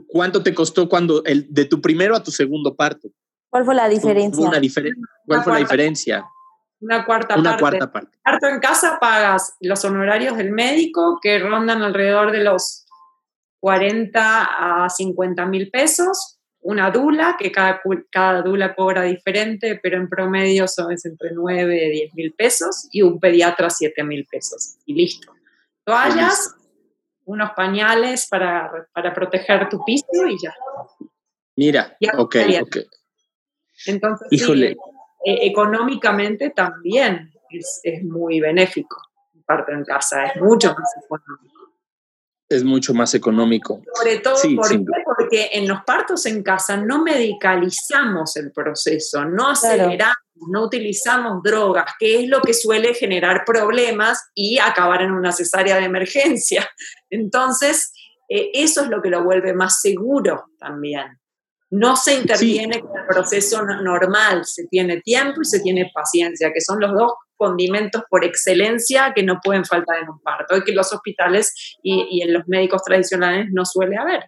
¿Cuánto 0.08 0.44
te 0.44 0.54
costó 0.54 0.90
cuando 0.90 1.24
el 1.26 1.48
de 1.52 1.66
tu 1.66 1.82
primero 1.82 2.16
a 2.16 2.22
tu 2.22 2.30
segundo 2.30 2.76
parto? 2.76 3.10
¿Cuál 3.50 3.66
fue 3.66 3.76
la 3.76 3.90
diferencia? 3.90 4.48
Una. 4.48 4.60
¿Cuál 5.26 5.44
fue 5.44 5.54
la 5.54 5.60
diferencia? 5.60 6.26
Una 6.80 7.06
cuarta 7.06 7.36
Una 7.36 7.52
parte. 7.52 7.62
cuarta 7.62 7.92
parte. 7.92 8.18
Parto 8.24 8.48
en 8.48 8.60
casa 8.60 8.98
pagas 9.00 9.56
los 9.62 9.84
honorarios 9.86 10.38
del 10.38 10.52
médico 10.52 11.20
que 11.22 11.40
rondan 11.40 11.82
alrededor 11.82 12.32
de 12.32 12.44
los 12.44 12.86
40 13.60 14.84
a 14.86 14.90
50 14.90 15.46
mil 15.46 15.70
pesos. 15.72 16.33
Una 16.64 16.92
dula, 16.92 17.36
que 17.38 17.52
cada, 17.52 17.82
cada 18.10 18.42
dula 18.42 18.74
cobra 18.74 19.04
diferente, 19.04 19.80
pero 19.82 19.98
en 19.98 20.08
promedio 20.10 20.68
son 20.68 20.92
entre 20.92 21.32
9 21.34 21.88
y 21.88 21.92
10 21.92 22.14
mil 22.16 22.34
pesos. 22.34 22.88
Y 22.92 23.02
un 23.02 23.20
pediatra 23.20 23.70
7 23.70 24.04
mil 24.04 24.26
pesos. 24.26 24.78
Y 24.86 24.94
listo. 24.94 25.32
Toallas, 25.84 26.56
unos 27.26 27.52
pañales 27.52 28.28
para, 28.28 28.88
para 28.94 29.14
proteger 29.14 29.68
tu 29.70 29.84
piso 29.84 30.28
y 30.28 30.38
ya. 30.42 30.54
Mira, 31.56 31.96
Ya, 32.00 32.14
ok, 32.18 32.36
ok. 32.62 32.78
Entonces, 33.86 34.28
sí, 34.30 34.64
eh, 34.64 34.76
económicamente 35.24 36.50
también 36.50 37.32
es, 37.50 37.80
es 37.84 38.04
muy 38.04 38.40
benéfico. 38.40 38.98
Parto 39.46 39.72
en 39.72 39.84
casa 39.84 40.26
es 40.26 40.42
mucho 40.42 40.70
más 40.70 40.90
económico. 41.04 41.53
Es 42.56 42.64
mucho 42.64 42.94
más 42.94 43.14
económico. 43.16 43.82
Sobre 43.96 44.20
todo 44.20 44.36
Sí, 44.36 44.56
porque 45.06 45.50
en 45.54 45.68
los 45.68 45.82
partos 45.86 46.26
en 46.26 46.44
casa 46.44 46.78
no 46.78 47.04
medicalizamos 47.04 48.36
el 48.38 48.52
proceso, 48.52 49.24
no 49.26 49.36
Claro. 49.36 49.52
aceleramos, 49.52 50.16
no 50.50 50.64
utilizamos 50.66 51.42
drogas, 51.44 51.86
que 52.00 52.22
es 52.24 52.30
lo 52.30 52.42
que 52.42 52.54
suele 52.54 52.94
generar 52.94 53.44
problemas 53.46 54.20
y 54.36 54.60
acabar 54.60 55.02
en 55.02 55.12
una 55.12 55.32
cesárea 55.32 55.78
de 55.78 55.86
emergencia. 55.86 56.70
Entonces, 57.10 57.92
eh, 58.30 58.52
eso 58.54 58.82
es 58.84 58.90
lo 58.90 59.02
que 59.02 59.10
lo 59.10 59.24
vuelve 59.24 59.54
más 59.54 59.82
seguro 59.82 60.46
también. 60.60 61.20
No 61.70 61.96
se 61.96 62.16
interviene 62.16 62.82
con 62.82 62.92
el 63.00 63.08
proceso 63.08 63.64
no- 63.64 63.82
normal, 63.82 64.46
se 64.46 64.68
tiene 64.68 65.02
tiempo 65.02 65.42
y 65.42 65.46
se 65.46 65.60
tiene 65.60 65.90
paciencia, 65.94 66.52
que 66.54 66.62
son 66.62 66.80
los 66.80 66.94
dos 66.94 67.14
condimentos 67.44 68.04
por 68.10 68.24
excelencia 68.24 69.12
que 69.14 69.24
no 69.24 69.40
pueden 69.44 69.66
faltar 69.66 69.98
en 70.02 70.10
un 70.10 70.20
parto 70.22 70.56
y 70.56 70.64
que 70.64 70.72
los 70.74 70.94
hospitales 70.94 71.52
y, 71.84 72.08
y 72.10 72.22
en 72.22 72.34
los 72.34 72.44
médicos 72.48 72.82
tradicionales 72.86 73.48
no 73.52 73.66
suele 73.66 73.98
haber, 73.98 74.24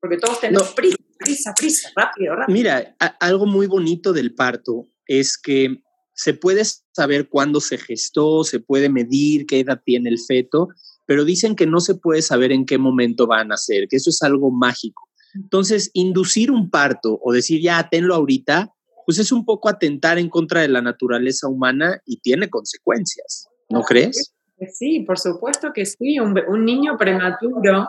porque 0.00 0.16
todos 0.16 0.40
tenemos 0.40 0.68
No. 0.70 0.74
prisa, 0.74 0.96
prisa, 1.18 1.54
prisa, 1.54 1.88
rápido, 1.94 2.34
rápido. 2.36 2.54
Mira, 2.54 2.96
a- 2.98 3.16
algo 3.20 3.44
muy 3.46 3.66
bonito 3.66 4.12
del 4.12 4.34
parto 4.34 4.86
es 5.06 5.36
que 5.36 5.82
se 6.14 6.32
puede 6.32 6.62
saber 6.92 7.28
cuándo 7.28 7.60
se 7.60 7.76
gestó, 7.76 8.42
se 8.42 8.58
puede 8.60 8.88
medir 8.88 9.44
qué 9.46 9.60
edad 9.60 9.82
tiene 9.84 10.08
el 10.08 10.18
feto, 10.18 10.68
pero 11.04 11.24
dicen 11.24 11.54
que 11.54 11.66
no 11.66 11.80
se 11.80 11.94
puede 11.94 12.22
saber 12.22 12.52
en 12.52 12.64
qué 12.64 12.78
momento 12.78 13.26
va 13.26 13.40
a 13.40 13.44
nacer, 13.44 13.86
que 13.88 13.96
eso 13.96 14.08
es 14.10 14.22
algo 14.22 14.50
mágico. 14.50 15.02
Entonces, 15.34 15.90
inducir 15.92 16.50
un 16.50 16.70
parto 16.70 17.18
o 17.22 17.32
decir 17.32 17.60
ya, 17.60 17.88
tenlo 17.90 18.14
ahorita, 18.14 18.72
pues 19.06 19.18
es 19.18 19.32
un 19.32 19.44
poco 19.44 19.68
atentar 19.68 20.18
en 20.18 20.28
contra 20.28 20.60
de 20.60 20.68
la 20.68 20.82
naturaleza 20.82 21.48
humana 21.48 22.02
y 22.04 22.18
tiene 22.18 22.50
consecuencias, 22.50 23.48
¿no 23.70 23.82
crees? 23.82 24.34
Sí, 24.74 25.00
por 25.00 25.18
supuesto 25.18 25.72
que 25.72 25.86
sí. 25.86 26.18
Un, 26.18 26.38
un 26.48 26.64
niño 26.64 26.96
prematuro 26.98 27.88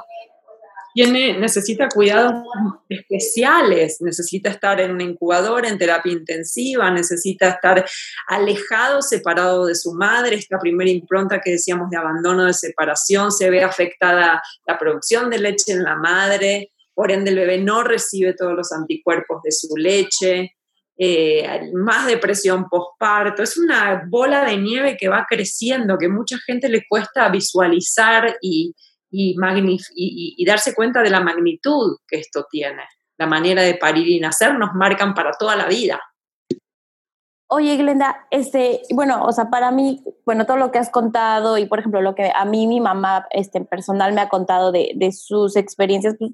tiene, 0.93 1.37
necesita 1.37 1.89
cuidados 1.89 2.43
especiales, 2.89 3.97
necesita 4.01 4.49
estar 4.49 4.81
en 4.81 4.91
una 4.91 5.03
incubadora, 5.03 5.69
en 5.69 5.77
terapia 5.77 6.11
intensiva, 6.11 6.89
necesita 6.91 7.49
estar 7.49 7.85
alejado, 8.27 9.01
separado 9.01 9.65
de 9.65 9.75
su 9.75 9.93
madre. 9.93 10.35
Esta 10.35 10.59
primera 10.59 10.89
impronta 10.89 11.39
que 11.39 11.51
decíamos 11.51 11.89
de 11.89 11.97
abandono, 11.97 12.45
de 12.45 12.53
separación, 12.53 13.31
se 13.31 13.49
ve 13.49 13.63
afectada 13.63 14.41
la 14.65 14.77
producción 14.77 15.29
de 15.29 15.39
leche 15.39 15.71
en 15.71 15.83
la 15.83 15.95
madre, 15.95 16.71
por 16.97 17.11
ende 17.11 17.29
el 17.29 17.35
bebé 17.35 17.59
no 17.59 17.83
recibe 17.83 18.33
todos 18.33 18.53
los 18.53 18.71
anticuerpos 18.71 19.43
de 19.43 19.51
su 19.51 19.77
leche. 19.77 20.56
Eh, 20.99 21.71
más 21.73 22.07
depresión 22.07 22.67
postparto, 22.69 23.43
es 23.43 23.57
una 23.57 24.03
bola 24.09 24.43
de 24.43 24.57
nieve 24.57 24.97
que 24.97 25.09
va 25.09 25.27
creciendo, 25.29 25.97
que 25.97 26.09
mucha 26.09 26.37
gente 26.45 26.69
le 26.69 26.87
cuesta 26.89 27.29
visualizar 27.29 28.37
y, 28.41 28.73
y, 29.11 30.45
darse 30.45 30.73
cuenta 30.73 31.03
de 31.03 31.11
la 31.11 31.19
magnitud 31.19 31.97
que 32.07 32.17
esto 32.17 32.45
tiene. 32.49 32.83
La 33.17 33.27
manera 33.27 33.61
de 33.61 33.75
parir 33.75 34.07
y 34.07 34.19
nacer 34.19 34.57
nos 34.57 34.73
marcan 34.73 35.13
para 35.13 35.31
toda 35.33 35.55
la 35.55 35.67
vida. 35.67 36.01
Oye, 37.49 37.77
Glenda, 37.77 38.27
este, 38.31 38.81
bueno, 38.93 39.23
o 39.23 39.31
sea, 39.31 39.49
para 39.49 39.71
mí, 39.71 40.03
bueno, 40.25 40.45
todo 40.45 40.57
lo 40.57 40.71
que 40.71 40.79
has 40.79 40.89
contado 40.89 41.57
y, 41.57 41.65
por 41.65 41.79
ejemplo, 41.79 42.01
lo 42.01 42.13
que 42.13 42.31
a 42.35 42.43
mí 42.43 42.67
mi 42.67 42.81
mamá, 42.81 43.25
este, 43.29 43.61
personal 43.61 44.13
me 44.13 44.21
ha 44.21 44.29
contado 44.29 44.71
de, 44.71 44.91
de 44.95 45.11
sus 45.11 45.55
experiencias, 45.55 46.15
pues, 46.19 46.31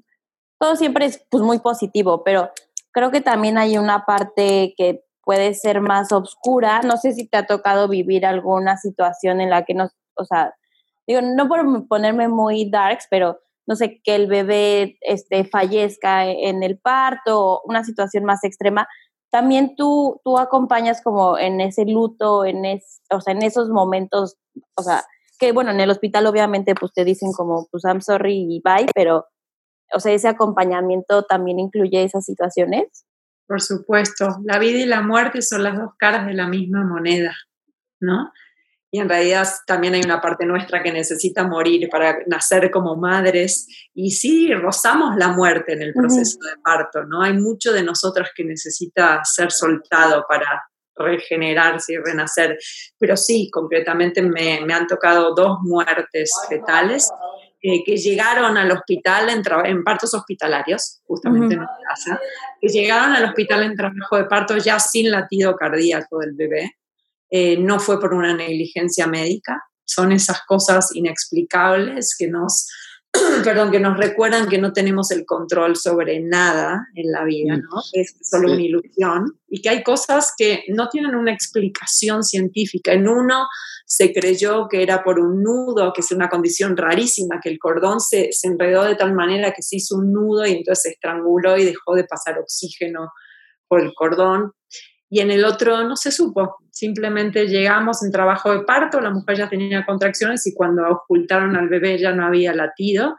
todo 0.58 0.74
siempre 0.74 1.04
es, 1.04 1.24
pues, 1.30 1.42
muy 1.42 1.60
positivo, 1.60 2.24
pero 2.24 2.50
creo 2.94 3.10
que 3.10 3.20
también 3.20 3.58
hay 3.58 3.76
una 3.76 4.06
parte 4.06 4.74
que 4.76 5.04
puede 5.22 5.54
ser 5.54 5.80
más 5.82 6.12
oscura. 6.12 6.80
No 6.80 6.96
sé 6.96 7.12
si 7.12 7.28
te 7.28 7.36
ha 7.36 7.46
tocado 7.46 7.88
vivir 7.88 8.24
alguna 8.24 8.76
situación 8.78 9.40
en 9.40 9.50
la 9.50 9.64
que 9.64 9.74
nos, 9.74 9.92
o 10.16 10.24
sea, 10.24 10.54
digo, 11.06 11.20
no 11.20 11.48
por 11.48 11.86
ponerme 11.88 12.28
muy 12.28 12.70
darks, 12.70 13.06
pero 13.10 13.38
no 13.66 13.76
sé, 13.76 14.00
que 14.02 14.14
el 14.14 14.26
bebé 14.26 14.98
este, 15.00 15.44
fallezca 15.44 16.26
en 16.26 16.62
el 16.62 16.78
parto 16.78 17.62
una 17.64 17.84
situación 17.84 18.24
más 18.24 18.44
extrema 18.44 18.88
también 19.34 19.74
tú, 19.74 20.20
tú 20.22 20.38
acompañas 20.38 21.02
como 21.02 21.36
en 21.36 21.60
ese 21.60 21.84
luto, 21.86 22.44
en, 22.44 22.64
es, 22.64 23.00
o 23.10 23.20
sea, 23.20 23.34
en 23.34 23.42
esos 23.42 23.68
momentos, 23.68 24.36
o 24.76 24.82
sea, 24.84 25.02
que 25.40 25.50
bueno, 25.50 25.72
en 25.72 25.80
el 25.80 25.90
hospital 25.90 26.28
obviamente 26.28 26.76
pues 26.76 26.92
te 26.92 27.04
dicen 27.04 27.32
como, 27.32 27.66
pues 27.72 27.82
I'm 27.82 28.00
sorry 28.00 28.46
y 28.48 28.62
bye, 28.64 28.86
pero, 28.94 29.26
o 29.92 30.00
sea, 30.00 30.12
ese 30.12 30.28
acompañamiento 30.28 31.24
también 31.24 31.58
incluye 31.58 32.02
esas 32.02 32.24
situaciones. 32.24 33.04
Por 33.46 33.60
supuesto, 33.60 34.38
la 34.44 34.58
vida 34.58 34.78
y 34.78 34.86
la 34.86 35.02
muerte 35.02 35.42
son 35.42 35.62
las 35.62 35.76
dos 35.76 35.90
caras 35.98 36.26
de 36.26 36.34
la 36.34 36.48
misma 36.48 36.84
moneda, 36.84 37.34
¿no? 38.00 38.32
Y 38.90 39.00
en 39.00 39.08
realidad 39.08 39.48
también 39.66 39.94
hay 39.94 40.02
una 40.04 40.20
parte 40.20 40.46
nuestra 40.46 40.80
que 40.80 40.92
necesita 40.92 41.42
morir 41.46 41.88
para 41.90 42.18
nacer 42.26 42.70
como 42.70 42.94
madres. 42.94 43.66
Y 43.92 44.12
sí, 44.12 44.54
rozamos 44.54 45.16
la 45.16 45.32
muerte 45.32 45.72
en 45.72 45.82
el 45.82 45.92
proceso 45.92 46.38
de 46.38 46.62
parto, 46.62 47.02
¿no? 47.04 47.20
Hay 47.20 47.32
mucho 47.32 47.72
de 47.72 47.82
nosotras 47.82 48.30
que 48.36 48.44
necesita 48.44 49.20
ser 49.24 49.50
soltado 49.50 50.24
para 50.28 50.62
regenerarse 50.94 51.94
y 51.94 51.96
renacer. 51.96 52.56
Pero 52.96 53.16
sí, 53.16 53.50
concretamente 53.50 54.22
me, 54.22 54.60
me 54.64 54.72
han 54.72 54.86
tocado 54.86 55.34
dos 55.34 55.58
muertes 55.62 56.32
fetales 56.48 57.10
eh, 57.66 57.82
que 57.82 57.96
llegaron 57.96 58.58
al 58.58 58.70
hospital 58.72 59.30
en, 59.30 59.42
en 59.64 59.84
partos 59.84 60.12
hospitalarios, 60.12 61.00
justamente 61.06 61.56
uh 61.56 61.60
-huh. 61.60 61.62
en 61.62 61.78
mi 61.78 61.84
casa, 61.88 62.20
que 62.60 62.68
llegaron 62.68 63.16
al 63.16 63.24
hospital 63.24 63.62
en 63.62 63.74
trabajo 63.74 64.18
de 64.18 64.24
parto 64.24 64.58
ya 64.58 64.78
sin 64.78 65.10
latido 65.10 65.56
cardíaco 65.56 66.18
del 66.18 66.34
bebé. 66.34 66.72
Eh, 67.30 67.56
no 67.56 67.80
fue 67.80 67.98
por 67.98 68.12
una 68.12 68.34
negligencia 68.34 69.06
médica, 69.06 69.62
son 69.86 70.12
esas 70.12 70.42
cosas 70.46 70.94
inexplicables 70.94 72.14
que 72.18 72.28
nos, 72.28 72.68
perdón, 73.44 73.70
que 73.70 73.80
nos 73.80 73.96
recuerdan 73.96 74.48
que 74.48 74.58
no 74.58 74.72
tenemos 74.72 75.10
el 75.10 75.24
control 75.24 75.76
sobre 75.76 76.20
nada 76.20 76.88
en 76.94 77.12
la 77.12 77.24
vida, 77.24 77.56
¿no? 77.56 77.82
Es 77.92 78.16
solo 78.22 78.52
una 78.52 78.62
ilusión 78.62 79.38
y 79.48 79.62
que 79.62 79.68
hay 79.68 79.82
cosas 79.82 80.32
que 80.36 80.64
no 80.68 80.88
tienen 80.88 81.14
una 81.14 81.32
explicación 81.32 82.24
científica. 82.24 82.92
En 82.92 83.08
uno 83.08 83.46
se 83.86 84.12
creyó 84.12 84.68
que 84.68 84.82
era 84.82 85.04
por 85.04 85.20
un 85.20 85.42
nudo, 85.42 85.92
que 85.92 86.00
es 86.00 86.10
una 86.10 86.28
condición 86.28 86.76
rarísima, 86.76 87.40
que 87.40 87.50
el 87.50 87.58
cordón 87.58 88.00
se, 88.00 88.32
se 88.32 88.48
enredó 88.48 88.84
de 88.84 88.96
tal 88.96 89.14
manera 89.14 89.52
que 89.52 89.62
se 89.62 89.76
hizo 89.76 89.96
un 89.96 90.12
nudo 90.12 90.46
y 90.46 90.52
entonces 90.52 90.82
se 90.82 90.90
estranguló 90.90 91.56
y 91.56 91.64
dejó 91.64 91.94
de 91.94 92.04
pasar 92.04 92.38
oxígeno 92.38 93.12
por 93.68 93.80
el 93.80 93.92
cordón. 93.94 94.52
Y 95.14 95.20
en 95.20 95.30
el 95.30 95.44
otro 95.44 95.84
no 95.84 95.94
se 95.94 96.10
supo, 96.10 96.56
simplemente 96.72 97.46
llegamos 97.46 98.02
en 98.02 98.10
trabajo 98.10 98.50
de 98.50 98.64
parto, 98.64 99.00
la 99.00 99.10
mujer 99.10 99.36
ya 99.36 99.48
tenía 99.48 99.86
contracciones 99.86 100.44
y 100.48 100.54
cuando 100.54 100.82
ocultaron 100.90 101.54
al 101.54 101.68
bebé 101.68 101.96
ya 102.00 102.10
no 102.10 102.26
había 102.26 102.52
latido. 102.52 103.14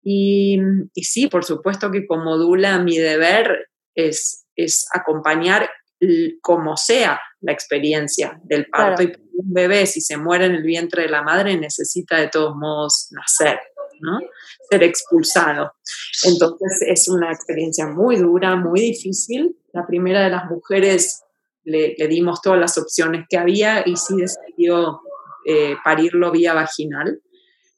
Y, 0.00 0.60
y 0.94 1.02
sí, 1.02 1.26
por 1.26 1.44
supuesto 1.44 1.90
que 1.90 2.06
como 2.06 2.36
dula 2.36 2.78
mi 2.78 2.98
deber 2.98 3.66
es, 3.96 4.46
es 4.54 4.86
acompañar 4.94 5.68
como 6.40 6.76
sea 6.76 7.20
la 7.40 7.50
experiencia 7.50 8.40
del 8.44 8.66
parto. 8.66 9.02
Claro. 9.02 9.18
Y 9.18 9.40
un 9.40 9.52
bebé, 9.52 9.86
si 9.86 10.00
se 10.00 10.18
muere 10.18 10.44
en 10.44 10.52
el 10.52 10.62
vientre 10.62 11.02
de 11.02 11.08
la 11.08 11.22
madre, 11.22 11.56
necesita 11.56 12.20
de 12.20 12.28
todos 12.28 12.54
modos 12.54 13.08
nacer, 13.10 13.58
¿no? 14.00 14.20
Ser 14.70 14.84
expulsado. 14.84 15.72
Entonces 16.22 16.80
es 16.86 17.08
una 17.08 17.32
experiencia 17.32 17.88
muy 17.88 18.18
dura, 18.18 18.54
muy 18.54 18.80
difícil. 18.80 19.56
La 19.72 19.84
primera 19.84 20.22
de 20.22 20.30
las 20.30 20.44
mujeres 20.44 21.24
le, 21.64 21.94
le 21.96 22.08
dimos 22.08 22.40
todas 22.42 22.58
las 22.58 22.78
opciones 22.78 23.26
que 23.28 23.38
había 23.38 23.82
y 23.86 23.96
sí 23.96 24.14
decidió 24.16 25.00
eh, 25.44 25.76
parirlo 25.82 26.30
vía 26.30 26.54
vaginal. 26.54 27.20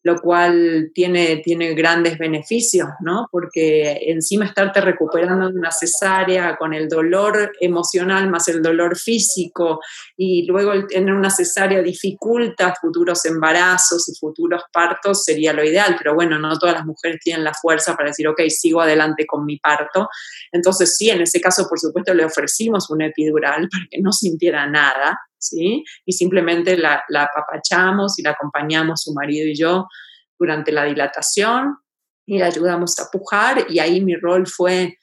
Lo 0.02 0.20
cual 0.20 0.90
tiene, 0.94 1.38
tiene 1.38 1.74
grandes 1.74 2.18
beneficios, 2.18 2.88
¿no? 3.00 3.28
Porque 3.30 3.98
encima 4.08 4.44
estarte 4.44 4.80
recuperando 4.80 5.48
de 5.48 5.58
una 5.58 5.70
cesárea 5.70 6.56
con 6.56 6.74
el 6.74 6.88
dolor 6.88 7.52
emocional 7.60 8.28
más 8.28 8.48
el 8.48 8.62
dolor 8.62 8.96
físico 8.96 9.80
y 10.16 10.46
luego 10.46 10.86
tener 10.86 11.14
una 11.14 11.30
cesárea 11.30 11.82
dificulta 11.82 12.74
futuros 12.80 13.24
embarazos 13.26 14.08
y 14.08 14.14
futuros 14.18 14.62
partos 14.72 15.24
sería 15.24 15.52
lo 15.52 15.64
ideal, 15.64 15.94
pero 15.98 16.14
bueno, 16.14 16.38
no 16.38 16.58
todas 16.58 16.74
las 16.74 16.84
mujeres 16.84 17.20
tienen 17.22 17.44
la 17.44 17.54
fuerza 17.54 17.96
para 17.96 18.08
decir, 18.10 18.26
ok, 18.26 18.40
sigo 18.48 18.80
adelante 18.80 19.26
con 19.26 19.44
mi 19.44 19.58
parto. 19.58 20.08
Entonces 20.50 20.96
sí, 20.96 21.10
en 21.10 21.22
ese 21.22 21.40
caso, 21.40 21.66
por 21.68 21.78
supuesto, 21.78 22.12
le 22.14 22.24
ofrecimos 22.24 22.90
una 22.90 23.06
epidural 23.06 23.68
para 23.68 23.84
que 23.90 24.00
no 24.00 24.12
sintiera 24.12 24.66
nada, 24.66 25.18
¿sí? 25.42 25.84
Y 26.06 26.12
simplemente 26.12 26.76
la, 26.76 27.02
la 27.08 27.24
apapachamos 27.24 28.18
y 28.18 28.22
la 28.22 28.30
acompañamos 28.30 29.02
su 29.02 29.12
marido 29.12 29.46
y 29.46 29.56
yo 29.56 29.86
durante 30.38 30.72
la 30.72 30.84
dilatación 30.84 31.76
y 32.26 32.38
la 32.38 32.46
ayudamos 32.46 32.98
a 32.98 33.10
pujar 33.10 33.66
y 33.68 33.78
ahí 33.78 34.00
mi 34.00 34.16
rol 34.16 34.46
fue, 34.46 34.98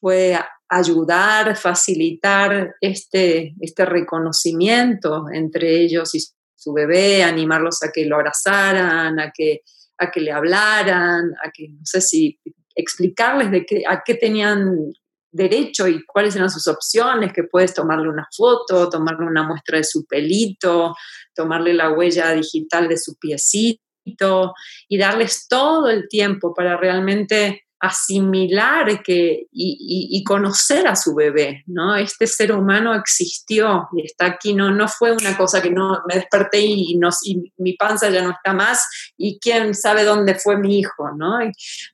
fue 0.00 0.38
ayudar, 0.68 1.56
facilitar 1.56 2.74
este, 2.80 3.54
este 3.60 3.84
reconocimiento 3.84 5.26
entre 5.32 5.80
ellos 5.80 6.14
y 6.14 6.20
su 6.56 6.72
bebé, 6.72 7.22
animarlos 7.22 7.82
a 7.82 7.92
que 7.92 8.04
lo 8.06 8.16
abrazaran, 8.16 9.20
a 9.20 9.30
que, 9.32 9.60
a 9.98 10.10
que 10.10 10.20
le 10.20 10.32
hablaran, 10.32 11.32
a 11.44 11.50
que, 11.52 11.68
no 11.68 11.84
sé 11.84 12.00
si 12.00 12.40
explicarles 12.74 13.50
de 13.50 13.66
qué, 13.66 13.82
a 13.86 14.02
qué 14.04 14.14
tenían 14.14 14.92
derecho 15.34 15.88
y 15.88 16.04
cuáles 16.06 16.36
eran 16.36 16.48
sus 16.48 16.68
opciones, 16.68 17.32
que 17.32 17.42
puedes 17.42 17.74
tomarle 17.74 18.08
una 18.08 18.28
foto, 18.34 18.88
tomarle 18.88 19.26
una 19.26 19.42
muestra 19.42 19.78
de 19.78 19.84
su 19.84 20.06
pelito, 20.06 20.94
tomarle 21.34 21.74
la 21.74 21.90
huella 21.90 22.30
digital 22.30 22.88
de 22.88 22.96
su 22.96 23.16
piecito 23.18 24.54
y 24.88 24.96
darles 24.96 25.48
todo 25.48 25.90
el 25.90 26.08
tiempo 26.08 26.54
para 26.54 26.76
realmente 26.76 27.63
asimilar 27.84 29.02
que, 29.02 29.46
y, 29.52 30.24
conocer 30.24 30.86
a 30.86 30.96
su 30.96 31.14
bebé, 31.14 31.62
¿no? 31.66 31.94
Este 31.94 32.26
ser 32.26 32.52
humano 32.52 32.94
existió 32.94 33.88
y 33.94 34.06
está 34.06 34.26
aquí, 34.26 34.54
no, 34.54 34.70
no 34.70 34.88
fue 34.88 35.12
una 35.12 35.36
cosa 35.36 35.60
que 35.60 35.70
no 35.70 36.02
me 36.08 36.14
desperté 36.14 36.60
y, 36.60 36.96
no, 36.96 37.10
y 37.24 37.52
mi 37.58 37.74
panza 37.74 38.08
ya 38.08 38.22
no 38.22 38.30
está 38.30 38.54
más 38.54 38.86
y 39.18 39.38
quién 39.38 39.74
sabe 39.74 40.04
dónde 40.04 40.34
fue 40.34 40.56
mi 40.56 40.78
hijo, 40.78 41.10
¿no? 41.16 41.38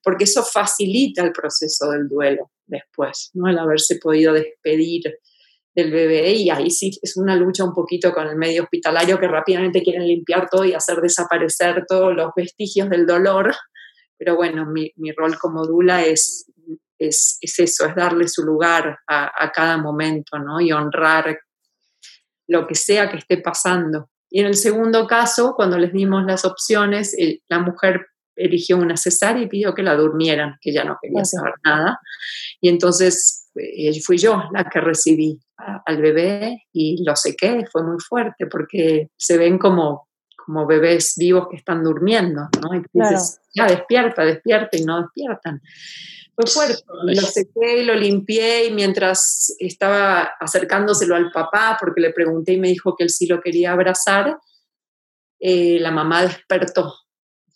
Porque 0.02 0.24
eso 0.24 0.44
facilita 0.44 1.24
el 1.24 1.32
proceso 1.32 1.90
del 1.90 2.08
duelo 2.08 2.50
después, 2.66 3.30
¿no? 3.34 3.48
El 3.50 3.58
haberse 3.58 3.96
podido 3.96 4.32
despedir 4.32 5.02
del 5.74 5.90
bebé 5.90 6.32
y 6.32 6.50
ahí 6.50 6.70
sí 6.70 6.98
es 7.02 7.16
una 7.16 7.34
lucha 7.36 7.64
un 7.64 7.72
poquito 7.74 8.12
con 8.12 8.28
el 8.28 8.36
medio 8.36 8.64
hospitalario 8.64 9.18
que 9.18 9.28
rápidamente 9.28 9.82
quieren 9.82 10.06
limpiar 10.06 10.48
todo 10.48 10.64
y 10.64 10.74
hacer 10.74 11.00
desaparecer 11.00 11.84
todos 11.86 12.14
los 12.14 12.30
vestigios 12.36 12.90
del 12.90 13.06
dolor, 13.06 13.54
pero 14.20 14.36
bueno, 14.36 14.66
mi, 14.66 14.92
mi 14.96 15.12
rol 15.12 15.38
como 15.38 15.66
dula 15.66 16.04
es, 16.04 16.44
es, 16.98 17.38
es, 17.40 17.58
eso, 17.58 17.86
es 17.86 17.94
darle 17.94 18.28
su 18.28 18.42
lugar 18.42 18.98
a, 19.08 19.32
a, 19.44 19.50
cada 19.50 19.78
momento, 19.78 20.38
¿no? 20.38 20.60
Y 20.60 20.72
honrar 20.72 21.40
lo 22.46 22.66
que 22.66 22.74
sea 22.74 23.10
que 23.10 23.16
esté 23.16 23.38
pasando. 23.38 24.10
Y 24.28 24.40
en 24.40 24.46
el 24.46 24.56
segundo 24.56 25.06
caso, 25.06 25.54
cuando 25.56 25.78
les 25.78 25.94
dimos 25.94 26.22
las 26.26 26.44
opciones, 26.44 27.16
la 27.48 27.60
mujer 27.60 28.08
eligió 28.36 28.76
una 28.76 28.98
cesárea 28.98 29.42
y 29.42 29.48
pidió 29.48 29.74
que 29.74 29.82
la 29.82 29.96
durmieran, 29.96 30.58
que 30.60 30.70
ya 30.70 30.84
no 30.84 30.98
quería 31.00 31.24
saber 31.24 31.54
nada. 31.64 31.98
Y 32.60 32.68
entonces 32.68 33.48
eh, 33.54 33.98
fui 34.02 34.18
yo 34.18 34.42
la 34.52 34.64
que 34.64 34.82
recibí 34.82 35.40
al 35.56 36.02
bebé 36.02 36.64
y 36.74 37.02
lo 37.04 37.16
sequé, 37.16 37.64
fue 37.72 37.84
muy 37.84 37.98
fuerte 38.06 38.46
porque 38.46 39.08
se 39.16 39.38
ven 39.38 39.56
como, 39.56 40.09
como 40.50 40.66
bebés 40.66 41.14
vivos 41.16 41.46
que 41.48 41.56
están 41.56 41.84
durmiendo, 41.84 42.48
¿no? 42.60 42.74
Y 42.74 42.82
dices, 42.92 43.40
ya 43.54 43.66
despierta, 43.66 44.24
despierta 44.24 44.76
y 44.76 44.82
no 44.82 45.02
despiertan. 45.02 45.62
Fue 46.34 46.46
fuerte, 46.46 46.82
lo 47.04 47.22
sequé 47.22 47.82
y 47.82 47.84
lo 47.84 47.94
limpié 47.94 48.66
y 48.66 48.72
mientras 48.72 49.54
estaba 49.60 50.32
acercándoselo 50.40 51.14
al 51.14 51.30
papá, 51.30 51.76
porque 51.78 52.00
le 52.00 52.10
pregunté 52.10 52.54
y 52.54 52.58
me 52.58 52.68
dijo 52.68 52.96
que 52.96 53.04
él 53.04 53.10
sí 53.10 53.26
lo 53.28 53.40
quería 53.40 53.72
abrazar, 53.72 54.38
eh, 55.38 55.78
la 55.78 55.92
mamá 55.92 56.22
despertó 56.22 56.94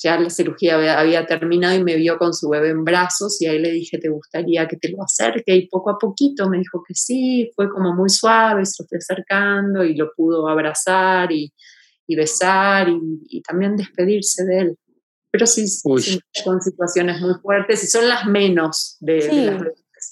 ya 0.05 0.21
la 0.21 0.29
cirugía 0.29 0.99
había, 0.99 1.25
terminado 1.25 1.75
y 1.75 1.83
me 1.83 1.97
vio 1.97 2.19
con 2.19 2.35
su 2.35 2.51
bebé 2.51 2.71
en 2.71 2.85
brazos 2.85 3.41
y 3.41 3.47
ahí 3.47 3.59
le 3.59 3.71
dije, 3.71 3.99
¿te 3.99 4.11
gustaría 4.11 4.69
que 4.69 4.77
te 4.77 4.91
lo 4.91 5.03
acerque? 5.03 5.55
Y 5.57 5.67
poco 5.69 5.91
a 5.91 5.99
poquito 5.99 6.49
me 6.51 6.59
dijo 6.59 6.83
que 6.87 6.95
sí, 6.95 7.51
fue 7.57 7.71
como 7.71 7.95
muy 7.95 8.11
suave, 8.11 8.67
se 8.67 8.85
fue 8.85 8.99
acercando 8.99 9.83
y 9.83 9.97
lo 9.97 10.13
pudo 10.15 10.47
abrazar 10.49 11.33
y, 11.33 11.51
besar 12.09 12.89
y, 12.89 13.43
también 13.43 13.77
despedirse 13.77 14.45
de 14.45 14.59
él. 14.59 14.79
Pero 15.31 15.47
sí, 15.47 15.67
son 15.67 16.61
situaciones 16.61 17.21
muy 17.21 17.35
fuertes 17.43 17.83
y 17.83 17.87
son 17.87 18.09
las 18.09 18.27
menos 18.27 18.97
de, 19.01 19.21
sí. 19.21 19.45
las 19.45 19.63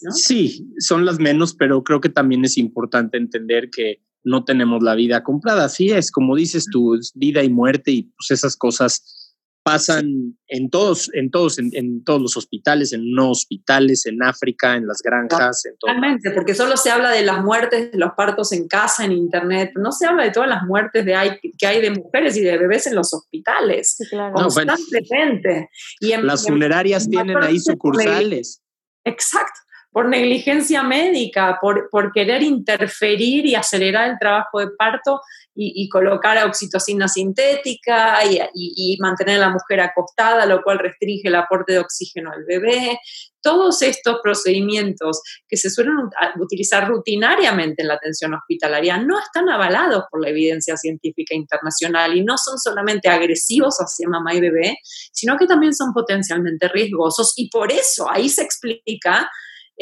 ¿no? 0.03 0.13
Sí, 0.13 0.75
son 0.79 1.05
las 1.05 1.19
menos, 1.19 1.55
pero 1.55 1.85
creo 1.85 2.01
que 2.01 2.09
también 2.09 2.45
es 2.45 2.59
importante 2.59 3.19
entender 3.19 3.71
que 3.71 4.03
no 4.25 4.45
tenemos 4.45 4.83
la 4.83 4.95
vida 4.95 5.23
comprada. 5.23 5.65
Así 5.65 5.91
es, 5.91 6.11
como 6.11 6.35
dices 6.37 6.67
tú, 6.71 6.99
vida 7.15 7.43
y 7.45 7.51
muerte 7.51 7.91
y 7.91 8.03
pues 8.05 8.31
esas 8.31 8.57
cosas 8.57 9.22
pasan 9.63 10.37
en 10.49 10.71
todos, 10.71 11.11
en 11.15 11.31
todos, 11.31 11.59
en, 11.59 12.05
todos 12.05 12.21
los 12.21 12.37
hospitales, 12.37 12.93
en 12.93 13.13
no 13.13 13.31
hospitales, 13.31 14.07
en 14.07 14.23
África, 14.23 14.77
en 14.77 14.87
las 14.87 15.01
granjas, 15.03 15.65
en 15.65 15.77
todo. 15.79 15.91
Realmente, 15.91 16.31
porque 16.33 16.55
solo 16.55 16.77
se 16.77 16.91
habla 16.91 17.11
de 17.11 17.23
las 17.23 17.43
muertes, 17.43 17.93
de 17.93 17.99
los 17.99 18.13
partos 18.13 18.53
en 18.53 18.69
casa, 18.69 19.05
en 19.05 19.13
internet, 19.13 19.73
no 19.77 19.93
se 19.93 20.07
habla 20.07 20.25
de 20.25 20.31
todas 20.31 20.49
las 20.49 20.65
muertes 20.65 21.05
de 21.05 21.15
hay, 21.15 21.39
que 21.57 21.67
hay 21.67 21.81
de 21.81 21.91
mujeres 21.91 22.37
y 22.37 22.41
de 22.43 22.59
bebés 22.59 22.87
en 22.87 22.95
los 22.95 23.13
hospitales. 23.15 23.95
Sí, 23.97 24.05
claro. 24.11 24.35
Constantemente. 24.35 25.69
y 26.01 26.17
las 26.17 26.47
funerarias 26.47 27.09
tienen 27.09 27.37
ahí 27.43 27.59
sucursales. 27.59 28.63
Exacto 29.05 29.61
por 29.93 30.09
negligencia 30.09 30.83
médica, 30.83 31.59
por, 31.61 31.91
por, 31.91 32.13
querer 32.13 32.43
interferir 32.43 33.45
y 33.45 33.55
acelerar 33.55 34.11
el 34.11 34.19
trabajo 34.19 34.59
de 34.61 34.69
parto 34.69 35.21
y, 35.55 35.89
colocar 35.89 36.45
oxitocina 36.47 37.09
sintética 37.09 38.25
y, 38.25 38.41
y, 38.55 38.97
mantener 39.01 39.37
a 39.37 39.47
la 39.47 39.51
mujer 39.51 39.81
acostada, 39.81 40.47
lo 40.47 40.63
cual 40.63 40.79
restringe 40.79 41.29
el 41.29 41.35
aporte 41.35 41.75
de 41.75 41.79
oxígeno 41.81 42.31
al 42.33 42.45
bebé. 42.45 42.99
Todos 43.43 43.83
estos 43.83 44.21
procedimientos 44.23 45.21
que 45.49 45.57
se 45.57 45.69
suelen 45.69 45.97
utilizar 46.41 46.89
rutinariamente 46.89 47.83
en 47.83 47.89
la 47.89 47.95
atención 47.95 48.33
hospitalaria 48.35 48.99
no 48.99 49.19
están 49.19 49.49
avalados 49.51 50.05
por 50.11 50.23
la 50.23 50.31
evidencia 50.31 50.77
científica 50.77 51.35
internacional 51.35 52.17
y 52.17 52.25
no 52.25 52.39
son 52.39 52.59
solamente 52.59 53.09
agresivos 53.09 53.77
hacia 53.79 54.09
mamá 54.09 54.35
y 54.35 54.41
bebé, 54.41 54.79
sino 55.13 55.37
que 55.37 55.47
también 55.47 55.75
son 55.75 55.93
potencialmente 55.93 56.69
riesgosos 56.69 57.35
y 57.37 57.51
por 57.51 57.73
eso 57.73 58.11
ahí 58.11 58.29
se 58.29 58.43
explica 58.43 59.29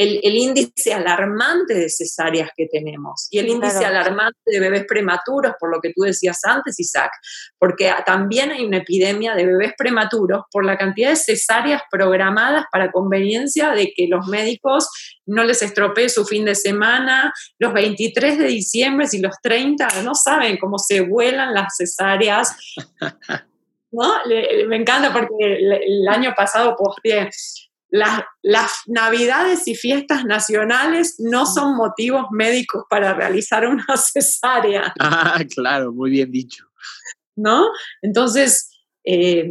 el, 0.01 0.35
índice 0.35 0.95
alarmante 0.95 1.75
de 1.75 1.91
cesáreas 1.91 2.51
que 2.57 2.67
tenemos 2.67 3.29
y 3.31 3.39
el 3.39 3.49
índice 3.49 3.85
alarmante 3.85 4.39
de 4.47 4.59
bebés 4.59 4.87
prematuros, 4.87 5.53
por 5.61 5.71
lo 5.71 5.81
que 5.81 5.93
tú 5.95 6.03
decías 6.03 6.41
antes, 6.45 6.81
Isaac, 6.81 7.13
porque 7.59 7.93
también 8.07 8.51
hay 8.51 8.65
una 8.65 8.79
epidemia 8.79 9.35
de 9.35 9.45
bebés 9.45 9.75
prematuros 9.77 10.45
por 10.51 10.65
la 10.65 10.79
cantidad 10.79 11.11
de 11.11 11.17
cesáreas 11.17 11.83
programadas 11.91 12.65
para 12.73 12.91
conveniencia 12.91 13.71
de 13.71 13.93
que 13.95 14.07
los 14.09 14.27
médicos 14.27 14.89
no 15.27 15.45
les 15.45 15.61
estropee 15.61 16.09
su 16.09 16.25
fin 16.25 16.47
de 16.47 16.55
semana, 16.55 17.33
los 17.59 17.75
23 17.75 18.39
de 18.39 18.47
diciembre 18.47 19.07
y 19.13 19.19
los 19.21 19.35
30, 19.43 20.03
no 20.03 20.15
saben 20.15 20.57
cómo 20.57 20.79
se 20.79 21.03
vuelan 21.03 21.53
las 21.53 21.77
cesáreas. 21.77 22.57
¿No? 23.93 24.09
me 24.69 24.77
encanta 24.77 25.13
porque 25.13 25.35
el, 25.41 26.07
año 26.09 26.33
pasado 26.37 26.77
posteé 26.77 27.29
las, 27.91 28.25
navidades 28.87 29.67
y 29.67 29.75
fiestas 29.75 30.25
nacionales 30.25 31.17
no 31.19 31.47
son 31.47 31.77
motivos 31.77 32.27
médicos 32.31 32.85
para 32.89 33.15
realizar 33.15 33.67
una 33.67 33.85
cesárea. 33.97 34.93
Ah, 34.99 35.43
claro, 35.55 35.93
muy 35.93 36.11
bien 36.11 36.31
dicho. 36.31 36.67
¿No? 37.37 37.69
Entonces, 38.03 38.71
eh, 39.05 39.51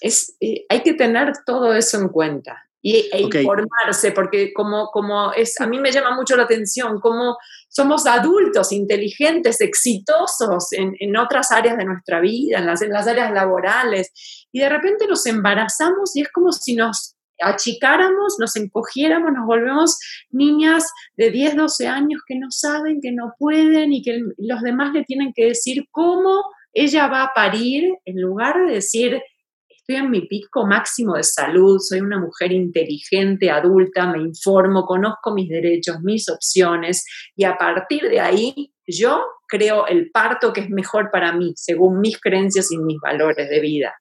es, 0.00 0.36
eh, 0.40 0.66
hay 0.68 0.82
que 0.82 0.94
tener 0.94 1.32
todo 1.44 1.74
eso 1.74 1.98
en 1.98 2.08
cuenta 2.08 2.64
y, 2.86 3.08
e 3.10 3.22
informarse, 3.22 4.12
porque 4.12 4.52
como, 4.52 4.88
como 4.88 5.32
es, 5.32 5.58
a 5.58 5.66
mí 5.66 5.78
me 5.78 5.90
llama 5.90 6.14
mucho 6.14 6.36
la 6.36 6.42
atención, 6.42 7.00
como 7.00 7.38
somos 7.66 8.06
adultos, 8.06 8.72
inteligentes, 8.72 9.62
exitosos 9.62 10.70
en, 10.72 10.94
en 11.00 11.16
otras 11.16 11.50
áreas 11.50 11.78
de 11.78 11.86
nuestra 11.86 12.20
vida, 12.20 12.58
en 12.58 12.66
las, 12.66 12.82
en 12.82 12.90
las 12.90 13.06
áreas 13.06 13.32
laborales, 13.32 14.12
y 14.52 14.60
de 14.60 14.68
repente 14.68 15.06
nos 15.06 15.24
embarazamos 15.24 16.14
y 16.14 16.20
es 16.20 16.28
como 16.30 16.52
si 16.52 16.74
nos 16.76 17.13
achicáramos, 17.40 18.36
nos 18.38 18.56
encogiéramos, 18.56 19.32
nos 19.32 19.46
volvemos 19.46 19.98
niñas 20.30 20.90
de 21.16 21.30
10, 21.30 21.56
12 21.56 21.86
años 21.86 22.22
que 22.26 22.36
no 22.36 22.50
saben, 22.50 23.00
que 23.00 23.12
no 23.12 23.34
pueden 23.38 23.92
y 23.92 24.02
que 24.02 24.20
los 24.38 24.62
demás 24.62 24.92
le 24.92 25.04
tienen 25.04 25.32
que 25.34 25.46
decir 25.46 25.86
cómo 25.90 26.42
ella 26.72 27.06
va 27.06 27.22
a 27.22 27.34
parir 27.34 27.94
en 28.04 28.20
lugar 28.20 28.66
de 28.66 28.74
decir, 28.74 29.20
estoy 29.68 29.96
en 29.96 30.10
mi 30.10 30.22
pico 30.22 30.66
máximo 30.66 31.14
de 31.14 31.22
salud, 31.22 31.78
soy 31.78 32.00
una 32.00 32.18
mujer 32.18 32.52
inteligente, 32.52 33.50
adulta, 33.50 34.10
me 34.10 34.20
informo, 34.22 34.84
conozco 34.84 35.32
mis 35.34 35.48
derechos, 35.48 36.00
mis 36.02 36.28
opciones 36.28 37.04
y 37.36 37.44
a 37.44 37.56
partir 37.56 38.08
de 38.08 38.20
ahí 38.20 38.72
yo 38.86 39.24
creo 39.46 39.86
el 39.86 40.10
parto 40.10 40.52
que 40.52 40.62
es 40.62 40.70
mejor 40.70 41.10
para 41.10 41.32
mí, 41.32 41.52
según 41.56 42.00
mis 42.00 42.20
creencias 42.20 42.72
y 42.72 42.78
mis 42.78 42.98
valores 43.00 43.48
de 43.48 43.60
vida. 43.60 43.94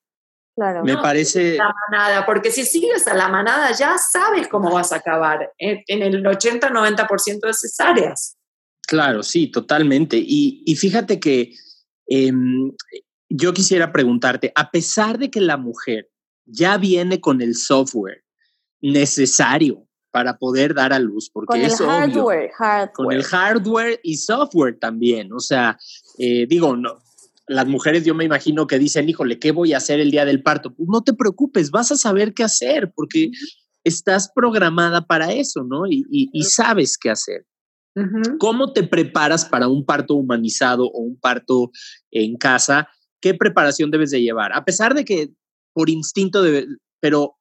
Claro. 0.55 0.83
Me 0.83 0.93
No, 0.93 1.01
parece, 1.01 1.55
La 1.57 1.73
manada, 1.89 2.25
porque 2.25 2.51
si 2.51 2.63
sigues 2.63 3.07
a 3.07 3.15
la 3.15 3.27
manada 3.27 3.71
ya 3.71 3.95
sabes 3.97 4.47
cómo 4.47 4.71
vas 4.71 4.91
a 4.91 4.97
acabar 4.97 5.51
en, 5.57 5.81
en 5.87 6.01
el 6.03 6.23
80-90% 6.23 7.39
de 7.47 7.53
cesáreas. 7.53 8.37
claro, 8.87 9.23
sí, 9.23 9.47
totalmente. 9.47 10.17
Y, 10.17 10.61
y 10.65 10.75
fíjate 10.75 11.19
que 11.19 11.53
em, 12.07 12.71
yo 13.29 13.53
quisiera 13.53 13.91
preguntarte, 13.91 14.51
a 14.55 14.69
pesar 14.69 15.17
de 15.17 15.31
que 15.31 15.41
la 15.41 15.57
mujer 15.57 16.09
ya 16.45 16.77
viene 16.77 17.19
con 17.19 17.41
el 17.41 17.55
software 17.55 18.23
necesario 18.81 19.87
para 20.11 20.37
poder 20.37 20.75
dar 20.75 20.93
a 20.93 20.99
luz, 20.99 21.31
porque 21.33 21.53
Con 21.53 21.59
el 21.61 21.65
es 21.65 21.81
obvio, 21.81 21.89
hardware, 21.89 22.51
hardware. 22.51 22.91
con 22.93 23.11
el 23.11 23.23
hardware 23.23 23.99
y 24.03 24.17
software 24.17 24.77
también. 24.79 25.33
O 25.33 25.39
sea, 25.39 25.79
eh, 26.19 26.45
digo, 26.47 26.75
no, 26.75 27.01
las 27.47 27.67
mujeres 27.67 28.05
yo 28.05 28.15
me 28.15 28.23
imagino 28.25 28.67
que 28.67 28.79
dicen, 28.79 29.09
híjole, 29.09 29.39
¿qué 29.39 29.51
voy 29.51 29.73
a 29.73 29.77
hacer 29.77 29.99
el 29.99 30.11
día 30.11 30.25
del 30.25 30.41
parto? 30.43 30.73
Pues 30.73 30.87
no 30.89 31.03
te 31.03 31.13
preocupes, 31.13 31.71
vas 31.71 31.91
a 31.91 31.97
saber 31.97 32.33
qué 32.33 32.43
hacer 32.43 32.91
porque 32.95 33.31
estás 33.83 34.31
programada 34.33 35.05
para 35.05 35.33
eso, 35.33 35.63
¿no? 35.63 35.85
Y, 35.87 36.05
y- 36.09 36.29
y 36.31 36.43
sabes 36.43 36.97
qué 36.97 37.09
hacer. 37.09 37.45
¿Cómo 38.39 38.73
te 38.73 38.83
preparas 38.83 39.45
para 39.45 39.67
un 39.67 39.85
parto 39.85 40.15
humanizado 40.15 40.85
o 40.87 40.99
un 41.01 41.19
parto 41.19 41.69
en 42.11 42.37
casa? 42.37 42.87
¿Qué 43.21 43.33
preparación 43.35 43.91
debes 43.91 44.09
de 44.11 44.21
llevar? 44.21 44.51
A 44.53 44.65
pesar 44.65 44.95
de 44.95 45.05
que 45.05 45.29
por 45.73 45.89
instinto, 45.89 46.41
debe, 46.41 46.65
pero 46.99 47.35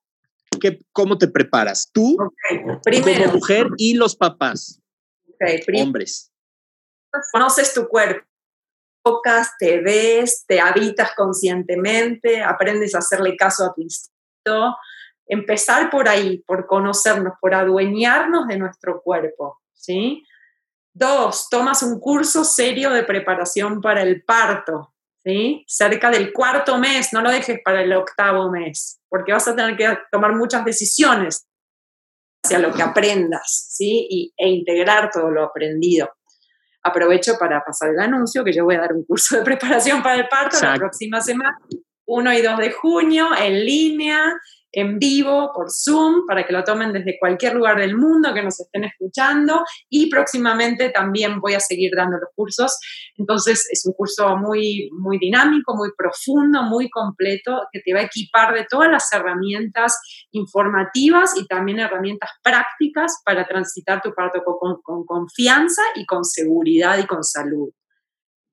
¿qué, 0.61 0.81
¿cómo 0.93 1.17
te 1.17 1.29
preparas? 1.29 1.89
Tú 1.93 2.17
Ok, 2.21 2.81
Primero, 2.85 3.25
como 3.25 3.35
mujer 3.37 3.67
y 3.79 3.95
los 3.95 4.15
papás, 4.17 4.81
hombres. 5.81 6.31
conoces 7.33 7.73
tu 7.73 7.87
cuerpo, 7.89 8.27
tocas, 9.03 9.53
te 9.59 9.81
ves, 9.81 10.45
te 10.47 10.61
habitas 10.61 11.15
conscientemente, 11.15 12.43
aprendes 12.43 12.95
a 12.95 12.99
hacerle 12.99 13.37
caso 13.37 13.65
a 13.65 13.75
tu 13.75 13.83
instinto. 13.83 14.77
Empezar 15.27 15.91
por 15.91 16.09
ahí, 16.09 16.43
por 16.47 16.67
conocernos, 16.67 17.35
por 17.41 17.55
adueñarnos 17.55 18.49
de 18.49 18.59
nuestro 18.59 19.03
cuerpo, 19.03 19.61
¿sí? 19.73 20.25
Dos, 20.95 21.49
tomas 21.49 21.83
un 21.83 21.99
curso 22.01 22.45
serio 22.45 22.91
de 22.91 23.05
preparación 23.05 23.81
para 23.81 24.03
el 24.03 24.25
parto, 24.25 24.93
¿sí? 25.25 25.65
Cerca 25.67 26.11
del 26.11 26.33
cuarto 26.33 26.77
mes, 26.79 27.13
no 27.13 27.23
lo 27.23 27.31
dejes 27.31 27.61
para 27.65 27.83
el 27.83 27.93
octavo 27.93 28.51
mes, 28.51 29.01
porque 29.09 29.33
vas 29.33 29.49
a 29.49 29.57
tener 29.57 29.77
que 29.77 29.99
tomar 30.11 30.35
muchas 30.35 30.65
decisiones 30.65 31.47
hacia 32.45 32.59
lo 32.59 32.73
que 32.75 32.83
aprendas, 32.83 33.69
¿sí? 33.71 34.07
Y, 34.11 34.35
e 34.37 34.49
integrar 34.49 35.11
todo 35.11 35.31
lo 35.31 35.45
aprendido 35.45 36.11
aprovecho 36.83 37.37
para 37.39 37.63
pasar 37.65 37.91
el 37.91 38.01
anuncio 38.01 38.45
que 38.45 38.53
yo 38.53 38.65
voy 38.65 38.77
a 38.77 38.81
dar 38.81 38.93
un 38.93 39.05
curso 39.05 39.37
de 39.39 39.43
preparación 39.43 40.03
para 40.03 40.17
el 40.17 40.29
parto 40.29 40.59
la 40.61 40.75
próxima 40.75 41.21
semana, 41.21 41.59
1 42.07 42.33
y 42.35 42.43
2 42.43 42.59
de 42.59 42.73
junio, 42.73 43.29
en 43.39 43.65
línea, 43.65 44.35
en 44.73 44.99
vivo, 44.99 45.53
por 45.55 45.71
Zoom, 45.71 46.27
para 46.27 46.47
que 46.47 46.53
lo 46.53 46.65
tomen 46.65 46.93
desde 46.93 47.19
cualquier 47.19 47.55
lugar 47.55 47.79
del 47.79 47.97
mundo 47.97 48.33
que 48.35 48.43
nos 48.43 48.59
estén 48.59 48.85
escuchando 48.85 49.65
y 49.91 50.09
próximamente 50.11 50.91
también 50.91 51.41
voy 51.41 51.55
a 51.55 51.61
seguir 51.61 51.93
dando 51.97 52.17
los 52.19 52.31
cursos. 52.35 52.79
Entonces 53.17 53.69
es 53.71 53.85
un 53.87 53.93
curso 53.93 54.37
muy, 54.37 54.89
muy 54.99 55.19
dinámico, 55.19 55.77
muy 55.77 55.91
profundo, 55.97 56.63
muy 56.63 56.89
completo, 56.91 57.63
que 57.73 57.81
te 57.81 57.93
va 57.93 58.01
a 58.01 58.05
equipar 58.05 58.55
de 58.55 58.67
todas 58.69 58.91
las 58.91 59.13
herramientas 59.13 59.99
informativas 60.31 61.37
y 61.37 61.47
también 61.47 61.79
herramientas 61.81 62.31
prácticas 62.43 63.21
para 63.25 63.47
transitar 63.47 64.01
tu 64.03 64.15
parto 64.15 64.43
con, 64.45 64.59
con- 64.59 64.83
con 64.83 65.05
confianza 65.05 65.83
y 65.95 66.07
con 66.07 66.25
seguridad 66.25 66.99
y 66.99 67.07
con 67.07 67.23
salud. 67.23 67.71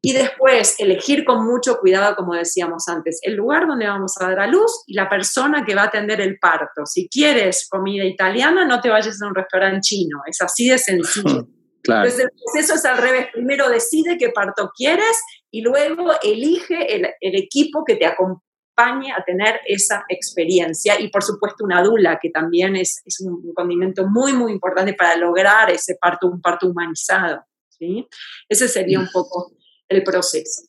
Y 0.02 0.14
después, 0.14 0.76
elegir 0.80 1.26
con 1.26 1.46
mucho 1.46 1.78
cuidado, 1.80 2.16
como 2.16 2.34
decíamos 2.34 2.88
antes, 2.88 3.20
el 3.22 3.36
lugar 3.36 3.68
donde 3.68 3.86
vamos 3.86 4.14
a 4.20 4.30
dar 4.30 4.40
a 4.40 4.48
luz 4.48 4.84
y 4.88 4.94
la 4.94 5.10
persona 5.10 5.66
que 5.66 5.76
va 5.76 5.84
a 5.84 5.88
atender 5.88 6.22
el 6.22 6.40
parto. 6.40 6.86
Si 6.86 7.10
quieres 7.10 7.68
comida 7.70 8.06
italiana, 8.06 8.66
no 8.66 8.80
te 8.80 8.90
vayas 8.90 9.22
a 9.22 9.28
un 9.28 9.36
restaurante 9.36 9.82
chino. 9.82 10.20
Es 10.26 10.42
así 10.42 10.70
de 10.70 10.78
sencillo. 10.78 11.48
Claro. 11.82 12.10
Entonces 12.10 12.26
el 12.26 12.32
proceso 12.44 12.74
es 12.76 12.84
al 12.84 12.98
revés. 12.98 13.28
Primero 13.32 13.70
decide 13.70 14.18
qué 14.18 14.32
parto 14.32 14.70
quieres 14.76 15.18
y 15.50 15.62
luego 15.62 16.12
elige 16.22 16.94
el, 16.94 17.08
el 17.22 17.36
equipo 17.38 17.86
que 17.86 17.96
te 17.96 18.06
acompañe 18.06 19.14
a 19.14 19.24
tener 19.24 19.62
esa 19.66 20.04
experiencia. 20.10 21.00
Y 21.00 21.08
por 21.08 21.24
supuesto 21.24 21.64
una 21.64 21.82
dula, 21.82 22.20
que 22.22 22.32
también 22.32 22.76
es, 22.76 23.02
es 23.06 23.22
un 23.22 23.54
condimento 23.54 24.06
muy, 24.08 24.34
muy 24.34 24.52
importante 24.52 24.94
para 24.94 25.16
lograr 25.16 25.72
ese 25.72 25.96
parto, 25.96 26.28
un 26.28 26.42
parto 26.42 26.68
humanizado. 26.68 27.46
¿sí? 27.70 28.06
Ese 28.50 28.68
sería 28.68 29.00
un 29.00 29.08
poco 29.12 29.54
el 29.90 30.04
proceso. 30.04 30.64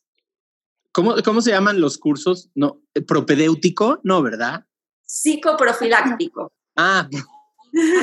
¿Cómo, 0.93 1.15
¿Cómo 1.25 1.41
se 1.41 1.51
llaman 1.53 1.81
los 1.81 1.99
cursos? 1.99 2.51
No, 2.55 2.83
eh, 2.95 3.03
propedéutico, 3.03 4.01
no, 4.03 4.23
¿verdad? 4.23 4.65
Psicoprofiláctico, 5.07 6.53
Ah, 6.77 7.09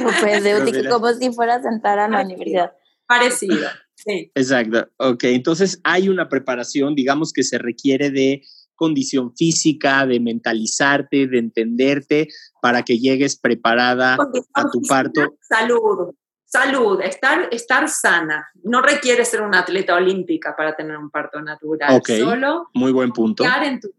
Propedéutico, 0.02 0.90
como 0.90 1.14
si 1.14 1.32
fueras 1.34 1.66
a 1.66 1.70
entrar 1.70 2.00
a 2.00 2.08
la 2.08 2.18
Parecido. 2.18 2.36
universidad. 2.36 2.72
parecido. 3.08 3.68
Sí. 3.96 4.32
exacto. 4.36 4.88
Ok, 4.98 5.24
entonces 5.26 5.80
hay 5.84 6.08
una 6.08 6.30
preparación, 6.30 6.94
digamos 6.96 7.34
que 7.34 7.44
se 7.44 7.58
requiere 7.58 8.12
de 8.12 8.44
condición 8.76 9.36
física, 9.36 10.06
de 10.06 10.20
mentalizarte, 10.20 11.28
de 11.28 11.40
entenderte 11.40 12.28
para 12.62 12.84
que 12.84 13.00
llegues 13.00 13.38
preparada 13.38 14.18
a 14.54 14.70
tu 14.70 14.82
parto. 14.88 15.36
Salud, 15.42 16.14
salud, 16.48 17.02
estar, 17.02 17.50
estar 17.52 17.88
sana. 17.90 18.50
No 18.64 18.82
requiere 18.82 19.24
ser 19.26 19.42
una 19.42 19.60
atleta 19.60 19.94
olímpica 19.96 20.56
para 20.56 20.76
tener 20.76 20.98
un 20.98 21.12
parto 21.12 21.42
natural. 21.42 21.96
Ok. 21.96 22.10
Solo 22.20 22.70
Muy 22.74 22.92
buen 22.92 23.12
punto. 23.12 23.44
confiar 23.44 23.64
en 23.66 23.80
tu 23.80 23.90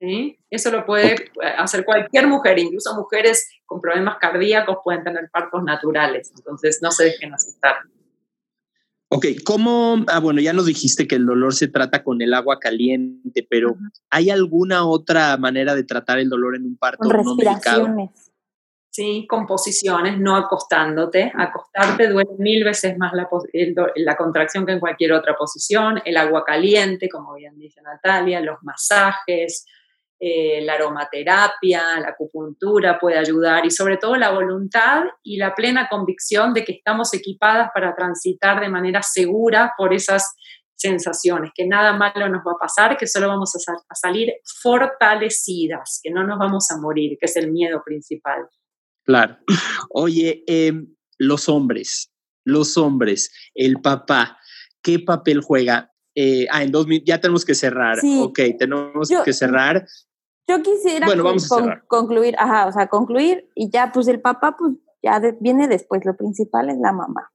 ¿sí? 0.00 0.38
Eso 0.50 0.70
lo 0.70 0.86
puede 0.86 1.30
hacer 1.56 1.84
cualquier 1.84 2.26
mujer, 2.28 2.58
incluso 2.58 2.94
mujeres 2.94 3.48
con 3.66 3.80
problemas 3.80 4.16
cardíacos 4.18 4.78
pueden 4.84 5.04
tener 5.04 5.28
partos 5.30 5.62
naturales. 5.64 6.32
Entonces 6.36 6.78
no 6.82 6.90
se 6.90 7.04
dejen 7.04 7.34
asustar. 7.34 7.76
Ok, 9.10 9.26
¿cómo? 9.42 10.04
Ah, 10.08 10.20
bueno, 10.20 10.40
ya 10.40 10.52
nos 10.52 10.66
dijiste 10.66 11.08
que 11.08 11.14
el 11.14 11.24
dolor 11.24 11.54
se 11.54 11.66
trata 11.66 12.04
con 12.04 12.20
el 12.20 12.34
agua 12.34 12.58
caliente, 12.58 13.46
pero. 13.48 13.76
¿hay 14.10 14.28
alguna 14.28 14.86
otra 14.86 15.36
manera 15.38 15.74
de 15.74 15.82
tratar 15.82 16.18
el 16.18 16.28
dolor 16.28 16.56
en 16.56 16.64
un 16.64 16.76
parto 16.76 17.08
Con 17.08 17.24
no 17.24 17.34
medicado? 17.34 17.88
¿Sí? 18.98 19.26
Con 19.28 19.46
posiciones, 19.46 20.18
no 20.18 20.34
acostándote. 20.34 21.30
Acostarte 21.32 22.08
duele 22.08 22.32
mil 22.38 22.64
veces 22.64 22.98
más 22.98 23.12
la, 23.14 24.16
contracción 24.16 24.66
que 24.66 24.72
en 24.72 24.80
cualquier 24.80 25.12
otra 25.12 25.36
posición. 25.36 26.02
El 26.04 26.16
agua 26.16 26.44
caliente, 26.44 27.08
como 27.08 27.34
bien 27.34 27.56
dice 27.56 27.80
Natalia, 27.80 28.40
los 28.40 28.58
masajes, 28.62 29.66
eh, 30.18 30.62
la 30.62 30.72
aromaterapia, 30.72 32.00
la 32.00 32.08
acupuntura 32.08 32.98
puede 32.98 33.18
ayudar 33.18 33.64
y 33.64 33.70
sobre 33.70 33.98
todo 33.98 34.16
la 34.16 34.32
voluntad 34.32 35.04
y 35.22 35.36
la 35.36 35.54
plena 35.54 35.88
convicción 35.88 36.52
de 36.52 36.64
que 36.64 36.72
estamos 36.72 37.14
equipadas 37.14 37.70
para 37.72 37.94
transitar 37.94 38.60
de 38.60 38.68
manera 38.68 39.00
segura 39.02 39.74
por 39.78 39.94
esas 39.94 40.34
sensaciones, 40.74 41.52
que 41.54 41.68
nada 41.68 41.92
malo 41.92 42.28
nos 42.28 42.42
va 42.44 42.52
a 42.52 42.58
pasar, 42.58 42.96
que 42.96 43.06
solo 43.06 43.28
vamos 43.28 43.52
a 43.54 43.94
salir 43.94 44.32
fortalecidas, 44.60 46.00
que 46.02 46.10
no 46.10 46.24
nos 46.24 46.38
vamos 46.38 46.68
a 46.72 46.78
morir, 46.78 47.16
que 47.20 47.26
es 47.26 47.36
el 47.36 47.52
miedo 47.52 47.80
principal. 47.84 48.48
Claro. 49.08 49.38
Oye, 49.88 50.44
em, 50.46 50.86
los 51.16 51.48
hombres, 51.48 52.12
los 52.44 52.76
hombres, 52.76 53.32
el 53.54 53.80
papá, 53.80 54.36
¿qué 54.82 54.98
papel 54.98 55.40
juega? 55.40 55.90
Eh, 56.14 56.46
ah, 56.50 56.62
en 56.62 56.70
dos 56.70 56.86
minutos, 56.86 57.06
ya 57.06 57.18
tenemos 57.18 57.42
que 57.46 57.54
cerrar. 57.54 57.98
Sí. 58.00 58.20
Ok, 58.22 58.38
tenemos 58.58 59.08
Yo- 59.08 59.24
que 59.24 59.32
cerrar. 59.32 59.86
Yo 60.46 60.62
quisiera 60.62 61.06
Bueno, 61.06 61.24
vamos 61.24 61.46
a 61.46 61.48
con- 61.48 61.64
cerrar. 61.64 61.84
concluir, 61.86 62.34
ajá, 62.38 62.66
o 62.66 62.72
sea, 62.72 62.88
concluir 62.88 63.48
y 63.54 63.70
ya, 63.70 63.92
pues 63.92 64.08
el 64.08 64.20
papá, 64.20 64.56
pues 64.58 64.74
ya 65.02 65.20
de- 65.20 65.36
viene 65.40 65.68
después, 65.68 66.04
lo 66.04 66.14
principal 66.14 66.68
es 66.68 66.76
la 66.78 66.92
mamá. 66.92 67.30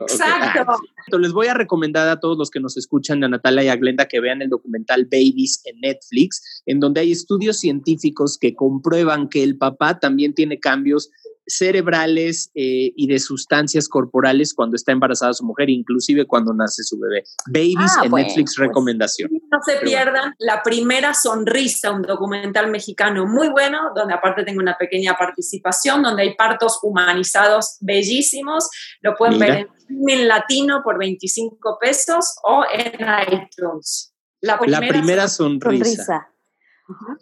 Exacto. 0.00 1.18
Les 1.18 1.32
voy 1.32 1.46
a 1.46 1.54
recomendar 1.54 2.08
a 2.08 2.18
todos 2.18 2.36
los 2.36 2.50
que 2.50 2.60
nos 2.60 2.76
escuchan, 2.76 3.22
a 3.22 3.28
Natalia 3.28 3.64
y 3.64 3.68
a 3.68 3.76
Glenda, 3.76 4.06
que 4.06 4.20
vean 4.20 4.42
el 4.42 4.48
documental 4.48 5.04
Babies 5.04 5.62
en 5.64 5.80
Netflix, 5.80 6.62
en 6.66 6.80
donde 6.80 7.00
hay 7.00 7.12
estudios 7.12 7.58
científicos 7.58 8.38
que 8.38 8.54
comprueban 8.54 9.28
que 9.28 9.42
el 9.42 9.56
papá 9.56 9.98
también 10.00 10.34
tiene 10.34 10.58
cambios 10.58 11.10
cerebrales 11.46 12.50
eh, 12.54 12.92
y 12.96 13.06
de 13.06 13.18
sustancias 13.18 13.88
corporales 13.88 14.54
cuando 14.54 14.76
está 14.76 14.92
embarazada 14.92 15.32
su 15.34 15.44
mujer, 15.44 15.68
inclusive 15.70 16.26
cuando 16.26 16.52
nace 16.54 16.82
su 16.84 16.98
bebé. 16.98 17.24
Babies 17.46 17.92
Ah, 17.98 18.04
en 18.04 18.10
bueno, 18.10 18.26
Netflix, 18.26 18.54
pues. 18.56 18.68
recomendación. 18.68 19.30
No 19.50 19.58
se 19.64 19.72
Pero 19.74 19.86
pierdan 19.86 20.34
La 20.38 20.62
Primera 20.62 21.14
Sonrisa, 21.14 21.92
un 21.92 22.02
documental 22.02 22.70
mexicano 22.70 23.26
muy 23.26 23.48
bueno, 23.48 23.92
donde 23.94 24.14
aparte 24.14 24.44
tengo 24.44 24.60
una 24.60 24.76
pequeña 24.78 25.16
participación, 25.18 26.02
donde 26.02 26.22
hay 26.22 26.34
partos 26.34 26.78
humanizados 26.82 27.76
bellísimos. 27.80 28.68
Lo 29.00 29.14
pueden 29.16 29.38
Mira. 29.38 29.46
ver 29.54 29.58
en 29.66 29.86
Filmin 29.86 30.28
Latino 30.28 30.82
por 30.82 30.98
25 30.98 31.78
pesos 31.80 32.36
o 32.44 32.64
en 32.72 33.06
iTunes. 33.32 34.12
La 34.40 34.58
primera 34.58 35.28
sonrisa. 35.28 36.28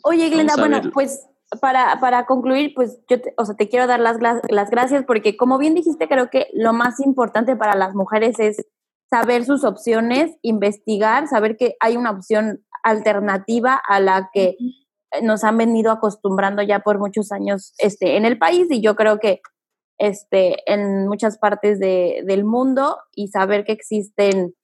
Oye, 0.02 0.28
Glenda, 0.28 0.54
bueno, 0.56 0.80
pues 0.92 1.20
para, 1.60 1.98
para 2.00 2.26
concluir, 2.26 2.72
pues 2.74 3.00
yo 3.08 3.20
te, 3.20 3.34
o 3.36 3.44
sea, 3.44 3.54
te 3.54 3.68
quiero 3.68 3.86
dar 3.86 4.00
las, 4.00 4.16
las 4.20 4.70
gracias 4.70 5.04
porque 5.04 5.36
como 5.36 5.58
bien 5.58 5.74
dijiste, 5.74 6.08
creo 6.08 6.30
que 6.30 6.48
lo 6.54 6.72
más 6.72 7.00
importante 7.00 7.56
para 7.56 7.76
las 7.76 7.94
mujeres 7.94 8.38
es 8.38 8.64
saber 9.10 9.44
sus 9.44 9.64
opciones, 9.64 10.36
investigar, 10.42 11.28
saber 11.28 11.56
que 11.56 11.76
hay 11.80 11.96
una 11.96 12.10
opción 12.10 12.64
alternativa 12.82 13.80
a 13.86 14.00
la 14.00 14.30
que 14.32 14.56
nos 15.20 15.44
han 15.44 15.58
venido 15.58 15.90
acostumbrando 15.90 16.62
ya 16.62 16.80
por 16.80 16.98
muchos 16.98 17.30
años 17.32 17.74
este, 17.78 18.16
en 18.16 18.24
el 18.24 18.38
país 18.38 18.66
y 18.70 18.80
yo 18.80 18.96
creo 18.96 19.18
que 19.18 19.40
este, 19.98 20.56
en 20.72 21.06
muchas 21.06 21.38
partes 21.38 21.78
de, 21.78 22.22
del 22.26 22.44
mundo 22.44 22.96
y 23.14 23.28
saber 23.28 23.64
que 23.64 23.72
existen 23.72 24.54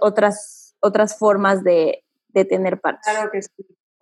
otras, 0.00 0.74
otras 0.80 1.18
formas 1.18 1.62
de, 1.62 2.04
de 2.28 2.44
tener 2.44 2.80
partos. 2.80 3.02
Claro 3.04 3.30
que 3.30 3.42
sí, 3.42 3.50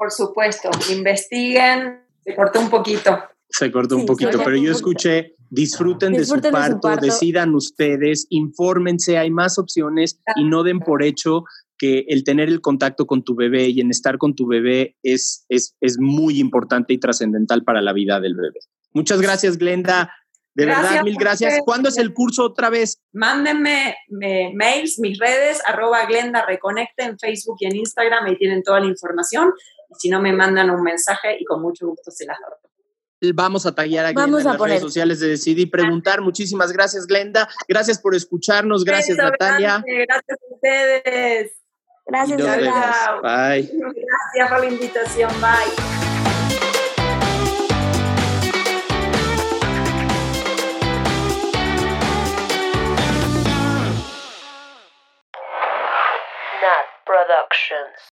por 0.01 0.11
supuesto. 0.11 0.71
Investiguen, 0.91 2.01
se 2.25 2.35
cortó 2.35 2.59
un 2.59 2.71
poquito. 2.71 3.19
Se 3.51 3.71
cortó 3.71 3.97
un 3.97 4.07
poquito, 4.07 4.41
pero 4.43 4.57
yo 4.57 4.73
escuché, 4.73 5.35
disfruten, 5.51 6.15
de, 6.15 6.25
su 6.25 6.41
parto, 6.41 6.97
decidan 6.97 7.55
ustedes, 7.55 8.27
infórmense, 8.31 9.19
hay 9.19 9.31
más 9.31 9.59
opciones 9.59 10.19
y 10.37 10.45
no 10.45 10.63
den 10.63 10.81
por 10.81 11.03
hecho 11.03 11.45
que 11.77 12.07
el 12.09 12.25
tener 12.25 12.49
el 12.49 12.63
contacto 12.63 13.07
con 13.07 13.25
tu 13.25 13.35
bebé 13.35 13.69
y 13.69 13.83
en 13.83 13.91
estar 13.91 14.17
con 14.17 14.35
tu 14.35 14.47
bebé 14.47 14.97
es, 15.03 15.45
es, 15.51 15.77
es 15.83 15.99
muy 15.99 16.41
importante 16.41 16.95
y 16.95 16.99
trascendental 16.99 17.63
para 17.63 17.83
la 17.83 17.93
vida 17.93 18.21
del 18.21 18.37
bebé. 18.37 18.61
Muchas 18.95 19.21
gracias, 19.21 19.59
Glenda. 19.59 20.15
De 20.55 20.67
verdad, 20.67 21.03
mil 21.05 21.17
gracias. 21.17 21.61
¿Cuándo 21.65 21.91
es 21.91 21.99
el 21.99 22.13
curso 22.13 22.45
otra 22.45 22.71
vez? 22.71 23.01
Mándenme 23.13 23.97
mails, 24.09 24.99
mis 24.99 25.19
redes, 25.19 25.61
arroba 25.67 26.07
Glenda 26.07 26.45
Reconecte 26.47 27.05
en 27.05 27.19
Facebook 27.19 27.57
y 27.61 27.67
en 27.67 27.77
Instagram, 27.77 28.27
ahí 28.27 28.37
tienen 28.37 28.63
toda 28.63 28.81
la 28.81 28.87
información. 28.87 29.53
Y 29.91 29.95
si 29.99 30.09
no, 30.09 30.21
me 30.21 30.33
mandan 30.33 30.71
un 30.71 30.83
mensaje 30.83 31.37
y 31.39 31.45
con 31.45 31.61
mucho 31.61 31.87
gusto 31.89 32.11
se 32.11 32.27
las 32.27 32.39
doy. 32.39 33.33
Vamos 33.35 33.67
a 33.67 33.75
tallar 33.75 34.07
aquí 34.07 34.21
en 34.21 34.33
las 34.33 34.59
redes 34.59 34.81
sociales 34.81 35.21
de 35.21 35.29
Decidí 35.29 35.67
Preguntar. 35.67 36.23
Muchísimas 36.23 36.73
gracias, 36.73 37.07
Glenda. 37.07 37.49
Gracias 37.69 37.99
por 37.99 38.15
escucharnos. 38.15 38.83
Gracias, 38.85 39.19
Natalia. 39.19 39.83
Grande. 39.85 40.07
Gracias 40.07 40.39
a 40.41 40.55
ustedes. 40.55 41.53
Gracias, 42.07 42.39
Glenda. 42.39 43.21
Bye. 43.23 43.71
Gracias 43.73 44.51
por 44.51 44.61
la 44.61 44.67
invitación. 44.67 45.31
Bye. 45.41 46.01
Productions. 57.11 58.11